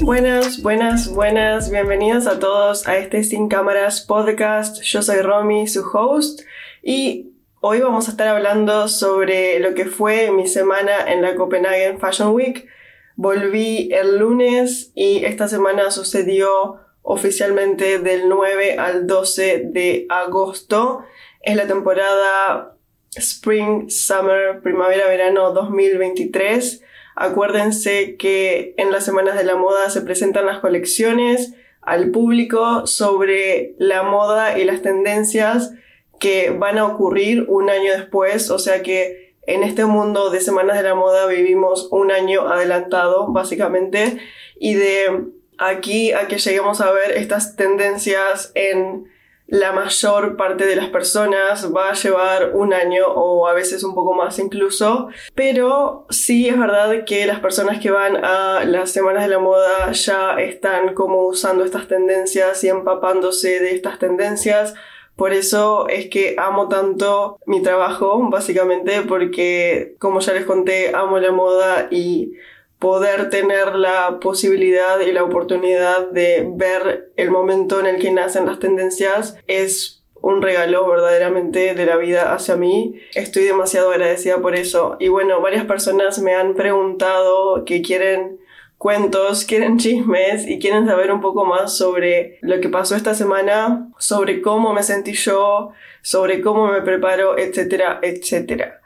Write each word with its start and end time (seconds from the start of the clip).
Buenas, 0.00 0.62
buenas, 0.62 1.12
buenas, 1.12 1.70
bienvenidos 1.70 2.26
a 2.26 2.38
todos 2.38 2.88
a 2.88 2.96
este 2.96 3.22
Sin 3.22 3.48
Cámaras 3.48 4.00
podcast. 4.00 4.80
Yo 4.82 5.02
soy 5.02 5.20
Romy, 5.20 5.68
su 5.68 5.82
host, 5.82 6.40
y 6.82 7.34
hoy 7.60 7.80
vamos 7.80 8.08
a 8.08 8.12
estar 8.12 8.28
hablando 8.28 8.88
sobre 8.88 9.60
lo 9.60 9.74
que 9.74 9.84
fue 9.84 10.30
mi 10.30 10.46
semana 10.46 11.12
en 11.12 11.20
la 11.20 11.36
Copenhagen 11.36 12.00
Fashion 12.00 12.32
Week. 12.32 12.66
Volví 13.16 13.90
el 13.92 14.18
lunes 14.18 14.90
y 14.94 15.26
esta 15.26 15.48
semana 15.48 15.90
sucedió 15.90 16.78
oficialmente 17.02 17.98
del 17.98 18.30
9 18.30 18.78
al 18.78 19.06
12 19.06 19.64
de 19.66 20.06
agosto. 20.08 21.04
Es 21.42 21.56
la 21.56 21.66
temporada 21.66 22.78
Spring, 23.16 23.90
Summer, 23.90 24.60
Primavera, 24.62 25.06
Verano 25.06 25.52
2023. 25.52 26.82
Acuérdense 27.16 28.16
que 28.16 28.74
en 28.76 28.92
las 28.92 29.04
semanas 29.04 29.36
de 29.36 29.44
la 29.44 29.56
moda 29.56 29.90
se 29.90 30.00
presentan 30.00 30.46
las 30.46 30.60
colecciones 30.60 31.54
al 31.82 32.10
público 32.10 32.86
sobre 32.86 33.74
la 33.78 34.02
moda 34.02 34.58
y 34.58 34.64
las 34.64 34.82
tendencias 34.82 35.72
que 36.20 36.50
van 36.50 36.78
a 36.78 36.86
ocurrir 36.86 37.46
un 37.48 37.68
año 37.70 37.92
después, 37.92 38.50
o 38.50 38.58
sea 38.58 38.82
que 38.82 39.34
en 39.46 39.62
este 39.64 39.86
mundo 39.86 40.30
de 40.30 40.40
semanas 40.40 40.76
de 40.76 40.82
la 40.82 40.94
moda 40.94 41.26
vivimos 41.26 41.88
un 41.90 42.12
año 42.12 42.46
adelantado, 42.48 43.32
básicamente, 43.32 44.18
y 44.58 44.74
de 44.74 45.24
aquí 45.58 46.12
a 46.12 46.28
que 46.28 46.38
lleguemos 46.38 46.80
a 46.80 46.92
ver 46.92 47.12
estas 47.12 47.56
tendencias 47.56 48.52
en 48.54 49.09
la 49.50 49.72
mayor 49.72 50.36
parte 50.36 50.64
de 50.64 50.76
las 50.76 50.88
personas 50.88 51.74
va 51.74 51.90
a 51.90 51.94
llevar 51.94 52.52
un 52.54 52.72
año 52.72 53.06
o 53.08 53.48
a 53.48 53.52
veces 53.52 53.82
un 53.82 53.94
poco 53.94 54.14
más 54.14 54.38
incluso, 54.38 55.08
pero 55.34 56.06
sí 56.08 56.48
es 56.48 56.58
verdad 56.58 57.04
que 57.04 57.26
las 57.26 57.40
personas 57.40 57.80
que 57.80 57.90
van 57.90 58.24
a 58.24 58.64
las 58.64 58.90
semanas 58.90 59.24
de 59.24 59.30
la 59.30 59.40
moda 59.40 59.90
ya 59.92 60.40
están 60.40 60.94
como 60.94 61.26
usando 61.26 61.64
estas 61.64 61.88
tendencias 61.88 62.62
y 62.62 62.68
empapándose 62.68 63.60
de 63.60 63.74
estas 63.74 63.98
tendencias. 63.98 64.74
Por 65.16 65.32
eso 65.32 65.88
es 65.88 66.08
que 66.08 66.36
amo 66.38 66.68
tanto 66.68 67.38
mi 67.44 67.60
trabajo, 67.62 68.26
básicamente, 68.30 69.02
porque 69.02 69.96
como 69.98 70.20
ya 70.20 70.32
les 70.32 70.46
conté, 70.46 70.94
amo 70.94 71.18
la 71.18 71.32
moda 71.32 71.88
y 71.90 72.32
poder 72.80 73.30
tener 73.30 73.76
la 73.76 74.18
posibilidad 74.20 74.98
y 75.00 75.12
la 75.12 75.22
oportunidad 75.22 76.10
de 76.10 76.48
ver 76.50 77.12
el 77.16 77.30
momento 77.30 77.78
en 77.78 77.86
el 77.86 78.00
que 78.00 78.10
nacen 78.10 78.46
las 78.46 78.58
tendencias 78.58 79.36
es 79.46 80.02
un 80.22 80.42
regalo 80.42 80.88
verdaderamente 80.88 81.74
de 81.74 81.86
la 81.86 81.96
vida 81.96 82.32
hacia 82.34 82.56
mí. 82.56 82.98
Estoy 83.14 83.44
demasiado 83.44 83.90
agradecida 83.90 84.38
por 84.38 84.56
eso. 84.56 84.96
Y 84.98 85.08
bueno, 85.08 85.40
varias 85.40 85.66
personas 85.66 86.18
me 86.20 86.34
han 86.34 86.54
preguntado 86.54 87.64
que 87.64 87.82
quieren 87.82 88.40
cuentos, 88.78 89.44
quieren 89.44 89.76
chismes 89.76 90.48
y 90.48 90.58
quieren 90.58 90.86
saber 90.86 91.12
un 91.12 91.20
poco 91.20 91.44
más 91.44 91.76
sobre 91.76 92.38
lo 92.40 92.60
que 92.60 92.70
pasó 92.70 92.96
esta 92.96 93.14
semana, 93.14 93.90
sobre 93.98 94.40
cómo 94.40 94.72
me 94.72 94.82
sentí 94.82 95.12
yo, 95.12 95.72
sobre 96.00 96.40
cómo 96.40 96.66
me 96.68 96.80
preparo, 96.80 97.36
etcétera, 97.36 98.00
etcétera. 98.02 98.79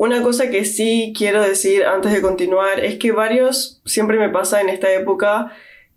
Una 0.00 0.22
cosa 0.22 0.48
que 0.48 0.64
sí 0.64 1.12
quiero 1.12 1.42
decir 1.42 1.84
antes 1.84 2.12
de 2.12 2.22
continuar 2.22 2.78
es 2.78 3.00
que 3.00 3.10
varios, 3.10 3.82
siempre 3.84 4.16
me 4.16 4.28
pasa 4.28 4.60
en 4.60 4.68
esta 4.68 4.92
época, 4.92 5.50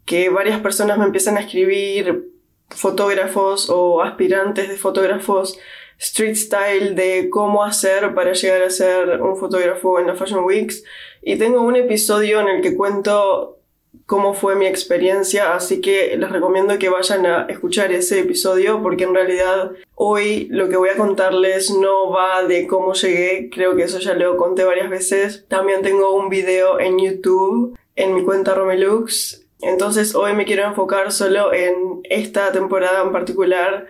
que 0.05 0.29
varias 0.29 0.59
personas 0.59 0.97
me 0.97 1.05
empiezan 1.05 1.37
a 1.37 1.41
escribir 1.41 2.31
fotógrafos 2.69 3.69
o 3.69 4.01
aspirantes 4.01 4.69
de 4.69 4.75
fotógrafos 4.75 5.59
street 5.99 6.33
style 6.33 6.95
de 6.95 7.29
cómo 7.29 7.63
hacer 7.63 8.15
para 8.15 8.33
llegar 8.33 8.63
a 8.63 8.71
ser 8.71 9.21
un 9.21 9.37
fotógrafo 9.37 9.99
en 9.99 10.07
la 10.07 10.15
Fashion 10.15 10.45
Weeks. 10.45 10.83
Y 11.21 11.35
tengo 11.35 11.61
un 11.61 11.75
episodio 11.75 12.39
en 12.41 12.47
el 12.47 12.61
que 12.63 12.75
cuento 12.75 13.59
cómo 14.07 14.33
fue 14.33 14.55
mi 14.55 14.65
experiencia, 14.65 15.53
así 15.53 15.79
que 15.79 16.17
les 16.17 16.31
recomiendo 16.31 16.79
que 16.79 16.89
vayan 16.89 17.27
a 17.27 17.45
escuchar 17.49 17.91
ese 17.91 18.21
episodio 18.21 18.81
porque 18.81 19.03
en 19.03 19.13
realidad 19.13 19.73
hoy 20.03 20.47
lo 20.49 20.67
que 20.67 20.77
voy 20.77 20.89
a 20.89 20.97
contarles 20.97 21.69
no 21.69 22.09
va 22.09 22.43
de 22.43 22.65
cómo 22.65 22.93
llegué, 22.93 23.51
creo 23.51 23.75
que 23.75 23.83
eso 23.83 23.99
ya 23.99 24.15
lo 24.15 24.35
conté 24.35 24.63
varias 24.63 24.89
veces. 24.89 25.45
También 25.47 25.83
tengo 25.83 26.15
un 26.15 26.27
video 26.27 26.79
en 26.79 26.97
YouTube 26.97 27.77
en 27.95 28.15
mi 28.15 28.23
cuenta 28.23 28.55
Romelux, 28.55 29.45
entonces 29.61 30.15
hoy 30.15 30.33
me 30.33 30.45
quiero 30.45 30.65
enfocar 30.65 31.11
solo 31.11 31.53
en 31.53 32.01
esta 32.05 32.51
temporada 32.51 33.03
en 33.03 33.11
particular, 33.11 33.85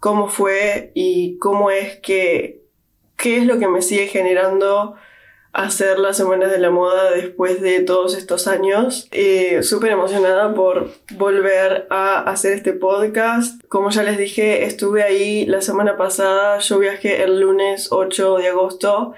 cómo 0.00 0.26
fue 0.26 0.90
y 0.94 1.38
cómo 1.38 1.70
es 1.70 1.96
que, 2.00 2.62
qué 3.16 3.36
es 3.36 3.46
lo 3.46 3.60
que 3.60 3.68
me 3.68 3.82
sigue 3.82 4.08
generando 4.08 4.96
hacer 5.52 5.98
las 5.98 6.16
semanas 6.16 6.50
de 6.50 6.58
la 6.58 6.70
moda 6.70 7.10
después 7.10 7.60
de 7.60 7.80
todos 7.80 8.16
estos 8.16 8.48
años. 8.48 9.08
Eh, 9.10 9.62
Súper 9.62 9.92
emocionada 9.92 10.54
por 10.54 10.90
volver 11.16 11.86
a 11.90 12.20
hacer 12.20 12.52
este 12.54 12.72
podcast. 12.72 13.62
Como 13.68 13.90
ya 13.90 14.02
les 14.02 14.16
dije, 14.16 14.64
estuve 14.64 15.02
ahí 15.02 15.44
la 15.46 15.60
semana 15.60 15.96
pasada. 15.96 16.58
Yo 16.58 16.78
viajé 16.78 17.22
el 17.22 17.40
lunes 17.40 17.88
8 17.90 18.38
de 18.38 18.48
agosto 18.48 19.12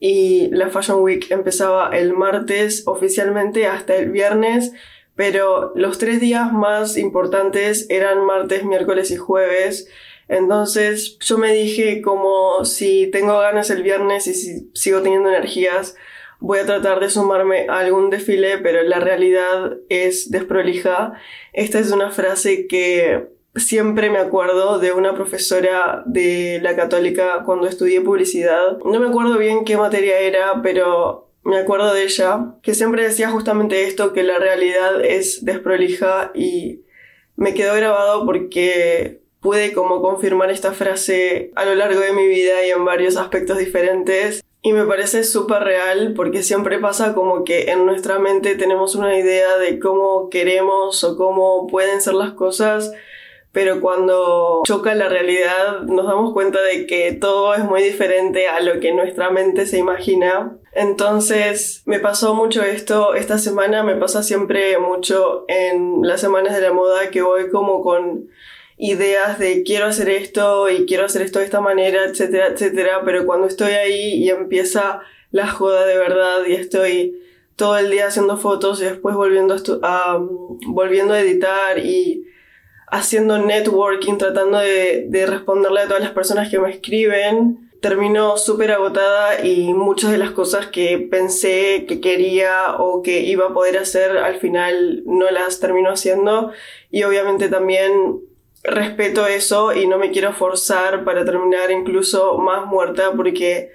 y 0.00 0.48
la 0.52 0.70
Fashion 0.70 1.00
Week 1.02 1.30
empezaba 1.30 1.90
el 1.96 2.14
martes 2.14 2.84
oficialmente 2.86 3.66
hasta 3.66 3.94
el 3.96 4.10
viernes. 4.10 4.72
Pero 5.16 5.72
los 5.76 5.98
tres 5.98 6.20
días 6.20 6.52
más 6.52 6.96
importantes 6.96 7.86
eran 7.88 8.24
martes, 8.24 8.64
miércoles 8.64 9.10
y 9.10 9.16
jueves. 9.16 9.88
Entonces 10.28 11.18
yo 11.20 11.38
me 11.38 11.52
dije 11.52 12.02
como 12.02 12.64
si 12.64 13.08
tengo 13.08 13.38
ganas 13.38 13.70
el 13.70 13.82
viernes 13.82 14.26
y 14.26 14.34
si 14.34 14.70
sigo 14.74 15.02
teniendo 15.02 15.28
energías, 15.28 15.96
voy 16.40 16.58
a 16.58 16.66
tratar 16.66 17.00
de 17.00 17.10
sumarme 17.10 17.66
a 17.68 17.78
algún 17.78 18.10
desfile, 18.10 18.58
pero 18.58 18.82
la 18.82 19.00
realidad 19.00 19.78
es 19.88 20.30
desprolija. 20.30 21.14
Esta 21.52 21.78
es 21.78 21.90
una 21.90 22.10
frase 22.10 22.66
que 22.66 23.28
siempre 23.54 24.10
me 24.10 24.18
acuerdo 24.18 24.78
de 24.78 24.92
una 24.92 25.14
profesora 25.14 26.02
de 26.06 26.60
la 26.62 26.76
católica 26.76 27.42
cuando 27.44 27.66
estudié 27.66 28.00
publicidad. 28.00 28.78
No 28.84 29.00
me 29.00 29.08
acuerdo 29.08 29.38
bien 29.38 29.64
qué 29.64 29.76
materia 29.76 30.18
era, 30.20 30.60
pero 30.62 31.30
me 31.44 31.58
acuerdo 31.58 31.92
de 31.92 32.04
ella, 32.04 32.54
que 32.62 32.74
siempre 32.74 33.04
decía 33.04 33.30
justamente 33.30 33.84
esto, 33.84 34.12
que 34.12 34.22
la 34.22 34.38
realidad 34.38 35.04
es 35.04 35.44
desprolija 35.44 36.32
y 36.34 36.82
me 37.36 37.54
quedó 37.54 37.74
grabado 37.74 38.24
porque 38.24 39.23
pude 39.44 39.74
como 39.74 40.00
confirmar 40.00 40.50
esta 40.50 40.72
frase 40.72 41.52
a 41.54 41.66
lo 41.66 41.74
largo 41.74 42.00
de 42.00 42.12
mi 42.12 42.26
vida 42.26 42.64
y 42.64 42.70
en 42.70 42.82
varios 42.86 43.18
aspectos 43.18 43.58
diferentes. 43.58 44.42
Y 44.62 44.72
me 44.72 44.86
parece 44.86 45.22
súper 45.22 45.62
real 45.62 46.14
porque 46.16 46.42
siempre 46.42 46.78
pasa 46.78 47.12
como 47.14 47.44
que 47.44 47.70
en 47.70 47.84
nuestra 47.84 48.18
mente 48.18 48.54
tenemos 48.54 48.94
una 48.94 49.18
idea 49.18 49.58
de 49.58 49.78
cómo 49.78 50.30
queremos 50.30 51.04
o 51.04 51.18
cómo 51.18 51.66
pueden 51.66 52.00
ser 52.00 52.14
las 52.14 52.32
cosas, 52.32 52.90
pero 53.52 53.82
cuando 53.82 54.62
choca 54.64 54.94
la 54.94 55.10
realidad 55.10 55.82
nos 55.82 56.06
damos 56.06 56.32
cuenta 56.32 56.62
de 56.62 56.86
que 56.86 57.12
todo 57.12 57.54
es 57.54 57.64
muy 57.64 57.82
diferente 57.82 58.48
a 58.48 58.60
lo 58.60 58.80
que 58.80 58.94
nuestra 58.94 59.28
mente 59.28 59.66
se 59.66 59.76
imagina. 59.76 60.56
Entonces 60.72 61.82
me 61.84 62.00
pasó 62.00 62.34
mucho 62.34 62.62
esto 62.62 63.14
esta 63.14 63.36
semana, 63.36 63.82
me 63.82 63.96
pasa 63.96 64.22
siempre 64.22 64.78
mucho 64.78 65.44
en 65.48 66.00
las 66.00 66.22
semanas 66.22 66.54
de 66.54 66.62
la 66.62 66.72
moda 66.72 67.10
que 67.10 67.20
voy 67.20 67.50
como 67.50 67.82
con 67.82 68.30
ideas 68.76 69.38
de 69.38 69.62
quiero 69.62 69.86
hacer 69.86 70.08
esto 70.08 70.68
y 70.68 70.86
quiero 70.86 71.04
hacer 71.04 71.22
esto 71.22 71.38
de 71.38 71.44
esta 71.44 71.60
manera, 71.60 72.04
etcétera, 72.04 72.48
etcétera, 72.48 73.02
pero 73.04 73.26
cuando 73.26 73.46
estoy 73.46 73.72
ahí 73.72 74.14
y 74.14 74.30
empieza 74.30 75.00
la 75.30 75.46
joda 75.48 75.86
de 75.86 75.96
verdad 75.96 76.44
y 76.46 76.54
estoy 76.54 77.20
todo 77.56 77.78
el 77.78 77.90
día 77.90 78.08
haciendo 78.08 78.36
fotos 78.36 78.80
y 78.80 78.84
después 78.84 79.14
volviendo 79.14 79.56
a, 79.82 80.18
volviendo 80.66 81.14
a 81.14 81.20
editar 81.20 81.78
y 81.78 82.26
haciendo 82.88 83.38
networking, 83.38 84.18
tratando 84.18 84.58
de, 84.58 85.06
de 85.08 85.26
responderle 85.26 85.80
a 85.80 85.86
todas 85.86 86.02
las 86.02 86.12
personas 86.12 86.50
que 86.50 86.58
me 86.58 86.70
escriben, 86.70 87.70
termino 87.80 88.36
súper 88.38 88.72
agotada 88.72 89.44
y 89.44 89.74
muchas 89.74 90.10
de 90.10 90.18
las 90.18 90.30
cosas 90.30 90.68
que 90.68 90.98
pensé 90.98 91.84
que 91.86 92.00
quería 92.00 92.76
o 92.78 93.02
que 93.02 93.20
iba 93.20 93.46
a 93.46 93.52
poder 93.52 93.78
hacer 93.78 94.16
al 94.16 94.36
final 94.36 95.02
no 95.04 95.30
las 95.30 95.60
termino 95.60 95.90
haciendo. 95.90 96.50
Y 96.90 97.02
obviamente 97.02 97.48
también 97.48 98.20
respeto 98.64 99.26
eso 99.26 99.72
y 99.74 99.86
no 99.86 99.98
me 99.98 100.10
quiero 100.10 100.32
forzar 100.32 101.04
para 101.04 101.24
terminar 101.24 101.70
incluso 101.70 102.38
más 102.38 102.66
muerta 102.66 103.12
porque 103.14 103.72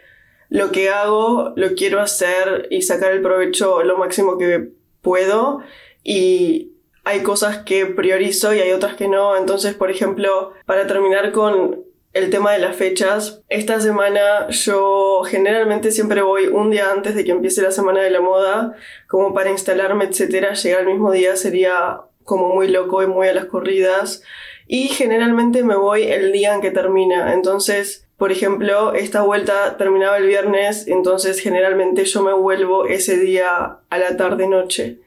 lo 0.49 0.71
que 0.71 0.89
hago 0.89 1.53
lo 1.55 1.75
quiero 1.75 2.01
hacer 2.01 2.67
y 2.71 2.81
sacar 2.81 3.11
el 3.11 3.21
provecho 3.21 3.83
lo 3.83 3.97
máximo 3.97 4.37
que 4.37 4.69
puedo 5.01 5.61
y 6.03 6.73
hay 7.03 7.23
cosas 7.23 7.59
que 7.59 7.85
priorizo 7.85 8.53
y 8.53 8.59
hay 8.59 8.71
otras 8.71 8.95
que 8.95 9.07
no. 9.07 9.35
Entonces, 9.35 9.73
por 9.73 9.89
ejemplo, 9.89 10.53
para 10.65 10.85
terminar 10.85 11.31
con 11.31 11.83
el 12.13 12.29
tema 12.29 12.53
de 12.53 12.59
las 12.59 12.75
fechas, 12.75 13.41
esta 13.49 13.79
semana 13.79 14.49
yo 14.49 15.23
generalmente 15.23 15.91
siempre 15.91 16.21
voy 16.21 16.47
un 16.47 16.71
día 16.71 16.91
antes 16.91 17.15
de 17.15 17.23
que 17.23 17.31
empiece 17.31 17.61
la 17.61 17.71
semana 17.71 18.01
de 18.01 18.09
la 18.09 18.21
moda, 18.21 18.75
como 19.07 19.33
para 19.33 19.51
instalarme, 19.51 20.05
etcétera. 20.05 20.53
Llegar 20.53 20.81
el 20.81 20.87
mismo 20.87 21.11
día 21.11 21.35
sería 21.35 22.01
como 22.29 22.53
muy 22.53 22.67
loco 22.69 23.01
y 23.03 23.07
muy 23.07 23.27
a 23.27 23.33
las 23.33 23.45
corridas 23.45 24.23
y 24.67 24.89
generalmente 24.89 25.63
me 25.63 25.75
voy 25.75 26.03
el 26.03 26.31
día 26.31 26.53
en 26.53 26.61
que 26.61 26.69
termina. 26.69 27.33
Entonces, 27.33 28.05
Por 28.19 28.33
ejemplo, 28.33 28.93
esta 28.95 29.21
vuelta 29.21 29.77
terminaba 29.77 30.17
el 30.17 30.27
viernes, 30.27 30.89
entonces 30.89 31.39
generalmente 31.39 32.03
yo 32.03 32.21
me 32.21 32.33
vuelvo 32.33 32.85
ese 32.85 33.17
día 33.17 33.79
a 33.89 33.97
la 33.97 34.17
tarde-noche. 34.17 34.99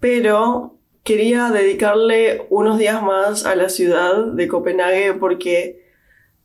Pero 0.00 0.74
quería 1.04 1.50
dedicarle 1.50 2.44
unos 2.50 2.76
días 2.76 3.00
más 3.04 3.46
a 3.46 3.54
la 3.54 3.68
ciudad 3.68 4.16
de 4.32 4.48
Copenhague 4.48 5.12
porque 5.14 5.85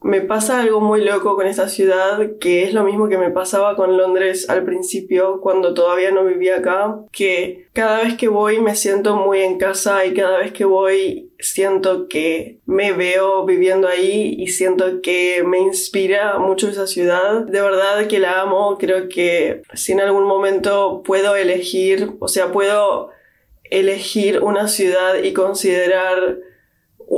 me 0.03 0.21
pasa 0.21 0.61
algo 0.61 0.81
muy 0.81 1.03
loco 1.03 1.35
con 1.35 1.45
esta 1.45 1.69
ciudad, 1.69 2.37
que 2.39 2.63
es 2.63 2.73
lo 2.73 2.83
mismo 2.83 3.07
que 3.07 3.19
me 3.19 3.29
pasaba 3.29 3.75
con 3.75 3.97
Londres 3.97 4.49
al 4.49 4.63
principio, 4.63 5.39
cuando 5.41 5.75
todavía 5.75 6.11
no 6.11 6.25
vivía 6.25 6.57
acá, 6.57 6.99
que 7.11 7.67
cada 7.73 8.01
vez 8.03 8.17
que 8.17 8.27
voy 8.27 8.59
me 8.59 8.75
siento 8.75 9.15
muy 9.15 9.41
en 9.41 9.59
casa 9.59 10.03
y 10.05 10.13
cada 10.13 10.39
vez 10.39 10.53
que 10.53 10.65
voy 10.65 11.31
siento 11.39 12.07
que 12.07 12.59
me 12.65 12.93
veo 12.93 13.45
viviendo 13.45 13.87
ahí 13.87 14.35
y 14.39 14.47
siento 14.47 15.01
que 15.01 15.43
me 15.45 15.59
inspira 15.59 16.39
mucho 16.39 16.67
esa 16.67 16.87
ciudad. 16.87 17.41
De 17.45 17.61
verdad 17.61 18.07
que 18.07 18.19
la 18.19 18.41
amo, 18.41 18.77
creo 18.79 19.07
que 19.07 19.61
si 19.73 19.91
en 19.91 20.01
algún 20.01 20.23
momento 20.23 21.03
puedo 21.05 21.35
elegir, 21.35 22.13
o 22.19 22.27
sea, 22.27 22.51
puedo 22.51 23.09
elegir 23.63 24.41
una 24.41 24.67
ciudad 24.67 25.21
y 25.23 25.33
considerar 25.33 26.39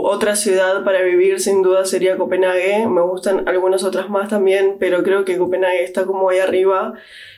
otra 0.02 0.36
ciudad 0.36 0.84
para 0.84 1.04
vivir 1.04 1.40
sin 1.40 1.62
duda 1.62 1.86
sería 1.86 2.18
Copenhague. 2.18 2.88
Me 2.88 3.02
gustan 3.02 3.48
algunas 3.48 3.84
otras 3.84 4.10
más 4.10 4.30
también, 4.30 4.78
pero 4.80 5.04
creo 5.04 5.24
que 5.24 5.38
Copenhague 5.38 5.84
está 5.84 6.06
como 6.06 6.30
ahí 6.30 6.40
arriba. 6.40 6.94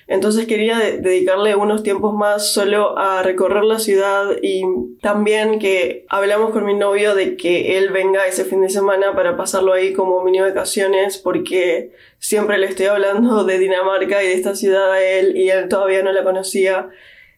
Entonces 0.08 0.46
quería 0.46 0.78
dedicarle 0.78 1.56
unos 1.56 1.84
tiempos 1.84 2.14
más 2.14 2.54
solo 2.54 2.98
a 2.98 3.24
recorrer 3.24 3.64
la 3.64 3.80
ciudad 3.80 4.38
y 4.42 4.64
también 5.02 5.60
que 5.60 6.06
hablamos 6.10 6.52
con 6.52 6.64
mi 6.64 6.76
novio 6.76 7.16
de 7.16 7.36
que 7.36 7.78
él 7.78 7.90
venga 7.90 8.28
ese 8.28 8.46
fin 8.46 8.62
de 8.62 8.70
semana 8.70 9.16
para 9.16 9.36
pasarlo 9.36 9.74
ahí 9.74 9.94
como 9.94 10.24
mini 10.24 10.40
vacaciones 10.40 11.18
porque 11.18 11.92
siempre 12.20 12.60
le 12.60 12.68
estoy 12.68 12.86
hablando 12.86 13.44
de 13.44 13.58
Dinamarca 13.58 14.24
y 14.24 14.28
de 14.28 14.34
esta 14.34 14.56
ciudad 14.56 14.92
a 14.92 15.04
él 15.04 15.36
y 15.36 15.50
él 15.50 15.68
todavía 15.70 16.04
no 16.04 16.12
la 16.12 16.24
conocía. 16.24 16.90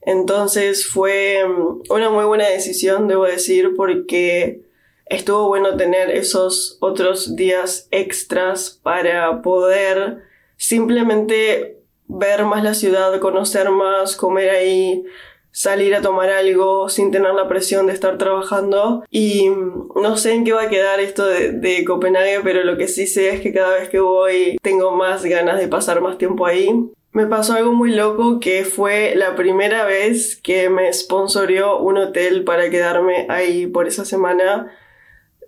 Entonces 0.02 0.88
fue 0.88 1.44
mm, 1.48 1.84
una 1.90 2.10
muy 2.10 2.26
buena 2.26 2.50
decisión, 2.50 3.08
debo 3.08 3.24
decir, 3.26 3.74
porque 3.76 4.67
estuvo 5.10 5.48
bueno 5.48 5.78
tener 5.78 6.12
esos 6.12 6.78
otros 6.80 7.36
días 7.36 7.88
extras 7.92 8.80
para 8.84 9.42
poder 9.42 10.24
simplemente 10.58 11.78
ver 12.08 12.46
más 12.46 12.64
la 12.64 12.74
ciudad, 12.74 13.20
conocer 13.20 13.70
más, 13.70 14.16
comer 14.16 14.50
ahí, 14.50 15.04
salir 15.52 15.96
a 15.96 16.02
tomar 16.02 16.30
algo 16.30 16.88
sin 16.90 17.12
tener 17.12 17.34
la 17.34 17.48
presión 17.48 17.88
de 17.88 17.94
estar 17.94 18.18
trabajando. 18.18 19.04
Y 19.10 19.50
no 19.96 20.18
sé 20.18 20.34
en 20.34 20.46
qué 20.46 20.54
va 20.54 20.64
a 20.64 20.70
quedar 20.70 21.00
esto 21.00 21.26
de, 21.26 21.52
de, 21.52 21.84
Copenhague, 21.86 22.42
pero 22.44 22.64
lo 22.64 22.78
que 22.78 22.88
sí 22.88 23.08
sé 23.08 23.30
es 23.30 23.42
que 23.42 23.54
cada 23.54 23.76
vez 23.76 23.90
que 23.90 24.00
voy 24.00 24.58
tengo 24.62 24.92
más 24.92 25.26
ganas 25.26 25.60
de 25.60 25.68
pasar 25.68 26.02
más 26.02 26.18
tiempo 26.18 26.46
ahí. 26.46 26.70
Me 27.12 27.26
pasó 27.26 27.54
algo 27.54 27.74
muy 27.74 27.92
loco 27.92 28.40
que 28.40 28.64
fue 28.64 29.16
la 29.16 29.36
primera 29.36 29.86
vez 29.86 30.36
que 30.36 30.70
me 30.70 30.94
sponsorió 30.94 31.80
un 31.80 31.98
hotel 31.98 32.44
para 32.44 32.70
quedarme 32.70 33.26
ahí 33.30 33.66
por 33.66 33.88
esa 33.88 34.06
semana 34.06 34.72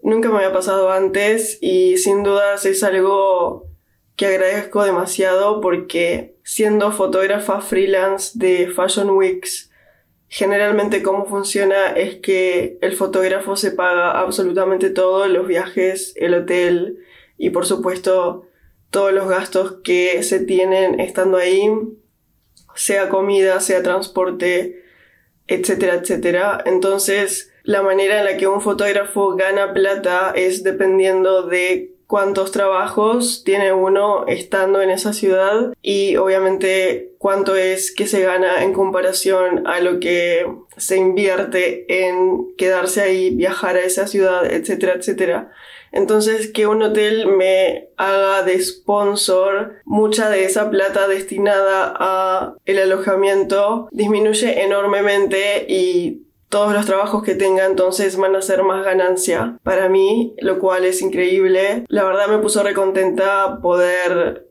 nunca 0.03 0.29
me 0.29 0.37
había 0.37 0.53
pasado 0.53 0.91
antes 0.91 1.57
y 1.61 1.97
sin 1.97 2.23
dudas 2.23 2.65
es 2.65 2.83
algo 2.83 3.67
que 4.15 4.25
agradezco 4.25 4.83
demasiado 4.83 5.61
porque 5.61 6.35
siendo 6.43 6.91
fotógrafa 6.91 7.61
freelance 7.61 8.31
de 8.35 8.67
Fashion 8.67 9.11
Weeks, 9.11 9.71
generalmente 10.27 11.01
cómo 11.01 11.25
funciona 11.25 11.91
es 11.91 12.17
que 12.17 12.77
el 12.81 12.95
fotógrafo 12.95 13.55
se 13.55 13.71
paga 13.71 14.19
absolutamente 14.19 14.89
todo, 14.89 15.27
los 15.27 15.47
viajes, 15.47 16.13
el 16.17 16.33
hotel 16.33 16.99
y 17.37 17.51
por 17.51 17.65
supuesto 17.65 18.45
todos 18.89 19.13
los 19.13 19.27
gastos 19.29 19.77
que 19.83 20.21
se 20.23 20.39
tienen 20.39 20.99
estando 20.99 21.37
ahí, 21.37 21.69
sea 22.75 23.09
comida, 23.09 23.59
sea 23.59 23.83
transporte, 23.83 24.83
etcétera, 25.47 25.95
etcétera. 25.95 26.63
Entonces, 26.65 27.48
la 27.63 27.81
manera 27.81 28.19
en 28.19 28.25
la 28.25 28.37
que 28.37 28.47
un 28.47 28.61
fotógrafo 28.61 29.35
gana 29.35 29.73
plata 29.73 30.33
es 30.35 30.63
dependiendo 30.63 31.43
de 31.43 31.93
cuántos 32.09 32.51
trabajos 32.51 33.43
tiene 33.43 33.71
uno 33.71 34.25
estando 34.25 34.81
en 34.81 34.89
esa 34.89 35.13
ciudad 35.13 35.73
y 35.83 36.15
obviamente 36.15 37.11
cuánto 37.19 37.55
es 37.55 37.93
que 37.93 38.07
se 38.07 38.23
gana 38.23 38.63
en 38.63 38.73
comparación 38.73 39.67
a 39.67 39.79
lo 39.79 39.99
que 39.99 40.43
se 40.75 40.97
invierte 40.97 41.85
en 42.07 42.55
quedarse 42.57 43.01
ahí, 43.01 43.29
viajar 43.35 43.75
a 43.75 43.81
esa 43.81 44.07
ciudad, 44.07 44.51
etcétera, 44.51 44.93
etcétera. 44.93 45.51
Entonces, 45.91 46.51
que 46.51 46.65
un 46.65 46.81
hotel 46.81 47.27
me 47.27 47.89
haga 47.97 48.43
de 48.43 48.59
sponsor 48.59 49.75
mucha 49.85 50.29
de 50.29 50.45
esa 50.45 50.69
plata 50.69 51.07
destinada 51.07 51.93
a 51.99 52.55
el 52.65 52.79
alojamiento 52.79 53.87
disminuye 53.91 54.63
enormemente 54.63 55.65
y 55.67 56.23
todos 56.49 56.73
los 56.73 56.85
trabajos 56.85 57.23
que 57.23 57.35
tenga 57.35 57.65
entonces 57.65 58.17
van 58.17 58.35
a 58.35 58.41
ser 58.41 58.63
más 58.63 58.83
ganancia 58.83 59.59
para 59.63 59.87
mí, 59.87 60.33
lo 60.39 60.59
cual 60.59 60.83
es 60.83 61.01
increíble. 61.01 61.85
La 61.87 62.03
verdad 62.03 62.27
me 62.27 62.39
puso 62.39 62.63
recontenta 62.63 63.59
poder 63.61 64.47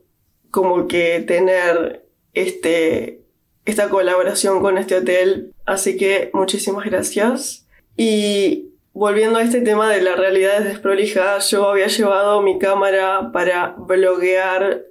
como 0.49 0.87
que 0.87 1.19
tener 1.19 2.05
este, 2.33 3.21
esta 3.65 3.89
colaboración 3.89 4.61
con 4.61 4.77
este 4.77 4.95
hotel. 4.95 5.53
Así 5.65 5.97
que 5.97 6.31
muchísimas 6.33 6.85
gracias. 6.85 7.67
Y 7.97 8.71
volviendo 8.93 9.37
a 9.37 9.43
este 9.43 9.59
tema 9.59 9.89
de 9.89 10.01
la 10.01 10.15
realidad 10.15 10.61
desprolija, 10.61 11.39
yo 11.39 11.69
había 11.69 11.87
llevado 11.87 12.41
mi 12.41 12.59
cámara 12.59 13.31
para 13.33 13.75
bloguear 13.77 14.85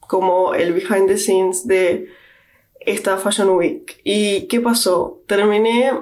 como 0.00 0.54
el 0.54 0.72
behind 0.72 1.08
the 1.08 1.18
scenes 1.18 1.66
de 1.66 2.08
esta 2.80 3.18
Fashion 3.18 3.50
Week. 3.50 4.00
¿Y 4.02 4.46
qué 4.48 4.60
pasó? 4.60 5.22
Terminé 5.26 5.92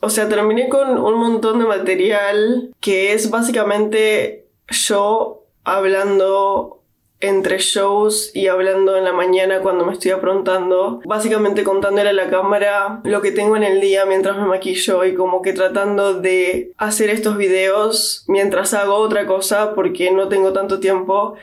o 0.00 0.10
sea, 0.10 0.28
terminé 0.28 0.68
con 0.68 0.98
un 0.98 1.14
montón 1.14 1.58
de 1.58 1.66
material 1.66 2.74
que 2.80 3.12
es 3.12 3.30
básicamente 3.30 4.46
yo 4.68 5.44
hablando 5.64 6.80
entre 7.20 7.58
shows 7.58 8.34
y 8.34 8.46
hablando 8.46 8.96
en 8.96 9.04
la 9.04 9.12
mañana 9.12 9.60
cuando 9.60 9.84
me 9.84 9.92
estoy 9.92 10.10
aprontando, 10.12 11.00
básicamente 11.04 11.64
contándole 11.64 12.10
a 12.10 12.14
la 12.14 12.30
cámara 12.30 13.00
lo 13.04 13.20
que 13.20 13.30
tengo 13.30 13.56
en 13.56 13.62
el 13.62 13.80
día 13.80 14.06
mientras 14.06 14.38
me 14.38 14.46
maquillo 14.46 15.04
y 15.04 15.14
como 15.14 15.42
que 15.42 15.52
tratando 15.52 16.14
de 16.14 16.72
hacer 16.78 17.10
estos 17.10 17.36
videos 17.36 18.24
mientras 18.26 18.72
hago 18.72 18.94
otra 18.94 19.26
cosa 19.26 19.74
porque 19.74 20.10
no 20.10 20.28
tengo 20.28 20.52
tanto 20.52 20.80
tiempo. 20.80 21.34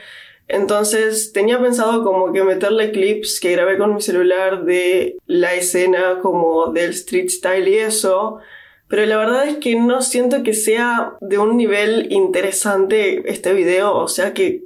Entonces 0.48 1.32
tenía 1.32 1.60
pensado 1.60 2.02
como 2.02 2.32
que 2.32 2.42
meterle 2.42 2.90
clips 2.90 3.38
que 3.38 3.52
grabé 3.52 3.76
con 3.76 3.94
mi 3.94 4.00
celular 4.00 4.64
de 4.64 5.16
la 5.26 5.54
escena 5.54 6.20
como 6.22 6.72
del 6.72 6.90
street 6.90 7.28
style 7.28 7.68
y 7.68 7.76
eso, 7.76 8.38
pero 8.88 9.04
la 9.04 9.18
verdad 9.18 9.46
es 9.46 9.58
que 9.58 9.76
no 9.76 10.00
siento 10.00 10.42
que 10.42 10.54
sea 10.54 11.12
de 11.20 11.36
un 11.36 11.58
nivel 11.58 12.10
interesante 12.10 13.30
este 13.30 13.52
video, 13.52 13.94
o 13.94 14.08
sea 14.08 14.32
que 14.32 14.64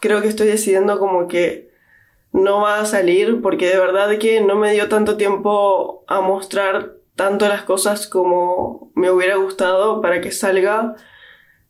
creo 0.00 0.22
que 0.22 0.28
estoy 0.28 0.46
decidiendo 0.46 0.98
como 0.98 1.28
que 1.28 1.68
no 2.32 2.62
va 2.62 2.80
a 2.80 2.86
salir 2.86 3.42
porque 3.42 3.68
de 3.68 3.78
verdad 3.78 4.16
que 4.18 4.40
no 4.40 4.56
me 4.56 4.72
dio 4.72 4.88
tanto 4.88 5.18
tiempo 5.18 6.04
a 6.06 6.22
mostrar 6.22 6.94
tanto 7.16 7.48
las 7.48 7.64
cosas 7.64 8.06
como 8.06 8.92
me 8.94 9.10
hubiera 9.10 9.36
gustado 9.36 10.00
para 10.00 10.22
que 10.22 10.30
salga 10.30 10.94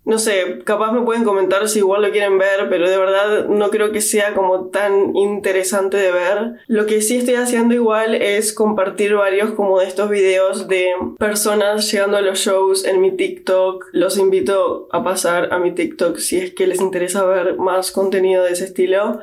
no 0.08 0.18
sé, 0.18 0.60
capaz 0.64 0.90
me 0.90 1.02
pueden 1.02 1.22
comentar 1.22 1.68
si 1.68 1.80
igual 1.80 2.00
lo 2.00 2.10
quieren 2.10 2.38
ver, 2.38 2.70
pero 2.70 2.88
de 2.88 2.96
verdad 2.96 3.46
no 3.46 3.68
creo 3.68 3.92
que 3.92 4.00
sea 4.00 4.32
como 4.32 4.68
tan 4.68 5.14
interesante 5.14 5.98
de 5.98 6.10
ver. 6.10 6.54
Lo 6.66 6.86
que 6.86 7.02
sí 7.02 7.18
estoy 7.18 7.34
haciendo 7.34 7.74
igual 7.74 8.14
es 8.14 8.54
compartir 8.54 9.12
varios 9.12 9.50
como 9.50 9.78
de 9.78 9.86
estos 9.86 10.08
videos 10.08 10.66
de 10.66 10.88
personas 11.18 11.92
llegando 11.92 12.16
a 12.16 12.22
los 12.22 12.38
shows 12.38 12.86
en 12.86 13.02
mi 13.02 13.18
TikTok. 13.18 13.84
Los 13.92 14.16
invito 14.16 14.88
a 14.92 15.04
pasar 15.04 15.52
a 15.52 15.58
mi 15.58 15.72
TikTok 15.72 16.16
si 16.16 16.38
es 16.38 16.54
que 16.54 16.66
les 16.66 16.80
interesa 16.80 17.26
ver 17.26 17.58
más 17.58 17.92
contenido 17.92 18.44
de 18.44 18.52
ese 18.52 18.64
estilo. 18.64 19.20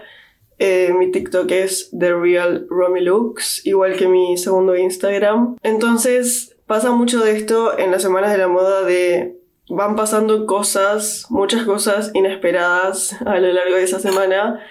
Eh, 0.59 0.93
mi 0.95 1.09
TikTok 1.09 1.49
es 1.49 1.89
The 1.97 2.13
Real 2.13 2.67
Romilux, 2.69 3.65
igual 3.65 3.97
que 3.97 4.07
mi 4.07 4.37
segundo 4.37 4.75
Instagram. 4.75 5.57
Entonces, 5.63 6.55
pasa 6.67 6.91
mucho 6.91 7.23
de 7.23 7.31
esto 7.31 7.75
en 7.75 7.89
las 7.89 8.03
semanas 8.03 8.31
de 8.31 8.37
la 8.37 8.47
moda 8.47 8.83
de 8.83 9.39
van 9.69 9.95
pasando 9.95 10.45
cosas, 10.45 11.25
muchas 11.29 11.63
cosas 11.63 12.11
inesperadas 12.13 13.19
a 13.25 13.39
lo 13.39 13.51
largo 13.51 13.75
de 13.75 13.83
esa 13.83 13.99
semana. 13.99 14.61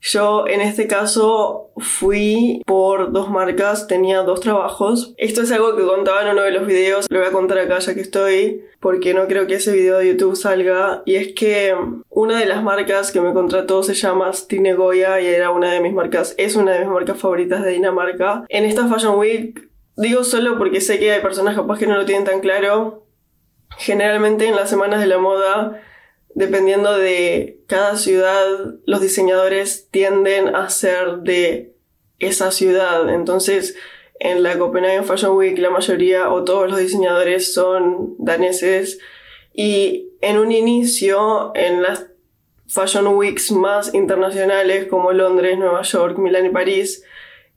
Yo 0.00 0.46
en 0.46 0.60
este 0.60 0.86
caso 0.86 1.70
fui 1.76 2.62
por 2.66 3.12
dos 3.12 3.30
marcas, 3.30 3.88
tenía 3.88 4.22
dos 4.22 4.40
trabajos. 4.40 5.14
Esto 5.16 5.42
es 5.42 5.50
algo 5.50 5.76
que 5.76 5.84
contaba 5.84 6.22
en 6.22 6.28
uno 6.28 6.42
de 6.42 6.52
los 6.52 6.66
videos, 6.66 7.06
lo 7.10 7.18
voy 7.18 7.28
a 7.28 7.32
contar 7.32 7.58
acá 7.58 7.80
ya 7.80 7.94
que 7.94 8.00
estoy, 8.00 8.62
porque 8.80 9.12
no 9.12 9.26
creo 9.26 9.46
que 9.46 9.54
ese 9.54 9.72
video 9.72 9.98
de 9.98 10.08
YouTube 10.08 10.36
salga. 10.36 11.02
Y 11.04 11.16
es 11.16 11.34
que 11.34 11.74
una 12.10 12.38
de 12.38 12.46
las 12.46 12.62
marcas 12.62 13.10
que 13.10 13.20
me 13.20 13.32
contrató 13.32 13.82
se 13.82 13.94
llama 13.94 14.32
Stine 14.32 14.74
Goya 14.74 15.20
y 15.20 15.26
era 15.26 15.50
una 15.50 15.72
de 15.72 15.80
mis 15.80 15.92
marcas, 15.92 16.34
es 16.38 16.54
una 16.54 16.72
de 16.72 16.80
mis 16.80 16.88
marcas 16.88 17.18
favoritas 17.18 17.64
de 17.64 17.72
Dinamarca. 17.72 18.44
En 18.48 18.64
esta 18.64 18.86
Fashion 18.86 19.18
Week, 19.18 19.68
digo 19.96 20.22
solo 20.22 20.58
porque 20.58 20.80
sé 20.80 21.00
que 21.00 21.10
hay 21.10 21.20
personas 21.20 21.56
capaz 21.56 21.78
que 21.78 21.88
no 21.88 21.96
lo 21.96 22.04
tienen 22.04 22.24
tan 22.24 22.40
claro, 22.40 23.07
Generalmente 23.78 24.46
en 24.46 24.56
las 24.56 24.68
semanas 24.68 25.00
de 25.00 25.06
la 25.06 25.18
moda 25.18 25.82
dependiendo 26.38 26.96
de 26.96 27.64
cada 27.66 27.96
ciudad, 27.96 28.46
los 28.86 29.00
diseñadores 29.00 29.88
tienden 29.90 30.54
a 30.54 30.70
ser 30.70 31.18
de 31.18 31.74
esa 32.20 32.52
ciudad. 32.52 33.12
Entonces, 33.12 33.74
en 34.20 34.44
la 34.44 34.56
Copenhagen 34.56 35.04
Fashion 35.04 35.36
Week 35.36 35.58
la 35.58 35.70
mayoría 35.70 36.30
o 36.30 36.44
todos 36.44 36.70
los 36.70 36.78
diseñadores 36.78 37.52
son 37.52 38.14
daneses 38.18 39.00
y 39.52 40.10
en 40.20 40.38
un 40.38 40.52
inicio 40.52 41.50
en 41.56 41.82
las 41.82 42.06
Fashion 42.68 43.08
Weeks 43.08 43.50
más 43.50 43.92
internacionales 43.94 44.86
como 44.86 45.12
Londres, 45.12 45.58
Nueva 45.58 45.82
York, 45.82 46.18
Milán 46.18 46.46
y 46.46 46.50
París, 46.50 47.02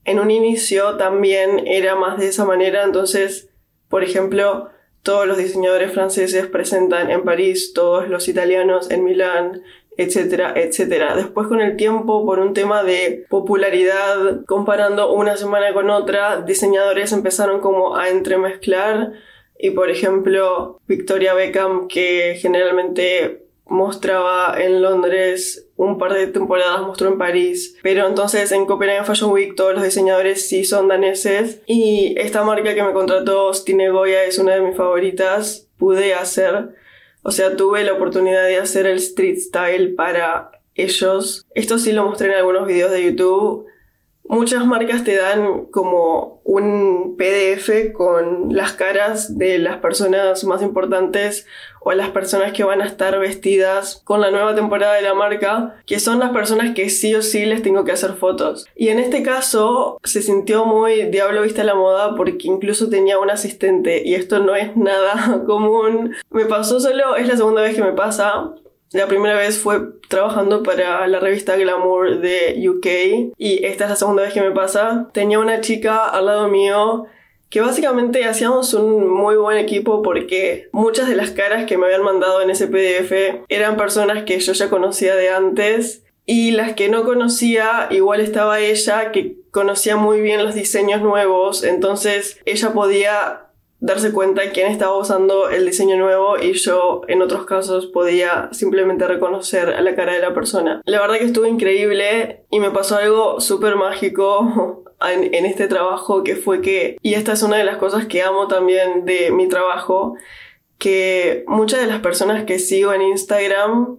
en 0.06 0.20
un 0.20 0.32
inicio 0.32 0.98
también 0.98 1.68
era 1.68 1.96
más 1.96 2.18
de 2.18 2.30
esa 2.30 2.46
manera, 2.46 2.84
entonces, 2.84 3.50
por 3.90 4.04
ejemplo, 4.04 4.70
todos 5.04 5.28
los 5.28 5.38
diseñadores 5.38 5.92
franceses 5.92 6.48
presentan 6.48 7.10
en 7.10 7.24
París, 7.24 7.74
todos 7.74 8.08
los 8.08 8.28
italianos 8.28 8.92
en 8.92 9.04
Milán, 9.04 9.64
etcétera, 9.98 10.54
etcétera. 10.56 11.16
Después 11.16 11.48
con 11.48 11.62
el 11.62 11.76
tiempo, 11.76 12.26
por 12.26 12.40
un 12.40 12.54
tema 12.54 12.84
de 12.84 13.26
popularidad, 13.30 14.46
comparando 14.46 15.14
una 15.14 15.38
semana 15.38 15.74
con 15.74 15.90
otra, 15.90 16.42
diseñadores 16.42 17.12
empezaron 17.12 17.62
como 17.62 17.98
a 17.98 18.10
entremezclar 18.10 19.14
y 19.62 19.72
por 19.72 19.92
ejemplo 19.92 20.80
Victoria 20.88 21.36
Beckham 21.36 21.88
que 21.88 22.36
generalmente 22.42 23.46
mostraba 23.72 24.62
en 24.62 24.82
Londres 24.82 25.70
un 25.78 25.98
par 25.98 26.14
de 26.14 26.28
temporadas 26.28 26.82
mostró 26.82 27.08
en 27.08 27.18
París. 27.18 27.78
Pero 27.82 28.06
entonces 28.06 28.52
en 28.52 28.66
Copenhagen 28.66 29.06
Fashion 29.06 29.32
Week 29.32 29.56
todos 29.56 29.74
los 29.74 29.84
diseñadores 29.84 30.48
sí 30.48 30.66
son 30.66 30.90
daneses. 30.90 31.62
Y 31.68 32.14
esta 32.18 32.44
marca 32.44 32.76
que 32.76 32.84
me 32.84 32.92
contrató, 32.92 33.54
Stine 33.54 33.90
Goya, 33.90 34.26
es 34.26 34.38
una 34.40 34.56
de 34.56 34.62
mis 34.62 34.76
favoritas. 34.76 35.70
Pude 35.78 36.14
hacer, 36.14 36.76
o 37.24 37.32
sea, 37.32 37.56
tuve 37.56 37.84
la 37.86 37.94
oportunidad 37.94 38.46
de 38.46 38.58
hacer 38.58 38.86
el 38.86 38.98
street 38.98 39.38
style 39.38 39.96
para 39.96 40.52
ellos. 40.76 41.48
Esto 41.56 41.80
sí 41.80 41.94
lo 41.94 42.06
mostré 42.06 42.28
en 42.28 42.36
algunos 42.36 42.68
videos 42.68 42.92
de 42.92 43.06
YouTube. 43.06 43.68
Muchas 44.32 44.66
marcas 44.66 45.04
te 45.04 45.18
dan 45.18 45.66
como 45.72 46.40
un 46.46 47.18
PDF 47.18 47.92
con 47.92 48.56
las 48.56 48.72
caras 48.72 49.38
de 49.38 49.60
las 49.60 49.80
personas 49.80 50.46
más 50.46 50.62
importantes 50.62 51.46
o 51.82 51.92
las 51.92 52.12
personas 52.12 52.54
que 52.54 52.64
van 52.64 52.82
a 52.82 52.86
estar 52.86 53.20
vestidas 53.20 54.02
con 54.06 54.22
la 54.22 54.32
nueva 54.32 54.56
temporada 54.56 54.94
de 54.94 55.02
la 55.02 55.14
marca, 55.14 55.76
que 55.86 56.00
son 56.00 56.20
las 56.20 56.30
personas 56.30 56.74
que 56.74 56.90
sí 56.90 57.14
o 57.14 57.22
sí 57.22 57.46
les 57.46 57.62
tengo 57.62 57.84
que 57.84 57.92
hacer 57.92 58.14
fotos. 58.14 58.68
Y 58.74 58.88
en 58.88 59.00
este 59.00 59.22
caso 59.22 60.00
se 60.06 60.22
sintió 60.22 60.64
muy 60.64 61.08
diablo 61.08 61.42
vista 61.42 61.66
la 61.66 61.76
moda 61.76 62.16
porque 62.16 62.48
incluso 62.48 62.88
tenía 62.88 63.20
un 63.20 63.32
asistente 63.32 64.02
y 64.06 64.16
esto 64.16 64.40
no 64.40 64.56
es 64.56 64.78
nada 64.78 65.44
común. 65.46 66.14
Me 66.30 66.46
pasó 66.46 66.80
solo, 66.80 67.18
es 67.18 67.28
la 67.28 67.36
segunda 67.36 67.64
vez 67.64 67.76
que 67.76 67.84
me 67.84 67.92
pasa, 67.92 68.54
la 68.92 69.08
primera 69.08 69.36
vez 69.36 69.58
fue 69.58 69.80
trabajando 70.10 70.64
para 70.64 71.08
la 71.08 71.20
revista 71.20 71.56
Glamour 71.56 72.20
de 72.20 72.70
UK 72.70 73.36
y 73.38 73.66
esta 73.66 73.86
es 73.86 73.90
la 73.90 73.96
segunda 73.96 74.24
vez 74.24 74.34
que 74.34 74.42
me 74.42 74.52
pasa. 74.52 75.10
Tenía 75.14 75.40
una 75.40 75.62
chica 75.62 76.06
al 76.10 76.26
lado 76.26 76.50
mío 76.50 77.06
que 77.50 77.62
básicamente 77.62 78.26
hacíamos 78.26 78.74
un 78.74 79.10
muy 79.10 79.36
buen 79.36 79.58
equipo 79.58 80.02
porque 80.02 80.70
muchas 80.72 81.08
de 81.08 81.16
las 81.16 81.32
caras 81.32 81.66
que 81.66 81.78
me 81.78 81.86
habían 81.86 82.04
mandado 82.04 82.42
en 82.42 82.50
ese 82.50 82.68
PDF 82.68 83.44
eran 83.50 83.78
personas 83.78 84.24
que 84.24 84.40
yo 84.40 84.54
ya 84.54 84.70
conocía 84.70 85.16
de 85.16 85.30
antes 85.30 86.04
y 86.26 86.52
las 86.52 86.74
que 86.74 86.88
no 86.88 87.04
conocía 87.04 87.88
igual 87.92 88.22
estaba 88.22 88.60
ella 88.60 89.12
que 89.12 89.38
conocía 89.52 89.98
muy 89.98 90.22
bien 90.22 90.44
los 90.44 90.56
diseños 90.56 91.02
nuevos 91.02 91.64
entonces 91.64 92.40
ella 92.46 92.72
podía 92.72 93.51
darse 93.82 94.14
cuenta 94.14 94.52
quién 94.54 94.72
estaba 94.72 94.96
usando 94.96 95.50
el 95.50 95.66
diseño 95.66 95.98
nuevo 95.98 96.38
y 96.38 96.54
yo 96.54 97.02
en 97.08 97.22
otros 97.22 97.46
casos 97.46 97.88
podía 97.88 98.48
simplemente 98.54 99.08
reconocer 99.08 99.82
la 99.82 99.96
cara 99.96 100.14
de 100.14 100.22
la 100.22 100.34
persona. 100.34 100.82
La 100.86 101.02
verdad 101.02 101.18
que 101.18 101.26
estuvo 101.26 101.48
increíble 101.48 102.46
y 102.52 102.60
me 102.60 102.70
pasó 102.70 102.98
algo 102.98 103.42
súper 103.42 103.76
mágico 103.76 104.84
en, 105.02 105.34
en, 105.34 105.46
este 105.46 105.68
trabajo 105.68 106.24
que 106.24 106.36
fue 106.36 106.62
que, 106.62 106.98
y 107.02 107.16
esta 107.16 107.34
es 107.34 107.42
una 107.42 107.58
de 107.58 107.64
las 107.64 107.78
cosas 107.78 108.06
que 108.06 108.22
amo 108.22 108.48
también 108.48 109.04
de 109.06 109.32
mi 109.32 109.50
trabajo, 109.50 110.16
que 110.78 111.44
muchas 111.48 111.82
de 111.82 111.88
las 111.88 112.02
personas 112.02 112.44
que 112.44 112.60
sigo 112.60 112.94
en 112.94 113.02
Instagram 113.02 113.98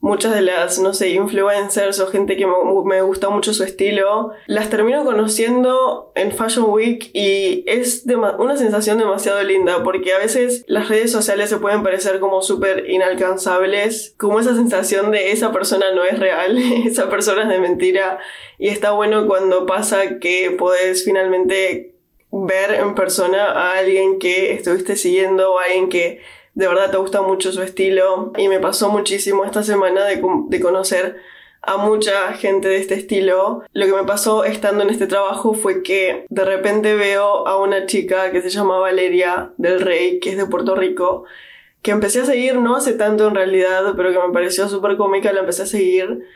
muchas 0.00 0.34
de 0.34 0.40
las, 0.40 0.78
no 0.78 0.94
sé, 0.94 1.10
influencers 1.10 2.00
o 2.00 2.06
gente 2.06 2.36
que 2.36 2.46
me, 2.46 3.02
gusta 3.02 3.28
mucho 3.28 3.52
su 3.52 3.64
estilo, 3.64 4.32
las 4.46 4.70
termino 4.70 5.04
conociendo 5.04 6.10
en 6.14 6.32
Fashion 6.32 6.70
Week 6.70 7.10
y 7.12 7.64
es 7.66 8.04
una 8.38 8.56
sensación 8.56 8.98
demasiado 8.98 9.42
linda 9.42 9.82
porque 9.84 10.14
a 10.14 10.18
veces 10.18 10.64
las 10.66 10.88
redes 10.88 11.12
sociales 11.12 11.50
se 11.50 11.58
pueden 11.58 11.82
parecer 11.82 12.18
como 12.18 12.40
súper 12.40 12.88
inalcanzables, 12.88 14.14
como 14.16 14.40
esa 14.40 14.54
sensación 14.54 15.10
de 15.10 15.32
esa 15.32 15.52
persona 15.52 15.92
no 15.94 16.04
es 16.04 16.18
real, 16.18 16.56
esa 16.86 17.10
persona 17.10 17.42
es 17.42 17.48
de 17.48 17.58
mentira 17.58 18.18
y 18.58 18.68
está 18.68 18.92
bueno 18.92 19.26
cuando 19.26 19.66
pasa 19.66 20.18
que 20.18 20.50
puedes 20.58 21.04
finalmente 21.04 21.94
ver 22.32 22.74
en 22.74 22.94
persona 22.94 23.50
a 23.52 23.78
alguien 23.78 24.18
que 24.18 24.52
estuviste 24.52 24.96
siguiendo 24.96 25.52
o 25.52 25.58
a 25.58 25.64
alguien 25.64 25.88
que 25.88 26.20
de 26.60 26.68
verdad 26.68 26.90
te 26.90 26.98
gusta 26.98 27.22
mucho 27.22 27.52
su 27.52 27.62
estilo 27.62 28.34
y 28.36 28.48
me 28.48 28.60
pasó 28.60 28.90
muchísimo 28.90 29.46
esta 29.46 29.62
semana 29.62 30.04
de, 30.04 30.20
conocer 30.60 31.16
a 31.62 31.78
mucha 31.78 32.34
gente 32.34 32.68
de 32.68 32.76
este 32.76 32.96
estilo. 32.96 33.62
Lo 33.72 33.86
que 33.86 33.94
me 33.94 34.04
pasó 34.04 34.44
estando 34.44 34.82
en 34.82 34.90
este 34.90 35.06
trabajo 35.06 35.54
fue 35.54 35.82
que 35.82 36.26
de 36.28 36.44
repente 36.44 36.94
veo 36.94 37.48
a 37.48 37.56
una 37.56 37.86
chica 37.86 38.30
que 38.30 38.42
se 38.42 38.50
llama 38.50 38.78
Valeria 38.78 39.54
del 39.56 39.80
Rey, 39.80 40.20
que 40.20 40.32
es 40.32 40.36
de 40.36 40.44
Puerto 40.44 40.74
Rico, 40.74 41.24
que 41.80 41.92
empecé 41.92 42.20
a 42.20 42.26
seguir 42.26 42.56
no 42.56 42.76
hace 42.76 42.92
tanto 42.92 43.26
en 43.26 43.34
realidad, 43.34 43.94
pero 43.96 44.12
que 44.12 44.18
me 44.18 44.34
pareció 44.34 44.68
súper 44.68 44.98
cómica, 44.98 45.32
la 45.32 45.40
empecé 45.40 45.62
a 45.62 45.66
seguir 45.66 46.26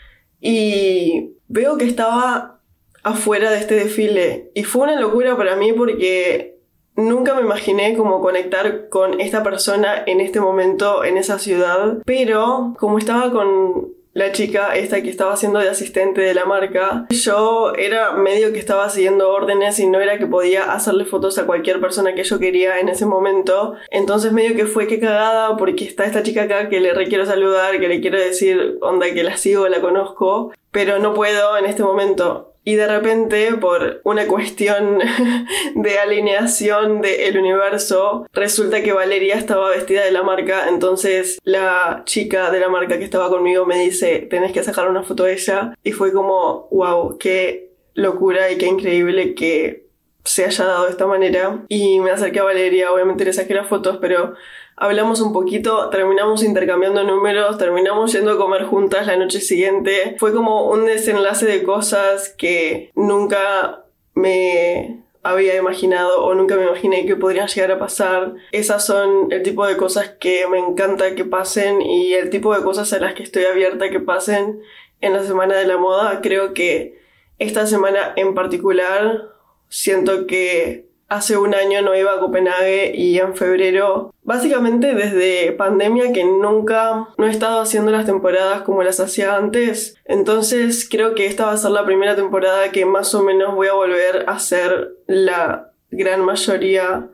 y 0.41 1.35
veo 1.49 1.77
que 1.77 1.85
estaba 1.85 2.63
afuera 3.03 3.51
de 3.51 3.59
este 3.59 3.75
desfile 3.75 4.51
y 4.55 4.65
fue 4.65 4.85
una 4.85 4.99
locura 4.99 5.37
para 5.37 5.55
mí 5.55 5.75
porque 5.75 6.54
Nunca 6.97 7.35
me 7.35 7.43
imaginé 7.43 7.97
como 7.97 8.21
conectar 8.21 8.89
con 8.89 9.21
esta 9.21 9.43
persona 9.43 10.05
en 10.07 10.21
este 10.21 10.41
momento, 10.41 11.05
en 11.05 11.17
esa 11.17 11.39
ciudad, 11.39 11.99
pero 12.05 12.75
como 12.79 12.99
estaba 12.99 13.33
con 13.33 13.95
la 14.15 14.31
chica 14.31 14.77
esta 14.77 15.03
que 15.03 15.11
estaba 15.11 15.33
haciendo 15.33 15.59
de 15.59 15.69
asistente 15.69 16.21
de 16.21 16.35
la 16.35 16.45
marca, 16.45 17.07
yo 17.11 17.73
era 17.75 18.13
medio 18.13 18.53
que 18.53 18.61
estaba 18.61 18.89
siguiendo 18.89 19.29
órdenes 19.29 19.81
y 19.81 19.89
no 19.89 20.01
era 20.01 20.19
que 20.19 20.27
podía 20.29 20.73
hacerle 20.73 21.05
fotos 21.05 21.37
a 21.39 21.47
cualquier 21.47 21.81
persona 21.81 22.15
que 22.15 22.23
yo 22.23 22.39
quería 22.39 22.79
en 22.79 22.89
ese 22.89 23.07
momento. 23.07 23.75
Entonces 23.91 24.33
medio 24.33 24.55
que 24.55 24.67
fue 24.67 24.87
que 24.87 25.01
cagada 25.01 25.57
porque 25.57 25.85
está 25.85 26.05
esta 26.05 26.23
chica 26.23 26.45
acá 26.45 26.69
que 26.69 26.81
le 26.81 26.95
requiero 26.95 27.27
saludar, 27.27 27.81
que 27.81 27.89
le 27.89 28.01
quiero 28.01 28.19
decir 28.19 28.79
onda 28.81 29.13
que 29.13 29.25
la 29.25 29.37
sigo, 29.37 29.69
la 29.69 29.81
conozco, 29.81 30.53
pero 30.71 31.01
no 31.01 31.13
puedo 31.13 31.59
en 31.59 31.67
este 31.67 31.83
momento. 31.83 32.54
Y 32.67 32.77
de 32.77 32.87
repente, 32.87 33.55
por 33.57 34.01
una 34.05 34.27
cuestión 34.27 34.99
de 35.75 35.99
alineación 35.99 37.03
del 37.03 37.39
universo, 37.39 38.27
resulta 38.33 38.83
que 38.83 38.95
Valeria 38.95 39.37
estaba 39.37 39.69
vestida 39.69 40.03
de 40.03 40.11
la 40.11 40.23
marca. 40.23 40.69
Entonces 40.69 41.39
la 41.45 42.03
chica 42.07 42.51
de 42.51 42.61
la 42.61 42.71
marca 42.71 42.99
que 42.99 43.05
estaba 43.05 43.29
conmigo 43.29 43.67
me 43.67 43.79
dice, 43.79 44.27
tenés 44.31 44.53
que 44.53 44.65
sacar 44.65 44.89
una 44.89 45.03
foto 45.03 45.25
de 45.25 45.35
ella. 45.35 45.77
Y 45.85 45.93
fue 45.93 46.13
como, 46.13 46.69
wow, 46.71 47.19
qué 47.19 47.71
locura 47.93 48.51
y 48.51 48.57
qué 48.57 48.67
increíble 48.67 49.35
que 49.35 49.85
se 50.25 50.47
haya 50.47 50.65
dado 50.65 50.85
de 50.85 50.91
esta 50.91 51.07
manera. 51.07 51.65
Y 51.69 52.01
me 52.01 52.11
acerqué 52.11 52.41
a 52.41 52.45
Valeria, 52.45 52.93
obviamente 52.93 53.27
le 53.27 53.35
saqué 53.35 53.55
las 53.55 53.69
fotos, 53.69 53.99
pero 54.01 54.35
hablamos 54.77 55.21
un 55.21 55.33
poquito, 55.33 55.89
terminamos 55.91 56.43
intercambiando 56.43 57.05
números, 57.05 57.59
terminamos 57.59 58.13
yendo 58.13 58.33
a 58.33 58.37
comer 58.37 58.65
juntas 58.65 59.07
la 59.07 59.17
noche 59.17 59.41
siguiente. 59.41 60.17
Fue 60.19 60.33
como 60.33 60.71
un 60.71 60.87
desenlace 60.87 61.47
de 61.47 61.63
cosas 61.63 62.35
que 62.37 62.91
nunca 62.95 63.85
me 64.15 65.05
había 65.23 65.57
imaginado 65.57 66.23
o 66.25 66.35
nunca 66.35 66.57
me 66.57 66.65
imaginé 66.65 67.07
que 67.07 67.17
podrían 67.17 67.49
llegar 67.49 67.73
a 67.73 67.79
pasar. 67.79 68.35
Esas 68.53 68.85
son 68.85 69.33
el 69.33 69.43
tipo 69.43 69.67
de 69.67 69.77
cosas 69.77 70.11
que 70.21 70.47
me 70.49 70.59
encanta 70.59 71.15
que 71.15 71.25
pasen 71.25 71.81
y 71.81 72.13
el 72.13 72.31
tipo 72.31 72.55
de 72.55 72.63
cosas 72.63 72.93
a 72.93 72.99
las 72.99 73.15
que 73.15 73.23
estoy 73.23 73.45
abierta 73.45 73.91
que 73.91 74.01
pasen 74.01 74.61
en 75.01 75.13
la 75.15 75.23
semana 75.25 75.57
de 75.57 75.67
la 75.67 75.79
moda. 75.79 76.21
Creo 76.21 76.53
que 76.53 77.01
esta 77.39 77.67
semana 77.67 78.13
en 78.17 78.35
particular 78.35 79.31
siento 79.69 80.27
que 80.27 80.89
hace 81.15 81.37
un 81.37 81.55
año 81.55 81.81
no 81.83 81.95
iba 81.95 82.13
a 82.13 82.19
Copenhague 82.19 82.93
y 82.95 83.19
en 83.19 83.37
febrero, 83.37 84.13
básicamente 84.23 84.95
desde 84.95 85.53
pandemia 85.53 86.13
que 86.13 86.25
nunca 86.25 87.09
no 87.17 87.27
he 87.27 87.31
estado 87.31 87.61
haciendo 87.61 87.93
las 87.93 88.07
temporadas 88.07 88.63
como 88.63 88.83
las 88.83 89.01
hacía 89.01 89.37
antes. 89.37 89.97
Entonces 90.05 90.89
creo 90.91 91.15
que 91.15 91.27
esta 91.27 91.47
va 91.47 91.53
a 91.53 91.57
ser 91.57 91.71
la 91.71 91.85
primera 91.85 92.17
temporada 92.17 92.73
que 92.73 92.85
más 92.85 93.15
o 93.15 93.23
menos 93.23 93.55
voy 93.55 93.69
a 93.69 93.75
volver 93.75 94.25
a 94.27 94.33
hacer 94.33 94.97
la 95.07 95.73
gran 95.91 96.25
mayoría 96.25 97.09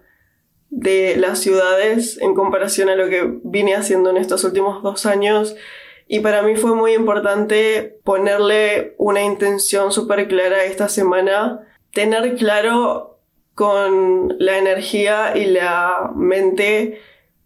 de 0.71 1.17
las 1.17 1.41
ciudades 1.41 2.19
en 2.21 2.35
comparación 2.35 2.89
a 2.89 2.97
lo 2.97 3.09
que 3.09 3.39
vine 3.43 3.75
haciendo 3.75 4.11
en 4.11 4.17
estos 4.17 4.45
últimos 4.45 4.83
dos 4.83 5.05
años. 5.05 5.57
Y 6.07 6.21
para 6.21 6.43
mí 6.43 6.57
fue 6.57 6.75
muy 6.75 6.95
importante 6.95 7.99
ponerle 8.05 8.95
una 8.99 9.23
intención 9.23 9.93
súper 9.93 10.27
clara 10.27 10.65
esta 10.65 10.89
semana, 10.89 11.61
tener 11.93 12.35
claro 12.37 13.10
con 13.55 14.37
la 14.39 14.59
energía 14.59 15.37
y 15.37 15.47
la 15.47 16.11
mente 16.15 17.01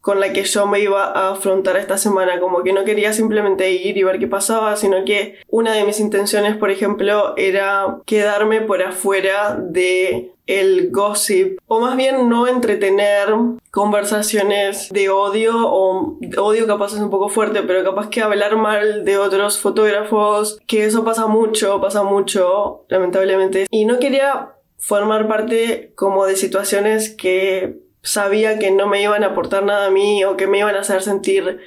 con 0.04 0.20
la 0.20 0.34
que 0.34 0.44
yo 0.44 0.66
me 0.66 0.80
iba 0.80 1.02
a 1.02 1.30
afrontar 1.30 1.78
esta 1.78 1.96
semana, 1.96 2.38
como 2.38 2.62
que 2.62 2.75
no 2.75 2.84
quería 2.84 3.14
simplemente 3.14 3.73
ir 3.73 3.96
y 3.96 4.02
ver 4.02 4.18
qué 4.18 4.26
pasaba, 4.26 4.76
sino 4.76 5.02
que 5.06 5.37
una 5.49 5.73
de 5.73 5.84
mis 5.84 5.99
intenciones, 5.99 6.58
por 6.58 6.70
ejemplo, 6.70 7.32
era 7.38 8.00
quedarme 8.04 8.61
por 8.61 8.82
afuera 8.82 9.58
de 9.58 10.34
el 10.46 10.90
gossip, 10.90 11.58
o 11.68 11.80
más 11.80 11.96
bien 11.96 12.28
no 12.28 12.46
entretener 12.46 13.28
conversaciones 13.70 14.90
de 14.90 15.08
odio, 15.08 15.54
o 15.56 16.18
odio 16.37 16.66
capaz 16.66 16.92
es 16.92 17.00
un 17.00 17.08
poco 17.08 17.30
fuerte, 17.30 17.62
pero 17.62 17.82
capaz 17.82 18.11
que 18.11 18.20
hablar 18.20 18.56
mal 18.56 19.06
de 19.06 19.16
otros 19.16 19.58
fotógrafos, 19.58 20.61
que 20.66 20.84
eso 20.84 21.02
pasa 21.02 21.26
mucho, 21.28 21.80
pasa 21.80 22.02
mucho, 22.02 22.84
lamentablemente. 22.88 23.66
Y 23.70 23.87
no 23.87 23.99
quería 23.99 24.50
formar 24.84 25.28
parte 25.28 25.92
como 25.94 26.26
de 26.26 26.36
situaciones 26.36 27.08
que 27.08 27.78
sabía 28.02 28.58
que 28.58 28.70
no 28.70 28.86
me 28.86 29.00
iban 29.00 29.24
a 29.24 29.28
aportar 29.28 29.64
nada 29.64 29.86
a 29.86 29.90
mí 29.90 30.22
o 30.24 30.36
que 30.36 30.46
me 30.46 30.58
iban 30.58 30.76
a 30.76 30.80
hacer 30.80 31.00
sentir 31.00 31.60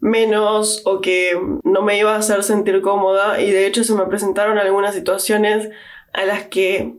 menos 0.00 0.82
o 0.84 1.00
que 1.00 1.38
no 1.62 1.82
me 1.82 1.96
iba 1.96 2.16
a 2.16 2.18
hacer 2.18 2.42
sentir 2.42 2.82
cómoda. 2.82 3.40
Y 3.40 3.52
de 3.52 3.68
hecho 3.68 3.84
se 3.84 3.94
me 3.94 4.06
presentaron 4.06 4.58
algunas 4.58 4.92
situaciones 4.92 5.70
a 6.12 6.24
las 6.24 6.48
que 6.48 6.96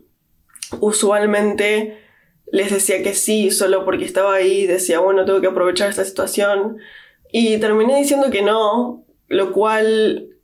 usualmente 0.80 2.02
les 2.54 2.72
decía 2.72 3.04
que 3.04 3.14
sí 3.14 3.52
solo 3.52 3.84
porque 3.84 4.06
estaba 4.06 4.34
ahí, 4.34 4.66
decía 4.66 5.00
bueno 5.00 5.26
tengo 5.26 5.42
que 5.42 5.48
aprovechar 5.48 5.90
esta 5.90 6.06
situación 6.06 6.78
y 7.34 7.58
terminé 7.58 7.98
diciendo 7.98 8.32
que 8.32 8.44
no, 8.44 9.04
lo 9.28 9.52
cual 9.52 10.35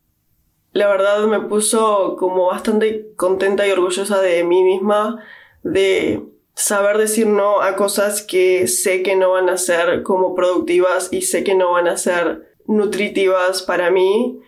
la 0.74 0.88
verdad 0.88 1.26
me 1.28 1.42
puso 1.42 2.16
como 2.18 2.48
bastante 2.48 3.12
contenta 3.16 3.68
y 3.68 3.72
orgullosa 3.72 4.22
de 4.22 4.44
mí 4.44 4.64
misma 4.64 5.24
de 5.64 6.24
saber 6.54 6.98
decir 6.98 7.28
no 7.28 7.62
a 7.62 7.76
cosas 7.76 8.22
que 8.22 8.68
sé 8.68 9.04
que 9.04 9.16
no 9.16 9.32
van 9.32 9.50
a 9.50 9.58
ser 9.58 10.04
como 10.04 10.36
productivas 10.36 11.10
y 11.12 11.24
sé 11.24 11.44
que 11.44 11.56
no 11.56 11.72
van 11.72 11.88
a 11.88 11.98
ser 11.98 12.54
nutritivas 12.68 13.64
para 13.64 13.92
mí. 13.92 14.40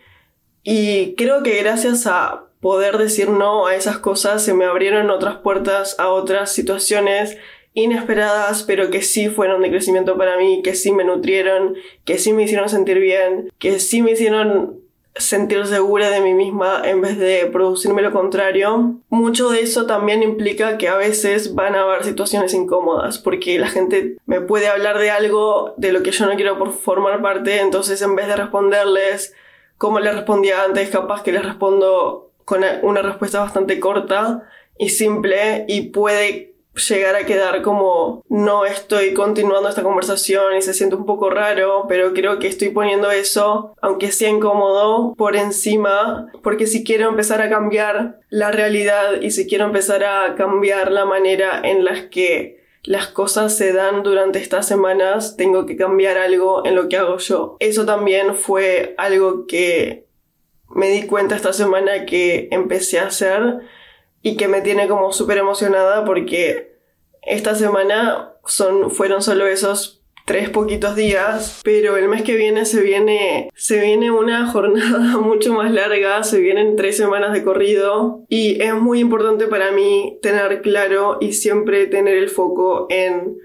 Y 0.64 1.16
creo 1.16 1.44
que 1.44 1.62
gracias 1.62 2.08
a 2.08 2.46
poder 2.62 2.98
decir 2.98 3.30
no 3.30 3.68
a 3.68 3.76
esas 3.76 3.98
cosas 3.98 4.42
se 4.44 4.54
me 4.54 4.66
abrieron 4.66 5.10
otras 5.10 5.38
puertas 5.38 6.00
a 6.00 6.10
otras 6.10 6.52
situaciones 6.52 7.38
inesperadas, 7.74 8.64
pero 8.64 8.90
que 8.92 9.02
sí 9.02 9.30
fueron 9.30 9.62
de 9.62 9.72
crecimiento 9.72 10.18
para 10.18 10.38
mí, 10.38 10.62
que 10.64 10.76
sí 10.76 10.92
me 10.92 11.04
nutrieron, 11.04 11.76
que 12.06 12.18
sí 12.18 12.32
me 12.32 12.44
hicieron 12.44 12.70
sentir 12.70 13.00
bien, 13.00 13.52
que 13.58 13.80
sí 13.80 14.02
me 14.02 14.12
hicieron 14.12 14.83
sentir 15.16 15.66
segura 15.68 16.10
de 16.10 16.22
mí 16.22 16.34
misma 16.34 16.82
en 16.84 17.02
vez 17.02 17.18
de 17.20 17.46
producirme 17.48 18.02
lo 18.02 18.12
contrario. 18.12 18.96
Mucho 19.10 19.50
de 19.50 19.62
eso 19.62 19.86
también 19.86 20.24
implica 20.24 20.78
que 20.78 20.88
a 20.88 20.96
veces 20.96 21.54
van 21.54 21.76
a 21.76 21.82
haber 21.82 22.04
situaciones 22.04 22.54
incómodas 22.54 23.20
porque 23.20 23.60
la 23.60 23.68
gente 23.68 24.18
me 24.26 24.42
puede 24.42 24.68
hablar 24.68 24.98
de 24.98 25.12
algo 25.12 25.76
de 25.78 25.94
lo 25.94 26.02
que 26.02 26.12
yo 26.12 26.26
no 26.26 26.36
quiero 26.36 26.72
formar 26.72 27.22
parte, 27.22 27.60
entonces 27.60 28.02
en 28.02 28.16
vez 28.16 28.28
de 28.28 28.36
responderles 28.36 29.36
como 29.78 30.00
les 30.00 30.16
respondía 30.16 30.64
antes, 30.64 30.90
capaz 30.90 31.24
que 31.24 31.32
les 31.32 31.44
respondo 31.44 32.32
con 32.46 32.64
una 32.84 33.02
respuesta 33.02 33.40
bastante 33.40 33.80
corta 33.80 34.44
y 34.78 34.90
simple 34.90 35.66
y 35.68 35.90
puede 35.90 36.53
llegar 36.76 37.16
a 37.16 37.26
quedar 37.26 37.62
como 37.62 38.24
no 38.30 38.66
estoy 38.66 39.14
continuando 39.14 39.70
esta 39.70 39.84
conversación 39.84 40.56
y 40.58 40.62
se 40.62 40.74
siente 40.74 40.96
un 40.96 41.06
poco 41.06 41.30
raro, 41.30 41.86
pero 41.88 42.14
creo 42.14 42.40
que 42.40 42.48
estoy 42.48 42.70
poniendo 42.70 43.12
eso, 43.12 43.76
aunque 43.82 44.12
sea 44.12 44.30
incómodo, 44.30 45.14
por 45.16 45.36
encima, 45.36 46.32
porque 46.42 46.68
si 46.68 46.84
quiero 46.84 47.10
empezar 47.10 47.42
a 47.42 47.50
cambiar 47.50 48.20
la 48.30 48.52
realidad 48.52 49.22
y 49.22 49.32
si 49.32 49.48
quiero 49.48 49.66
empezar 49.66 50.04
a 50.04 50.36
cambiar 50.36 50.92
la 50.92 51.06
manera 51.06 51.62
en 51.64 51.86
la 51.86 52.10
que 52.10 52.64
las 52.84 53.08
cosas 53.08 53.56
se 53.56 53.72
dan 53.72 54.04
durante 54.04 54.40
estas 54.40 54.68
semanas, 54.68 55.38
tengo 55.38 55.66
que 55.66 55.78
cambiar 55.78 56.18
algo 56.18 56.66
en 56.66 56.76
lo 56.76 56.90
que 56.90 56.98
hago 56.98 57.18
yo. 57.18 57.56
Eso 57.60 57.86
también 57.86 58.36
fue 58.36 58.94
algo 58.98 59.46
que 59.48 60.06
me 60.70 60.90
di 60.90 61.04
cuenta 61.04 61.36
esta 61.36 61.54
semana 61.54 62.06
que 62.06 62.50
empecé 62.52 63.00
a 63.00 63.08
hacer 63.08 63.62
y 64.24 64.38
que 64.38 64.48
me 64.48 64.62
tiene 64.62 64.88
como 64.88 65.12
súper 65.12 65.38
emocionada 65.38 66.04
porque 66.06 66.78
esta 67.22 67.54
semana 67.54 68.34
son, 68.46 68.90
fueron 68.90 69.22
solo 69.22 69.46
esos 69.46 70.02
tres 70.26 70.50
poquitos 70.50 70.96
días, 70.96 71.60
pero 71.64 71.98
el 71.98 72.08
mes 72.08 72.24
que 72.24 72.38
viene 72.38 72.66
se 72.66 72.82
viene, 72.82 73.50
se 73.54 73.82
viene 73.82 74.10
una 74.10 74.48
jornada 74.52 75.18
mucho 75.18 75.54
más 75.54 75.72
larga, 75.72 76.24
se 76.24 76.40
vienen 76.40 76.78
tres 76.78 76.98
semanas 76.98 77.34
de 77.34 77.44
corrido 77.44 78.24
y 78.30 78.62
es 78.62 78.74
muy 78.74 79.00
importante 79.00 79.48
para 79.48 79.72
mí 79.72 80.18
tener 80.22 80.62
claro 80.62 81.18
y 81.20 81.34
siempre 81.34 81.88
tener 81.88 82.16
el 82.16 82.30
foco 82.30 82.88
en 82.90 83.38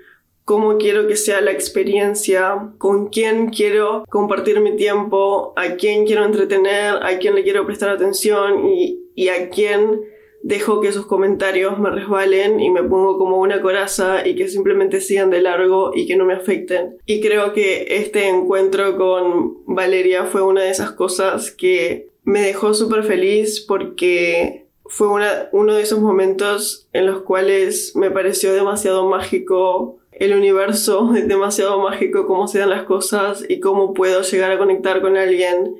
cómo 0.45 0.79
quiero 0.79 1.07
que 1.09 1.17
sea 1.17 1.41
la 1.41 1.51
experiencia, 1.51 2.71
con 2.79 3.09
quién 3.09 3.51
quiero 3.51 4.05
compartir 4.09 4.61
mi 4.61 4.77
tiempo, 4.77 5.53
a 5.57 5.75
quién 5.75 6.07
quiero 6.07 6.25
entretener, 6.25 6.95
a 7.03 7.19
quién 7.19 7.35
le 7.35 7.43
quiero 7.43 7.67
prestar 7.67 7.91
atención 7.91 8.67
y, 8.67 9.11
y 9.15 9.29
a 9.29 9.51
quién 9.51 10.01
dejo 10.43 10.81
que 10.81 10.93
sus 10.93 11.07
comentarios 11.07 11.79
me 11.79 11.91
resbalen 11.91 12.61
y 12.61 12.71
me 12.71 12.83
pongo 12.83 13.19
como 13.19 13.39
una 13.39 13.61
coraza 13.61 14.27
y 14.27 14.35
que 14.35 14.49
simplemente 14.49 15.01
sigan 15.01 15.31
de 15.31 15.43
largo 15.43 15.93
y 15.95 16.07
que 16.07 16.17
no 16.17 16.25
me 16.25 16.35
afecten. 16.35 16.99
Y 17.07 17.21
creo 17.21 17.53
que 17.53 17.87
este 17.91 18.29
encuentro 18.29 18.97
con 18.97 19.59
Valeria 19.67 20.25
fue 20.25 20.43
una 20.43 20.63
de 20.63 20.71
esas 20.71 20.93
cosas 20.93 21.51
que 21.51 22.09
me 22.25 22.41
dejó 22.41 22.75
súper 22.75 23.05
feliz 23.05 23.61
porque 23.61 24.67
fue 24.85 25.09
una, 25.09 25.49
uno 25.53 25.75
de 25.75 25.83
esos 25.83 26.01
momentos 26.01 26.89
en 26.93 27.07
los 27.07 27.23
cuales 27.23 27.95
me 27.95 28.11
pareció 28.11 28.53
demasiado 28.55 29.09
mágico 29.09 29.99
el 30.13 30.35
universo, 30.35 31.15
es 31.17 31.29
demasiado 31.29 31.81
mágico 31.81 32.27
cómo 32.27 32.49
se 32.49 32.59
dan 32.59 32.71
las 32.71 32.85
cosas 32.85 33.45
y 33.49 33.61
cómo 33.61 33.95
puedo 33.95 34.23
llegar 34.23 34.51
a 34.51 34.59
conectar 34.59 35.01
con 35.01 35.17
alguien 35.17 35.77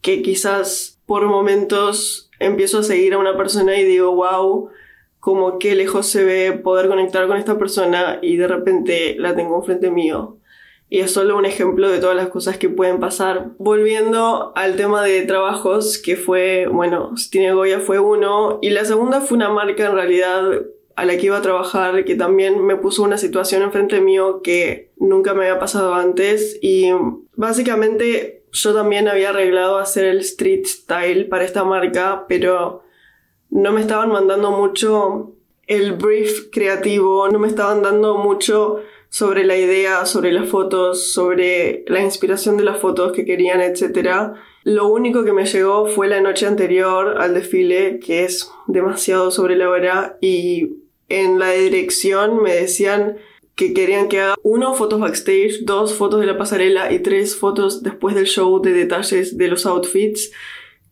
que 0.00 0.22
quizás 0.22 1.00
por 1.06 1.26
momentos 1.26 2.23
empiezo 2.44 2.78
a 2.78 2.82
seguir 2.82 3.14
a 3.14 3.18
una 3.18 3.36
persona 3.36 3.76
y 3.76 3.84
digo, 3.84 4.14
wow, 4.14 4.70
como 5.20 5.58
qué 5.58 5.74
lejos 5.74 6.06
se 6.06 6.22
ve 6.22 6.52
poder 6.52 6.88
conectar 6.88 7.26
con 7.26 7.38
esta 7.38 7.58
persona 7.58 8.18
y 8.20 8.36
de 8.36 8.46
repente 8.46 9.16
la 9.18 9.34
tengo 9.34 9.56
enfrente 9.56 9.90
mío. 9.90 10.38
Y 10.90 11.00
es 11.00 11.12
solo 11.12 11.36
un 11.38 11.46
ejemplo 11.46 11.88
de 11.88 11.98
todas 11.98 12.14
las 12.14 12.28
cosas 12.28 12.58
que 12.58 12.68
pueden 12.68 13.00
pasar. 13.00 13.52
Volviendo 13.58 14.52
al 14.54 14.76
tema 14.76 15.02
de 15.02 15.22
trabajos, 15.22 15.98
que 15.98 16.16
fue, 16.16 16.66
bueno, 16.70 17.16
Stine 17.16 17.52
Goya 17.54 17.80
fue 17.80 17.98
uno, 17.98 18.58
y 18.60 18.70
la 18.70 18.84
segunda 18.84 19.22
fue 19.22 19.36
una 19.38 19.48
marca 19.48 19.86
en 19.86 19.94
realidad 19.94 20.42
a 20.94 21.04
la 21.04 21.16
que 21.16 21.26
iba 21.26 21.38
a 21.38 21.42
trabajar, 21.42 22.04
que 22.04 22.14
también 22.14 22.64
me 22.64 22.76
puso 22.76 23.02
una 23.02 23.18
situación 23.18 23.62
enfrente 23.62 24.00
mío 24.00 24.42
que 24.42 24.92
nunca 24.98 25.34
me 25.34 25.48
había 25.48 25.58
pasado 25.58 25.94
antes, 25.94 26.58
y 26.60 26.90
básicamente 27.34 28.43
yo 28.54 28.72
también 28.72 29.08
había 29.08 29.30
arreglado 29.30 29.78
hacer 29.78 30.04
el 30.04 30.18
street 30.18 30.64
style 30.64 31.26
para 31.26 31.44
esta 31.44 31.64
marca, 31.64 32.24
pero 32.28 32.84
no 33.50 33.72
me 33.72 33.80
estaban 33.80 34.10
mandando 34.10 34.52
mucho 34.52 35.32
el 35.66 35.92
brief 35.94 36.50
creativo, 36.52 37.28
no 37.28 37.40
me 37.40 37.48
estaban 37.48 37.82
dando 37.82 38.16
mucho 38.16 38.80
sobre 39.08 39.44
la 39.44 39.56
idea, 39.56 40.06
sobre 40.06 40.32
las 40.32 40.48
fotos, 40.48 41.12
sobre 41.12 41.84
la 41.88 42.00
inspiración 42.00 42.56
de 42.56 42.64
las 42.64 42.78
fotos 42.78 43.12
que 43.12 43.24
querían, 43.24 43.60
etc. 43.60 44.34
Lo 44.62 44.86
único 44.86 45.24
que 45.24 45.32
me 45.32 45.46
llegó 45.46 45.86
fue 45.86 46.06
la 46.06 46.20
noche 46.20 46.46
anterior 46.46 47.20
al 47.20 47.34
desfile, 47.34 47.98
que 47.98 48.24
es 48.24 48.50
demasiado 48.68 49.32
sobre 49.32 49.56
la 49.56 49.68
hora, 49.68 50.16
y 50.20 50.76
en 51.08 51.40
la 51.40 51.50
dirección 51.50 52.40
me 52.40 52.54
decían 52.54 53.16
que 53.56 53.72
querían 53.72 54.08
que 54.08 54.20
haga 54.20 54.34
uno, 54.42 54.74
fotos 54.74 55.00
backstage, 55.00 55.64
dos, 55.64 55.94
fotos 55.94 56.20
de 56.20 56.26
la 56.26 56.38
pasarela 56.38 56.92
y 56.92 56.98
tres, 57.00 57.36
fotos 57.36 57.82
después 57.82 58.14
del 58.14 58.26
show 58.26 58.60
de 58.60 58.72
detalles 58.72 59.36
de 59.38 59.48
los 59.48 59.66
outfits, 59.66 60.32